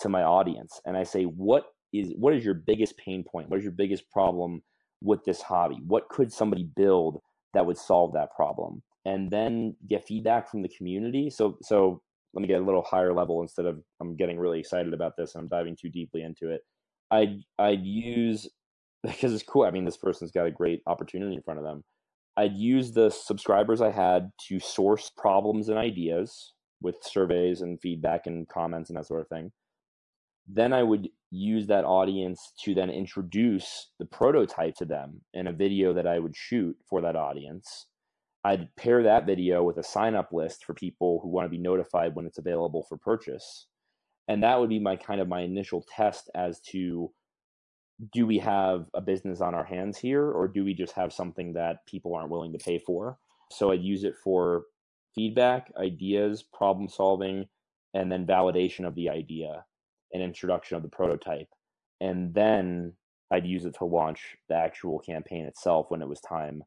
to 0.00 0.08
my 0.08 0.22
audience 0.22 0.80
and 0.86 0.96
I 0.96 1.02
say, 1.02 1.24
what 1.24 1.66
is 1.94 2.12
what 2.16 2.34
is 2.34 2.44
your 2.44 2.54
biggest 2.54 2.96
pain 2.98 3.24
point? 3.24 3.48
What 3.48 3.58
is 3.58 3.64
your 3.64 3.72
biggest 3.72 4.10
problem 4.10 4.62
with 5.00 5.24
this 5.24 5.40
hobby? 5.40 5.78
What 5.86 6.08
could 6.08 6.32
somebody 6.32 6.68
build 6.76 7.20
that 7.54 7.64
would 7.64 7.78
solve 7.78 8.12
that 8.14 8.34
problem? 8.34 8.82
And 9.04 9.30
then 9.30 9.76
get 9.88 10.06
feedback 10.06 10.50
from 10.50 10.62
the 10.62 10.70
community. 10.76 11.30
So 11.30 11.58
so 11.62 12.02
let 12.32 12.42
me 12.42 12.48
get 12.48 12.60
a 12.60 12.64
little 12.64 12.82
higher 12.82 13.14
level 13.14 13.42
instead 13.42 13.66
of 13.66 13.80
I'm 14.00 14.16
getting 14.16 14.38
really 14.38 14.58
excited 14.58 14.92
about 14.92 15.12
this 15.16 15.34
and 15.34 15.42
I'm 15.42 15.48
diving 15.48 15.76
too 15.80 15.88
deeply 15.88 16.22
into 16.22 16.50
it. 16.50 16.62
I'd 17.10 17.40
I'd 17.58 17.84
use 17.84 18.48
because 19.02 19.32
it's 19.32 19.42
cool. 19.42 19.64
I 19.64 19.70
mean, 19.70 19.84
this 19.84 19.96
person's 19.96 20.32
got 20.32 20.46
a 20.46 20.50
great 20.50 20.80
opportunity 20.86 21.36
in 21.36 21.42
front 21.42 21.60
of 21.60 21.64
them. 21.64 21.84
I'd 22.36 22.56
use 22.56 22.92
the 22.92 23.10
subscribers 23.10 23.80
I 23.80 23.92
had 23.92 24.30
to 24.48 24.58
source 24.58 25.10
problems 25.16 25.68
and 25.68 25.78
ideas 25.78 26.52
with 26.82 26.96
surveys 27.02 27.60
and 27.60 27.80
feedback 27.80 28.26
and 28.26 28.48
comments 28.48 28.90
and 28.90 28.98
that 28.98 29.06
sort 29.06 29.20
of 29.20 29.28
thing. 29.28 29.52
Then 30.46 30.72
I 30.72 30.82
would 30.82 31.08
use 31.30 31.66
that 31.66 31.84
audience 31.84 32.52
to 32.64 32.74
then 32.74 32.90
introduce 32.90 33.90
the 33.98 34.04
prototype 34.04 34.76
to 34.76 34.84
them 34.84 35.22
in 35.32 35.46
a 35.46 35.52
video 35.52 35.92
that 35.94 36.06
I 36.06 36.18
would 36.18 36.36
shoot 36.36 36.76
for 36.88 37.00
that 37.00 37.16
audience. 37.16 37.86
I'd 38.44 38.68
pair 38.76 39.02
that 39.02 39.26
video 39.26 39.62
with 39.62 39.78
a 39.78 39.82
sign 39.82 40.14
up 40.14 40.32
list 40.32 40.64
for 40.64 40.74
people 40.74 41.20
who 41.22 41.28
want 41.28 41.46
to 41.46 41.50
be 41.50 41.58
notified 41.58 42.14
when 42.14 42.26
it's 42.26 42.38
available 42.38 42.84
for 42.88 42.98
purchase. 42.98 43.66
And 44.28 44.42
that 44.42 44.60
would 44.60 44.68
be 44.68 44.78
my 44.78 44.96
kind 44.96 45.20
of 45.20 45.28
my 45.28 45.40
initial 45.40 45.84
test 45.96 46.30
as 46.34 46.60
to 46.72 47.10
do 48.12 48.26
we 48.26 48.38
have 48.38 48.86
a 48.94 49.00
business 49.00 49.40
on 49.40 49.54
our 49.54 49.64
hands 49.64 49.98
here 49.98 50.30
or 50.30 50.48
do 50.48 50.64
we 50.64 50.74
just 50.74 50.92
have 50.94 51.12
something 51.12 51.52
that 51.52 51.86
people 51.86 52.14
aren't 52.14 52.30
willing 52.30 52.52
to 52.52 52.58
pay 52.58 52.78
for 52.78 53.18
so 53.50 53.70
i'd 53.70 53.82
use 53.82 54.04
it 54.04 54.14
for 54.22 54.64
feedback 55.14 55.72
ideas 55.78 56.42
problem 56.42 56.88
solving 56.88 57.46
and 57.94 58.10
then 58.10 58.26
validation 58.26 58.86
of 58.86 58.94
the 58.96 59.08
idea 59.08 59.64
and 60.14 60.22
introduction 60.22 60.76
of 60.76 60.82
the 60.82 60.88
prototype 60.88 61.48
and 62.00 62.32
then 62.32 62.92
i'd 63.30 63.44
use 63.46 63.66
it 63.66 63.74
to 63.74 63.84
launch 63.84 64.36
the 64.48 64.54
actual 64.54 64.98
campaign 64.98 65.44
itself 65.44 65.86
when 65.90 66.00
it 66.00 66.08
was 66.08 66.20
time 66.20 66.62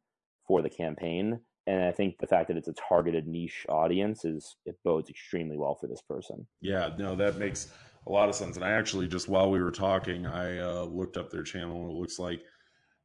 for 0.47 0.61
the 0.61 0.69
campaign 0.69 1.39
and 1.65 1.83
i 1.83 1.91
think 1.91 2.15
the 2.19 2.27
fact 2.27 2.47
that 2.47 2.57
it's 2.57 2.67
a 2.67 2.73
targeted 2.73 3.25
niche 3.27 3.65
audience 3.69 4.23
is 4.25 4.55
it 4.65 4.77
bodes 4.83 5.09
extremely 5.09 5.57
well 5.57 5.73
for 5.73 5.87
this 5.87 6.01
person 6.01 6.45
yeah 6.61 6.91
no 6.99 7.15
that 7.15 7.37
makes 7.37 7.71
a 8.07 8.11
lot 8.11 8.29
of 8.29 8.35
sense. 8.35 8.55
And 8.55 8.65
I 8.65 8.71
actually 8.71 9.07
just 9.07 9.27
while 9.27 9.51
we 9.51 9.61
were 9.61 9.71
talking, 9.71 10.25
I 10.25 10.59
uh, 10.59 10.83
looked 10.83 11.17
up 11.17 11.29
their 11.29 11.43
channel, 11.43 11.83
and 11.83 11.91
it 11.91 11.97
looks 11.97 12.17
like 12.17 12.41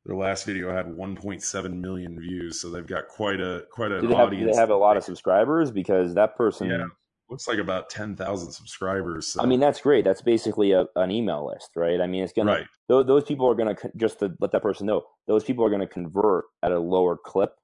their 0.04 0.16
last 0.16 0.46
video 0.46 0.74
had 0.74 0.86
1.7 0.86 1.80
million 1.80 2.18
views. 2.20 2.60
So 2.60 2.70
they've 2.70 2.86
got 2.86 3.08
quite 3.08 3.40
a 3.40 3.64
quite 3.70 3.92
an 3.92 4.02
do 4.02 4.14
audience. 4.14 4.20
Have, 4.20 4.30
do 4.30 4.46
they 4.52 4.56
have 4.56 4.70
a 4.70 4.76
lot 4.76 4.96
of 4.96 5.04
subscribers 5.04 5.70
because 5.70 6.14
that 6.14 6.36
person. 6.36 6.68
Yeah, 6.68 6.84
looks 7.32 7.48
like 7.48 7.58
about 7.58 7.90
10,000 7.90 8.52
subscribers. 8.52 9.26
So. 9.26 9.42
I 9.42 9.46
mean, 9.46 9.58
that's 9.58 9.80
great. 9.80 10.04
That's 10.04 10.22
basically 10.22 10.72
a, 10.72 10.84
an 10.96 11.10
email 11.10 11.46
list, 11.46 11.70
right? 11.74 12.00
I 12.00 12.06
mean, 12.06 12.22
it's 12.22 12.32
gonna 12.32 12.52
right. 12.52 12.66
those, 12.88 13.06
those 13.06 13.24
people 13.24 13.48
are 13.48 13.54
gonna 13.54 13.74
just 13.96 14.20
to 14.20 14.32
let 14.40 14.52
that 14.52 14.62
person 14.62 14.86
know 14.86 15.02
those 15.26 15.42
people 15.42 15.64
are 15.64 15.70
gonna 15.70 15.86
convert 15.86 16.44
at 16.62 16.70
a 16.70 16.78
lower 16.78 17.16
clip 17.16 17.54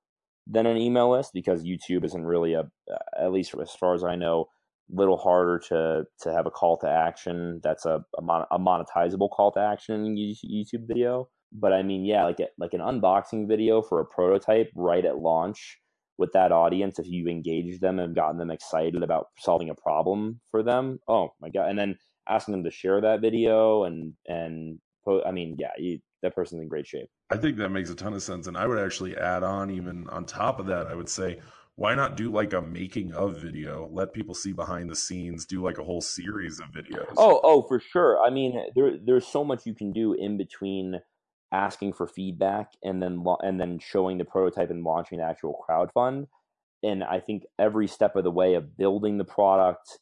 than 0.46 0.66
an 0.66 0.78
email 0.78 1.10
list 1.10 1.32
because 1.34 1.62
YouTube 1.62 2.04
isn't 2.04 2.24
really 2.24 2.54
a 2.54 2.64
at 3.20 3.30
least 3.30 3.54
as 3.60 3.72
far 3.72 3.94
as 3.94 4.02
I 4.02 4.16
know 4.16 4.46
little 4.90 5.18
harder 5.18 5.58
to 5.68 6.04
to 6.22 6.32
have 6.32 6.46
a 6.46 6.50
call 6.50 6.78
to 6.78 6.88
action 6.88 7.60
that's 7.62 7.84
a 7.84 8.02
a, 8.16 8.22
mon- 8.22 8.46
a 8.50 8.58
monetizable 8.58 9.30
call 9.30 9.52
to 9.52 9.60
action 9.60 10.06
in 10.06 10.16
YouTube 10.16 10.88
video. 10.88 11.28
But 11.52 11.72
I 11.72 11.82
mean, 11.82 12.04
yeah, 12.04 12.24
like 12.24 12.40
a, 12.40 12.48
like 12.58 12.74
an 12.74 12.80
unboxing 12.80 13.48
video 13.48 13.80
for 13.82 14.00
a 14.00 14.06
prototype 14.06 14.70
right 14.74 15.04
at 15.04 15.18
launch 15.18 15.78
with 16.18 16.32
that 16.32 16.52
audience. 16.52 16.98
If 16.98 17.06
you 17.08 17.28
engage 17.28 17.80
them 17.80 17.98
and 17.98 18.14
gotten 18.14 18.38
them 18.38 18.50
excited 18.50 19.02
about 19.02 19.28
solving 19.38 19.70
a 19.70 19.74
problem 19.74 20.40
for 20.50 20.62
them, 20.62 20.98
oh 21.08 21.30
my 21.40 21.48
god! 21.48 21.70
And 21.70 21.78
then 21.78 21.98
asking 22.28 22.52
them 22.52 22.64
to 22.64 22.70
share 22.70 23.00
that 23.00 23.20
video 23.20 23.84
and 23.84 24.12
and 24.26 24.78
I 25.24 25.30
mean, 25.30 25.56
yeah, 25.58 25.70
you, 25.78 26.00
that 26.22 26.34
person's 26.34 26.60
in 26.60 26.68
great 26.68 26.86
shape. 26.86 27.08
I 27.30 27.38
think 27.38 27.56
that 27.56 27.70
makes 27.70 27.88
a 27.88 27.94
ton 27.94 28.12
of 28.12 28.22
sense, 28.22 28.46
and 28.46 28.58
I 28.58 28.66
would 28.66 28.78
actually 28.78 29.16
add 29.16 29.42
on 29.42 29.70
even 29.70 30.06
on 30.10 30.26
top 30.26 30.60
of 30.60 30.66
that. 30.66 30.86
I 30.86 30.94
would 30.94 31.08
say 31.08 31.38
why 31.78 31.94
not 31.94 32.16
do 32.16 32.30
like 32.30 32.52
a 32.52 32.60
making 32.60 33.12
of 33.12 33.40
video 33.40 33.88
let 33.92 34.12
people 34.12 34.34
see 34.34 34.52
behind 34.52 34.90
the 34.90 34.96
scenes 34.96 35.46
do 35.46 35.62
like 35.62 35.78
a 35.78 35.84
whole 35.84 36.00
series 36.00 36.58
of 36.58 36.66
videos 36.72 37.06
oh 37.16 37.40
oh 37.44 37.62
for 37.62 37.78
sure 37.78 38.18
i 38.26 38.30
mean 38.30 38.60
there 38.74 38.98
there's 39.06 39.26
so 39.26 39.44
much 39.44 39.64
you 39.64 39.74
can 39.74 39.92
do 39.92 40.12
in 40.12 40.36
between 40.36 41.00
asking 41.52 41.92
for 41.92 42.06
feedback 42.06 42.72
and 42.82 43.02
then 43.02 43.24
and 43.40 43.60
then 43.60 43.78
showing 43.78 44.18
the 44.18 44.24
prototype 44.24 44.70
and 44.70 44.84
launching 44.84 45.18
the 45.18 45.24
actual 45.24 45.54
crowd 45.54 45.90
fund 45.92 46.26
and 46.82 47.02
i 47.04 47.18
think 47.18 47.44
every 47.58 47.86
step 47.86 48.16
of 48.16 48.24
the 48.24 48.30
way 48.30 48.54
of 48.54 48.76
building 48.76 49.16
the 49.16 49.24
product 49.24 49.98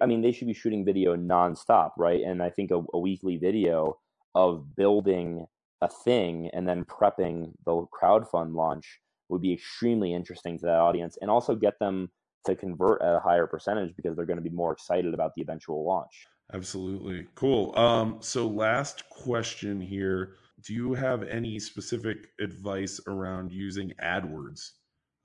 i 0.00 0.06
mean 0.06 0.22
they 0.22 0.32
should 0.32 0.46
be 0.46 0.54
shooting 0.54 0.84
video 0.84 1.14
nonstop 1.14 1.90
right 1.98 2.22
and 2.22 2.42
i 2.42 2.48
think 2.48 2.70
a, 2.70 2.82
a 2.94 2.98
weekly 2.98 3.36
video 3.36 3.98
of 4.34 4.74
building 4.74 5.46
a 5.82 5.88
thing 5.88 6.48
and 6.54 6.66
then 6.66 6.84
prepping 6.84 7.52
the 7.64 7.84
crowd 7.92 8.28
fund 8.28 8.54
launch 8.54 9.00
would 9.28 9.42
be 9.42 9.52
extremely 9.52 10.14
interesting 10.14 10.58
to 10.58 10.66
that 10.66 10.78
audience 10.78 11.18
and 11.20 11.30
also 11.30 11.54
get 11.54 11.78
them 11.78 12.10
to 12.46 12.54
convert 12.54 13.02
at 13.02 13.14
a 13.14 13.20
higher 13.20 13.46
percentage 13.46 13.94
because 13.96 14.16
they're 14.16 14.24
going 14.24 14.38
to 14.38 14.42
be 14.42 14.50
more 14.50 14.72
excited 14.72 15.12
about 15.12 15.32
the 15.34 15.42
eventual 15.42 15.84
launch. 15.84 16.26
Absolutely. 16.54 17.26
Cool. 17.34 17.76
Um, 17.76 18.18
so 18.20 18.46
last 18.46 19.08
question 19.10 19.80
here. 19.80 20.36
Do 20.62 20.74
you 20.74 20.94
have 20.94 21.22
any 21.22 21.58
specific 21.58 22.28
advice 22.40 23.00
around 23.06 23.52
using 23.52 23.92
AdWords 24.02 24.70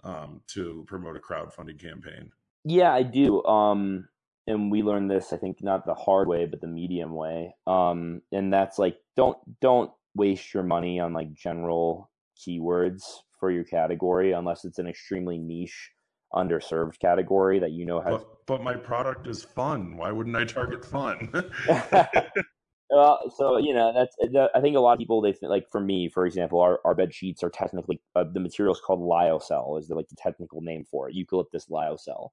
um, 0.04 0.42
to 0.48 0.84
promote 0.88 1.16
a 1.16 1.20
crowdfunding 1.20 1.80
campaign? 1.80 2.32
Yeah, 2.64 2.94
I 2.94 3.04
do. 3.04 3.44
Um, 3.46 4.08
and 4.48 4.72
we 4.72 4.84
learned 4.84 5.10
this, 5.10 5.34
I 5.34 5.38
think, 5.38 5.64
not 5.64 5.86
the 5.86 5.94
hard 5.94 6.28
way, 6.28 6.46
but 6.46 6.62
the 6.62 6.68
medium 6.68 7.16
way. 7.16 7.56
Um, 7.66 8.22
and 8.32 8.52
that's 8.52 8.78
like, 8.78 8.98
don't 9.16 9.38
don't 9.62 9.92
waste 10.16 10.54
your 10.54 10.64
money 10.64 11.00
on 11.00 11.14
like 11.14 11.34
general 11.34 12.12
keywords 12.38 13.04
for 13.40 13.52
your 13.52 13.64
category 13.64 14.34
unless 14.34 14.66
it's 14.66 14.80
an 14.80 14.88
extremely 14.88 15.38
niche 15.38 15.92
underserved 16.34 17.00
category 17.00 17.60
that 17.60 17.72
you 17.72 17.86
know 17.86 18.00
has 18.00 18.14
but, 18.14 18.46
but 18.46 18.64
my 18.64 18.76
product 18.76 19.28
is 19.28 19.44
fun 19.44 19.98
why 19.98 20.12
wouldn't 20.12 20.36
i 20.36 20.46
target 20.46 20.84
fun 20.84 21.30
Uh, 22.96 23.18
so 23.36 23.58
you 23.58 23.74
know 23.74 23.94
that's 23.94 24.16
I 24.54 24.60
think 24.60 24.76
a 24.76 24.80
lot 24.80 24.94
of 24.94 25.00
people 25.00 25.22
they 25.22 25.34
like 25.42 25.70
for 25.72 25.80
me 25.80 26.10
for 26.10 26.26
example 26.26 26.60
our, 26.60 26.80
our 26.84 26.94
bed 26.94 27.14
sheets 27.14 27.42
are 27.42 27.50
technically 27.50 28.02
uh, 28.16 28.26
the 28.34 28.40
material 28.42 28.76
is 28.76 28.82
called 28.82 29.00
lyocell 29.00 29.80
is 29.80 29.88
the, 29.88 29.96
like 29.96 30.10
the 30.10 30.18
technical 30.18 30.62
name 30.62 30.86
for 30.90 31.08
it 31.10 31.16
eucalyptus 31.16 31.68
lyocell. 31.68 32.30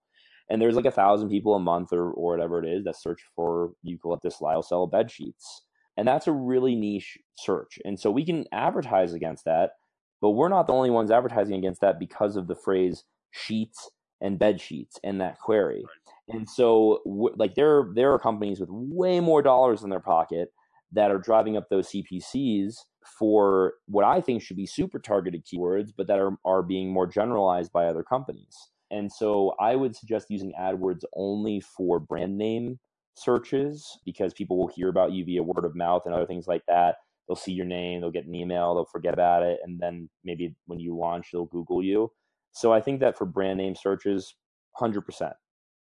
And 0.50 0.60
there's 0.60 0.76
like 0.76 0.86
a 0.86 0.90
thousand 0.90 1.28
people 1.28 1.54
a 1.54 1.60
month 1.60 1.92
or, 1.92 2.10
or 2.10 2.32
whatever 2.32 2.58
it 2.58 2.66
is 2.66 2.84
that 2.84 2.96
search 2.96 3.20
for 3.36 3.72
eucalyptus 3.82 4.38
lyocell 4.38 4.90
bed 4.90 5.10
sheets. 5.10 5.62
And 5.96 6.08
that's 6.08 6.26
a 6.26 6.32
really 6.32 6.74
niche 6.74 7.18
search. 7.36 7.78
And 7.84 8.00
so 8.00 8.10
we 8.10 8.24
can 8.24 8.46
advertise 8.52 9.12
against 9.12 9.44
that 9.44 9.72
but 10.20 10.30
we're 10.30 10.48
not 10.48 10.66
the 10.66 10.72
only 10.72 10.90
ones 10.90 11.10
advertising 11.10 11.56
against 11.56 11.80
that 11.80 11.98
because 11.98 12.36
of 12.36 12.48
the 12.48 12.56
phrase 12.56 13.04
sheets 13.30 13.90
and 14.20 14.38
bed 14.38 14.60
sheets 14.60 14.98
in 15.04 15.18
that 15.18 15.38
query. 15.38 15.84
And 16.28 16.48
so, 16.48 17.00
like, 17.36 17.54
there 17.54 17.90
there 17.94 18.12
are 18.12 18.18
companies 18.18 18.60
with 18.60 18.68
way 18.70 19.20
more 19.20 19.42
dollars 19.42 19.82
in 19.82 19.90
their 19.90 20.00
pocket 20.00 20.52
that 20.92 21.10
are 21.10 21.18
driving 21.18 21.56
up 21.56 21.68
those 21.68 21.90
CPCs 21.90 22.76
for 23.18 23.74
what 23.86 24.04
I 24.04 24.20
think 24.20 24.42
should 24.42 24.56
be 24.56 24.66
super 24.66 24.98
targeted 24.98 25.44
keywords, 25.46 25.90
but 25.96 26.06
that 26.08 26.18
are 26.18 26.36
are 26.44 26.62
being 26.62 26.90
more 26.92 27.06
generalized 27.06 27.72
by 27.72 27.86
other 27.86 28.02
companies. 28.02 28.56
And 28.90 29.10
so, 29.10 29.54
I 29.60 29.76
would 29.76 29.96
suggest 29.96 30.30
using 30.30 30.52
AdWords 30.58 31.02
only 31.16 31.60
for 31.60 31.98
brand 32.00 32.36
name 32.36 32.78
searches 33.14 33.98
because 34.04 34.32
people 34.34 34.58
will 34.58 34.68
hear 34.68 34.88
about 34.88 35.12
you 35.12 35.24
via 35.24 35.42
word 35.42 35.64
of 35.64 35.74
mouth 35.74 36.02
and 36.04 36.14
other 36.14 36.26
things 36.26 36.46
like 36.46 36.62
that. 36.68 36.96
They'll 37.26 37.36
see 37.36 37.52
your 37.52 37.66
name, 37.66 38.00
they'll 38.00 38.10
get 38.10 38.26
an 38.26 38.34
email, 38.34 38.74
they'll 38.74 38.86
forget 38.86 39.12
about 39.12 39.42
it, 39.42 39.60
and 39.64 39.78
then 39.78 40.08
maybe 40.24 40.54
when 40.66 40.80
you 40.80 40.96
launch, 40.96 41.28
they'll 41.32 41.44
Google 41.46 41.82
you. 41.82 42.10
So 42.52 42.72
I 42.72 42.80
think 42.80 43.00
that 43.00 43.18
for 43.18 43.26
brand 43.26 43.58
name 43.58 43.74
searches, 43.74 44.34
100% 44.80 45.32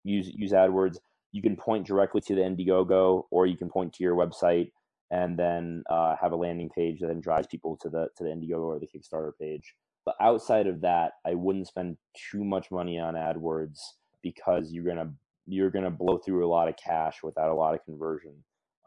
use 0.05 0.31
use 0.33 0.51
AdWords. 0.51 0.97
You 1.31 1.41
can 1.41 1.57
point 1.57 1.85
directly 1.85 2.21
to 2.21 2.35
the 2.35 2.41
Indiegogo, 2.41 3.23
or 3.29 3.45
you 3.45 3.57
can 3.57 3.69
point 3.69 3.93
to 3.93 4.03
your 4.03 4.15
website 4.15 4.71
and 5.11 5.37
then 5.37 5.83
uh, 5.89 6.15
have 6.19 6.31
a 6.31 6.35
landing 6.35 6.69
page 6.69 6.99
that 6.99 7.07
then 7.07 7.19
drives 7.19 7.47
people 7.47 7.77
to 7.81 7.89
the 7.89 8.07
to 8.17 8.23
the 8.23 8.29
Indiegogo 8.29 8.63
or 8.63 8.79
the 8.79 8.87
Kickstarter 8.87 9.31
page. 9.39 9.75
But 10.05 10.15
outside 10.21 10.67
of 10.67 10.81
that, 10.81 11.13
I 11.25 11.33
wouldn't 11.33 11.67
spend 11.67 11.97
too 12.31 12.43
much 12.43 12.71
money 12.71 12.99
on 12.99 13.15
AdWords 13.15 13.79
because 14.21 14.71
you're 14.71 14.85
gonna 14.85 15.11
you're 15.47 15.71
gonna 15.71 15.91
blow 15.91 16.17
through 16.17 16.45
a 16.45 16.49
lot 16.49 16.69
of 16.69 16.77
cash 16.77 17.23
without 17.23 17.49
a 17.49 17.55
lot 17.55 17.73
of 17.73 17.83
conversion. 17.85 18.33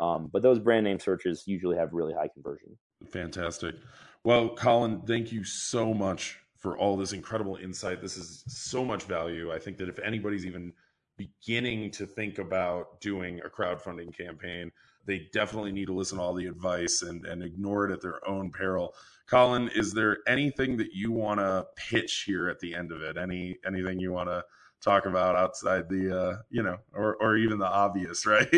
Um, 0.01 0.31
but 0.33 0.43
those 0.43 0.61
brand 0.61 0.85
name 0.85 1.01
searches 1.01 1.43
usually 1.47 1.77
have 1.77 1.93
really 1.93 2.15
high 2.15 2.29
conversion. 2.29 2.79
Fantastic. 3.11 3.75
Well, 4.25 4.51
Colin, 4.51 5.03
thank 5.03 5.33
you 5.33 5.45
so 5.45 5.93
much 5.93 6.39
for 6.57 6.77
all 6.77 6.97
this 6.97 7.13
incredible 7.13 7.57
insight. 7.57 8.01
This 8.01 8.17
is 8.17 8.45
so 8.47 8.85
much 8.85 9.05
value. 9.05 9.53
I 9.53 9.59
think 9.59 9.77
that 9.79 9.89
if 9.89 9.99
anybody's 10.01 10.47
even 10.47 10.73
beginning 11.19 11.91
to 11.91 12.07
think 12.07 12.39
about 12.39 13.01
doing 13.01 13.41
a 13.45 13.49
crowdfunding 13.49 14.17
campaign, 14.17 14.73
they 15.05 15.29
definitely 15.33 15.73
need 15.73 15.87
to 15.87 15.93
listen 15.93 16.17
to 16.17 16.25
all 16.25 16.33
the 16.33 16.47
advice 16.47 17.03
and, 17.03 17.27
and 17.27 17.43
ignore 17.43 17.87
it 17.87 17.93
at 17.93 18.01
their 18.01 18.27
own 18.27 18.51
peril. 18.51 18.95
Colin, 19.27 19.69
is 19.75 19.93
there 19.93 20.19
anything 20.27 20.79
that 20.79 20.93
you 20.95 21.13
want 21.13 21.41
to 21.41 21.67
pitch 21.77 22.25
here 22.27 22.49
at 22.49 22.61
the 22.61 22.75
end 22.75 22.93
of 22.93 23.03
it? 23.03 23.19
Any 23.19 23.59
anything 23.67 24.01
you 24.01 24.13
want 24.13 24.31
to 24.31 24.43
talk 24.81 25.05
about 25.05 25.37
outside 25.37 25.89
the 25.89 26.17
uh, 26.19 26.37
you 26.51 26.63
know 26.63 26.79
or, 26.95 27.17
or 27.17 27.37
even 27.37 27.59
the 27.59 27.67
obvious 27.67 28.25
right 28.27 28.49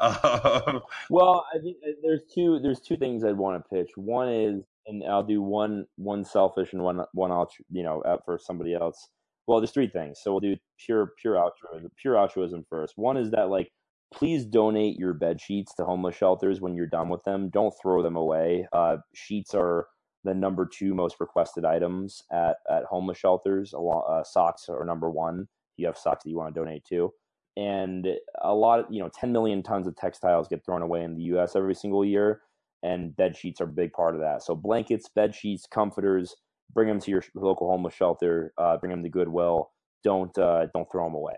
um, 0.00 0.80
well 1.08 1.46
i 1.54 1.58
think 1.58 1.76
uh, 1.86 1.92
there's 2.02 2.22
two 2.34 2.58
there's 2.58 2.80
two 2.80 2.96
things 2.96 3.22
i'd 3.22 3.36
want 3.36 3.62
to 3.62 3.68
pitch 3.68 3.92
one 3.94 4.28
is 4.28 4.64
and 4.86 5.02
I'll 5.04 5.22
do 5.22 5.42
one 5.42 5.86
one 5.96 6.24
selfish 6.24 6.72
and 6.72 6.82
one 6.82 7.04
one 7.12 7.30
altru- 7.30 7.64
you 7.70 7.82
know 7.82 8.02
out 8.06 8.24
for 8.24 8.38
somebody 8.38 8.74
else. 8.74 9.08
Well, 9.46 9.60
there's 9.60 9.72
three 9.72 9.88
things. 9.88 10.20
So 10.22 10.32
we'll 10.32 10.40
do 10.40 10.56
pure 10.84 11.12
pure 11.20 11.36
altruism. 11.36 11.90
Pure 12.00 12.16
altruism 12.16 12.64
first. 12.68 12.94
One 12.96 13.16
is 13.16 13.30
that 13.30 13.48
like 13.48 13.70
please 14.14 14.44
donate 14.44 14.98
your 14.98 15.14
bed 15.14 15.40
sheets 15.40 15.74
to 15.74 15.84
homeless 15.84 16.14
shelters 16.14 16.60
when 16.60 16.74
you're 16.74 16.86
done 16.86 17.08
with 17.08 17.22
them. 17.24 17.48
Don't 17.48 17.74
throw 17.80 18.02
them 18.02 18.16
away. 18.16 18.66
Uh, 18.72 18.98
sheets 19.14 19.54
are 19.54 19.86
the 20.24 20.34
number 20.34 20.68
two 20.70 20.94
most 20.94 21.16
requested 21.18 21.64
items 21.64 22.22
at 22.32 22.56
at 22.70 22.84
homeless 22.84 23.18
shelters. 23.18 23.74
Uh, 23.74 24.22
socks 24.22 24.68
are 24.68 24.84
number 24.84 25.10
one. 25.10 25.48
You 25.76 25.86
have 25.86 25.98
socks 25.98 26.24
that 26.24 26.30
you 26.30 26.36
want 26.36 26.54
to 26.54 26.60
donate 26.60 26.84
to. 26.86 27.12
And 27.56 28.08
a 28.40 28.54
lot 28.54 28.80
of, 28.80 28.86
you 28.90 29.02
know, 29.02 29.10
10 29.14 29.30
million 29.30 29.62
tons 29.62 29.86
of 29.86 29.94
textiles 29.96 30.48
get 30.48 30.64
thrown 30.64 30.80
away 30.80 31.02
in 31.02 31.14
the 31.14 31.22
US 31.34 31.54
every 31.54 31.74
single 31.74 32.04
year 32.04 32.40
and 32.82 33.14
bed 33.16 33.36
sheets 33.36 33.60
are 33.60 33.64
a 33.64 33.68
big 33.68 33.92
part 33.92 34.14
of 34.14 34.20
that. 34.20 34.42
So 34.42 34.54
blankets, 34.54 35.08
bed 35.08 35.34
sheets, 35.34 35.66
comforters, 35.66 36.34
bring 36.74 36.88
them 36.88 37.00
to 37.00 37.10
your 37.10 37.24
local 37.34 37.68
homeless 37.70 37.94
shelter. 37.94 38.52
Uh, 38.58 38.76
bring 38.76 38.90
them 38.90 39.02
to 39.02 39.08
Goodwill. 39.08 39.70
Don't 40.04 40.36
uh, 40.38 40.66
don't 40.74 40.90
throw 40.90 41.04
them 41.04 41.14
away. 41.14 41.34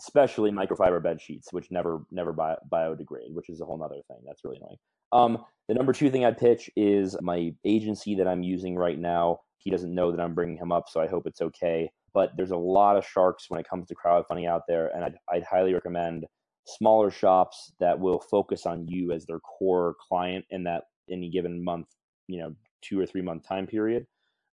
Especially 0.00 0.50
microfiber 0.50 1.02
bed 1.02 1.20
sheets, 1.20 1.52
which 1.52 1.70
never 1.70 2.02
never 2.10 2.32
bio- 2.32 2.58
biodegrade, 2.72 3.32
which 3.32 3.48
is 3.48 3.60
a 3.60 3.64
whole 3.64 3.82
other 3.82 4.00
thing. 4.08 4.18
That's 4.26 4.44
really 4.44 4.56
annoying. 4.56 4.78
Um, 5.12 5.44
the 5.68 5.74
number 5.74 5.92
two 5.92 6.10
thing 6.10 6.24
I 6.24 6.32
pitch 6.32 6.70
is 6.76 7.16
my 7.20 7.52
agency 7.64 8.14
that 8.16 8.28
I'm 8.28 8.42
using 8.42 8.76
right 8.76 8.98
now. 8.98 9.40
He 9.58 9.70
doesn't 9.70 9.94
know 9.94 10.10
that 10.10 10.20
I'm 10.20 10.34
bringing 10.34 10.56
him 10.56 10.72
up, 10.72 10.88
so 10.88 11.00
I 11.00 11.06
hope 11.06 11.26
it's 11.26 11.42
okay. 11.42 11.90
But 12.14 12.32
there's 12.36 12.50
a 12.50 12.56
lot 12.56 12.96
of 12.96 13.06
sharks 13.06 13.46
when 13.48 13.60
it 13.60 13.68
comes 13.68 13.86
to 13.88 13.94
crowdfunding 13.94 14.48
out 14.48 14.62
there, 14.66 14.88
and 14.94 15.04
I'd, 15.04 15.14
I'd 15.30 15.44
highly 15.44 15.74
recommend 15.74 16.24
smaller 16.66 17.10
shops 17.10 17.72
that 17.80 17.98
will 17.98 18.20
focus 18.20 18.66
on 18.66 18.86
you 18.88 19.12
as 19.12 19.26
their 19.26 19.40
core 19.40 19.96
client 20.08 20.44
in 20.50 20.64
that 20.64 20.84
any 21.10 21.28
given 21.30 21.62
month, 21.62 21.86
you 22.26 22.40
know, 22.40 22.54
two 22.82 22.98
or 22.98 23.06
three 23.06 23.22
month 23.22 23.46
time 23.46 23.66
period. 23.66 24.06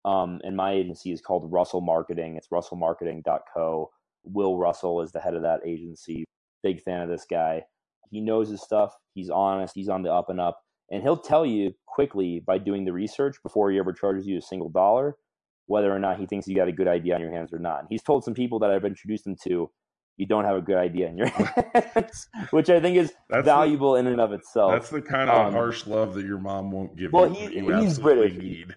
Um, 0.06 0.40
and 0.44 0.56
my 0.56 0.72
agency 0.72 1.12
is 1.12 1.20
called 1.20 1.52
Russell 1.52 1.80
Marketing. 1.80 2.36
It's 2.36 2.48
russellmarketing.co. 2.48 3.90
Will 4.24 4.56
Russell 4.56 5.02
is 5.02 5.12
the 5.12 5.20
head 5.20 5.34
of 5.34 5.42
that 5.42 5.60
agency. 5.66 6.24
Big 6.62 6.80
fan 6.80 7.02
of 7.02 7.08
this 7.08 7.26
guy. 7.28 7.64
He 8.10 8.20
knows 8.20 8.48
his 8.48 8.62
stuff. 8.62 8.94
He's 9.14 9.30
honest. 9.30 9.74
He's 9.74 9.88
on 9.88 10.02
the 10.02 10.12
up 10.12 10.30
and 10.30 10.40
up. 10.40 10.60
And 10.90 11.02
he'll 11.02 11.16
tell 11.16 11.44
you 11.44 11.74
quickly 11.86 12.40
by 12.46 12.58
doing 12.58 12.84
the 12.84 12.92
research 12.92 13.36
before 13.42 13.70
he 13.70 13.78
ever 13.78 13.92
charges 13.92 14.26
you 14.26 14.38
a 14.38 14.42
single 14.42 14.70
dollar 14.70 15.16
whether 15.66 15.92
or 15.92 15.98
not 15.98 16.18
he 16.18 16.26
thinks 16.26 16.46
you 16.46 16.54
got 16.54 16.68
a 16.68 16.72
good 16.72 16.88
idea 16.88 17.14
on 17.14 17.20
your 17.20 17.32
hands 17.32 17.52
or 17.52 17.58
not. 17.58 17.80
And 17.80 17.88
he's 17.90 18.02
told 18.02 18.24
some 18.24 18.34
people 18.34 18.60
that 18.60 18.70
I've 18.70 18.84
introduced 18.84 19.26
him 19.26 19.36
to 19.44 19.70
you 20.16 20.26
don't 20.26 20.44
have 20.44 20.56
a 20.56 20.62
good 20.62 20.78
idea 20.78 21.08
in 21.08 21.18
your 21.18 21.28
hands, 21.74 22.28
which 22.50 22.70
I 22.70 22.80
think 22.80 22.96
is 22.96 23.12
that's 23.28 23.44
valuable 23.44 23.92
the, 23.92 24.00
in 24.00 24.06
and 24.06 24.20
of 24.20 24.32
itself. 24.32 24.72
That's 24.72 24.90
the 24.90 25.02
kind 25.02 25.28
of 25.28 25.48
um, 25.48 25.52
harsh 25.52 25.86
love 25.86 26.14
that 26.14 26.24
your 26.24 26.38
mom 26.38 26.70
won't 26.70 26.96
give 26.96 27.12
well, 27.12 27.28
you. 27.28 27.48
He, 27.48 27.84
he's 27.84 27.98
British. 27.98 28.38
Need. 28.38 28.74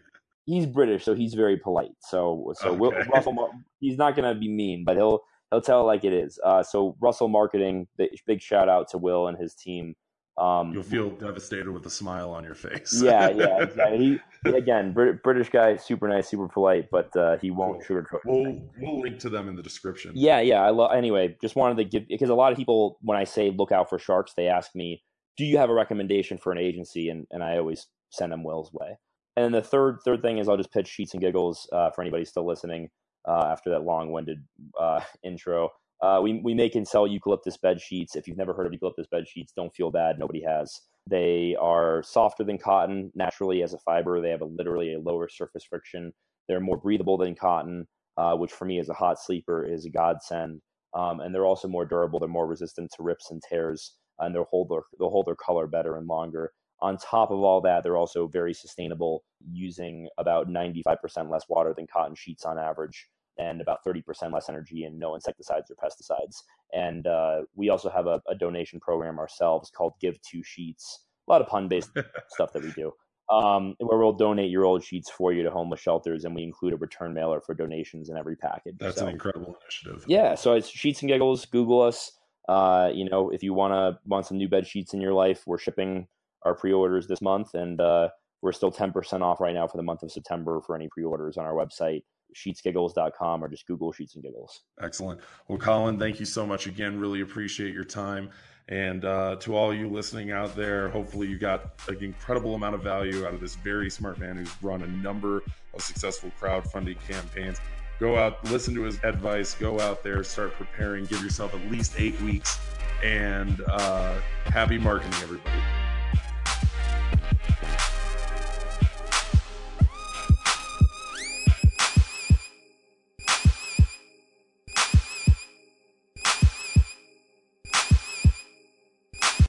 He's 0.50 0.66
British, 0.66 1.04
so 1.06 1.14
he's 1.14 1.34
very 1.34 1.58
polite. 1.58 1.91
So, 2.02 2.54
so 2.56 2.70
okay. 2.86 3.04
Russell, 3.14 3.52
he's 3.80 3.97
not 3.97 4.16
going 4.16 4.34
to 4.34 4.39
be 4.39 4.50
mean, 4.50 4.84
but 4.86 4.97
he'll 4.97 5.22
he'll 5.52 5.62
tell 5.62 5.82
it 5.82 5.86
like 5.86 6.04
it 6.04 6.14
is. 6.14 6.39
Uh, 6.43 6.64
so, 6.64 6.95
Russell 7.00 7.28
Marketing, 7.28 7.88
big 8.26 8.41
shout 8.41 8.70
out 8.70 8.89
to 8.89 8.97
Will 8.97 9.28
and 9.28 9.38
his 9.38 9.54
team 9.54 9.95
um, 10.39 10.72
You'll 10.74 10.84
feel 10.84 11.10
devastated 11.10 11.70
with 11.70 11.86
a 11.86 11.89
smile 11.89 12.32
on 12.32 12.45
your 12.45 12.56
face. 12.56 13.02
yeah, 13.04 13.30
yeah, 13.30 13.58
exactly. 13.64 14.22
He, 14.45 14.50
again, 14.50 14.93
Brit- 14.93 15.22
British 15.22 15.50
guy, 15.50 15.76
super 15.76 16.08
nice, 16.08 16.30
super 16.30 16.47
polite, 16.47 16.89
but 16.89 17.14
uh, 17.16 17.38
he 17.38 17.52
won't 17.52 17.86
cool. 17.86 17.97
sugarcoat. 17.97 18.20
We'll 18.26 18.62
we'll 18.80 19.02
link 19.02 19.20
to 19.20 19.30
them 19.30 19.50
in 19.50 19.56
the 19.56 19.62
description. 19.62 20.14
Yeah, 20.16 20.39
yeah. 20.39 20.62
I 20.62 20.70
love. 20.70 20.91
Anyway, 20.93 21.36
just 21.41 21.58
wanted 21.58 21.78
to 21.78 21.84
give 21.84 22.08
because 22.08 22.30
a 22.30 22.36
lot 22.36 22.54
of 22.54 22.58
people, 22.58 22.97
when 23.02 23.18
I 23.18 23.26
say 23.26 23.52
look 23.52 23.74
out 23.74 23.89
for 23.89 24.00
sharks, 24.00 24.34
they 24.38 24.47
ask 24.47 24.74
me, 24.74 25.04
"Do 25.36 25.43
you 25.43 25.58
have 25.58 25.70
a 25.70 25.74
recommendation 25.74 26.38
for 26.38 26.54
an 26.54 26.58
agency?" 26.58 27.10
And 27.10 27.28
and 27.32 27.43
I 27.43 27.58
always 27.58 27.88
send 28.10 28.32
them 28.32 28.45
Will's 28.45 28.72
way. 28.72 28.97
And 29.40 29.46
then 29.46 29.62
the 29.62 29.66
third 29.66 30.00
third 30.04 30.22
thing 30.22 30.38
is 30.38 30.50
I'll 30.50 30.58
just 30.58 30.74
pitch 30.74 30.90
sheets 30.90 31.14
and 31.14 31.22
giggles 31.22 31.66
uh, 31.72 31.92
for 31.92 32.02
anybody 32.02 32.26
still 32.26 32.46
listening 32.46 32.90
uh, 33.26 33.46
after 33.50 33.70
that 33.70 33.84
long 33.84 34.12
winded 34.12 34.40
uh, 34.78 35.00
intro. 35.24 35.70
Uh, 36.02 36.20
we, 36.22 36.42
we 36.44 36.54
make 36.54 36.76
and 36.76 36.86
sell 36.86 37.08
eucalyptus 37.08 37.56
bed 37.56 37.80
sheets. 37.80 38.18
If 38.18 38.28
you've 38.28 38.38
never 38.38 38.54
heard 38.54 38.68
of 38.68 38.74
eucalyptus 38.74 39.08
bed 39.10 39.30
sheets, 39.30 39.54
don't 39.56 39.74
feel 39.74 39.92
bad. 39.92 40.20
Nobody 40.20 40.44
has. 40.44 40.82
They 41.10 41.56
are 41.58 42.04
softer 42.04 42.44
than 42.44 42.58
cotton 42.58 43.14
naturally 43.16 43.64
as 43.64 43.74
a 43.74 43.80
fiber. 43.80 44.20
They 44.20 44.30
have 44.30 44.42
a, 44.42 44.46
literally 44.46 44.94
a 44.94 45.00
lower 45.00 45.30
surface 45.30 45.64
friction. 45.64 46.12
They're 46.50 46.60
more 46.60 46.78
breathable 46.78 47.18
than 47.18 47.34
cotton, 47.34 47.88
uh, 48.18 48.36
which 48.36 48.52
for 48.52 48.66
me 48.66 48.80
as 48.80 48.90
a 48.90 48.94
hot 48.94 49.22
sleeper 49.22 49.66
is 49.66 49.86
a 49.86 49.90
godsend. 49.90 50.60
Um, 50.94 51.22
and 51.22 51.34
they're 51.34 51.46
also 51.46 51.70
more 51.70 51.86
durable. 51.86 52.20
They're 52.20 52.28
more 52.28 52.48
resistant 52.48 52.92
to 52.98 53.04
rips 53.04 53.32
and 53.32 53.42
tears, 53.50 53.96
and 54.20 54.36
they'll 54.36 54.48
hold 54.52 54.70
their 54.70 54.82
they'll 55.00 55.10
hold 55.10 55.28
their 55.28 55.36
color 55.36 55.66
better 55.66 55.96
and 55.96 56.08
longer. 56.08 56.52
On 56.82 56.98
top 56.98 57.32
of 57.32 57.40
all 57.40 57.62
that, 57.62 57.84
they're 57.84 57.98
also 57.98 58.28
very 58.28 58.54
sustainable, 58.54 59.24
using 59.52 60.08
about 60.18 60.48
95% 60.48 61.30
less 61.30 61.44
water 61.50 61.74
than 61.76 61.88
cotton 61.88 62.16
sheets 62.16 62.46
on 62.46 62.58
average 62.58 63.08
and 63.40 63.62
about 63.62 63.80
30% 63.86 64.34
less 64.34 64.50
energy 64.50 64.84
and 64.84 65.00
no 65.00 65.16
insecticides 65.16 65.72
or 65.72 65.76
pesticides. 65.76 66.44
And 66.74 67.08
uh, 67.08 67.42
we 67.56 67.70
also 67.70 67.90
have 67.90 68.06
a, 68.06 68.22
a, 68.28 68.36
donation 68.36 68.80
program 68.80 69.18
ourselves 69.18 69.72
called 69.72 69.94
Give 70.02 70.22
Two 70.22 70.44
Sheets. 70.44 71.06
A 71.28 71.32
lot 71.32 71.42
of 71.42 71.48
pun 71.48 71.68
based 71.68 71.92
stuff 72.28 72.52
that 72.54 72.64
we 72.64 72.72
do, 72.72 72.92
um, 73.34 73.76
where 73.80 73.98
we'll 73.98 74.14
donate 74.14 74.52
your 74.52 74.66
old 74.66 74.84
sheets 74.84 75.10
for 75.10 75.32
you 75.32 75.44
to 75.44 75.50
homeless 75.50 75.80
shelters, 75.80 76.26
and 76.26 76.36
we 76.36 76.44
include 76.44 76.74
a 76.74 76.78
return 76.78 77.14
mailer 77.14 77.40
for 77.40 77.54
donations 77.54 78.10
in 78.10 78.18
every 78.18 78.36
package. 78.36 78.76
That's 78.80 78.98
so, 78.98 79.06
an 79.06 79.14
incredible 79.14 79.56
initiative. 79.64 80.06
Yeah, 80.08 80.36
so 80.36 80.54
it's 80.54 80.70
Sheets 80.70 81.02
and 81.02 81.10
Giggles. 81.10 81.46
Google 81.46 81.82
us. 81.82 82.12
uh, 82.50 82.90
you 82.94 83.08
know, 83.10 83.30
if 83.30 83.42
you 83.42 83.54
want 83.54 83.74
to 83.74 84.00
want 84.06 84.26
some 84.26 84.38
new 84.38 84.50
bed 84.50 84.68
sheets 84.68 84.94
in 84.94 85.02
your 85.02 85.14
life, 85.14 85.44
we're 85.46 85.60
shipping 85.60 86.08
our 86.44 86.56
pre-orders 86.56 87.08
this 87.08 87.22
month, 87.22 87.54
and 87.54 87.80
uh, 87.82 88.10
we're 88.42 88.52
still 88.52 88.72
10% 88.72 89.22
off 89.22 89.40
right 89.40 89.54
now 89.54 89.68
for 89.68 89.78
the 89.78 89.84
month 89.84 90.04
of 90.04 90.12
September 90.12 90.62
for 90.62 90.76
any 90.76 90.88
pre-orders 90.88 91.38
on 91.38 91.46
our 91.46 91.54
website 91.54 92.02
sheetsgiggles.com 92.36 93.44
or 93.44 93.48
just 93.48 93.66
Google 93.68 93.92
Sheets 93.92 94.16
and 94.16 94.24
Giggles. 94.24 94.62
Excellent. 94.82 95.22
Well, 95.48 95.58
Colin, 95.58 96.00
thank 96.00 96.20
you 96.20 96.26
so 96.26 96.46
much 96.46 96.68
again. 96.68 97.00
Really 97.00 97.22
appreciate 97.22 97.74
your 97.74 97.84
time. 97.84 98.30
And 98.68 99.04
uh, 99.04 99.38
to 99.38 99.56
all 99.56 99.74
you 99.74 99.90
listening 99.90 100.32
out 100.32 100.56
there, 100.56 100.90
hopefully 100.90 101.28
you 101.28 101.40
got 101.40 101.74
an 101.88 102.04
incredible 102.04 102.54
amount 102.54 102.76
of 102.76 102.84
value 102.84 103.26
out 103.26 103.34
of 103.34 103.42
this 103.42 103.56
very 103.56 103.90
smart 103.90 104.20
man 104.20 104.38
who's 104.38 104.52
run 104.62 104.84
a 104.84 104.88
number 104.88 105.42
of 105.74 105.82
successful 105.82 106.32
crowdfunding 106.40 106.98
campaigns. 107.08 107.60
Go 108.00 108.16
out, 108.18 108.44
listen 108.52 108.76
to 108.76 108.84
his 108.84 109.04
advice, 109.04 109.56
go 109.56 109.80
out 109.80 110.04
there, 110.04 110.24
start 110.24 110.54
preparing, 110.54 111.06
give 111.06 111.22
yourself 111.22 111.54
at 111.54 111.72
least 111.72 111.96
eight 111.98 112.20
weeks, 112.22 112.60
and 113.04 113.60
uh, 113.68 114.20
happy 114.46 114.78
marketing, 114.78 115.16
everybody. 115.24 115.89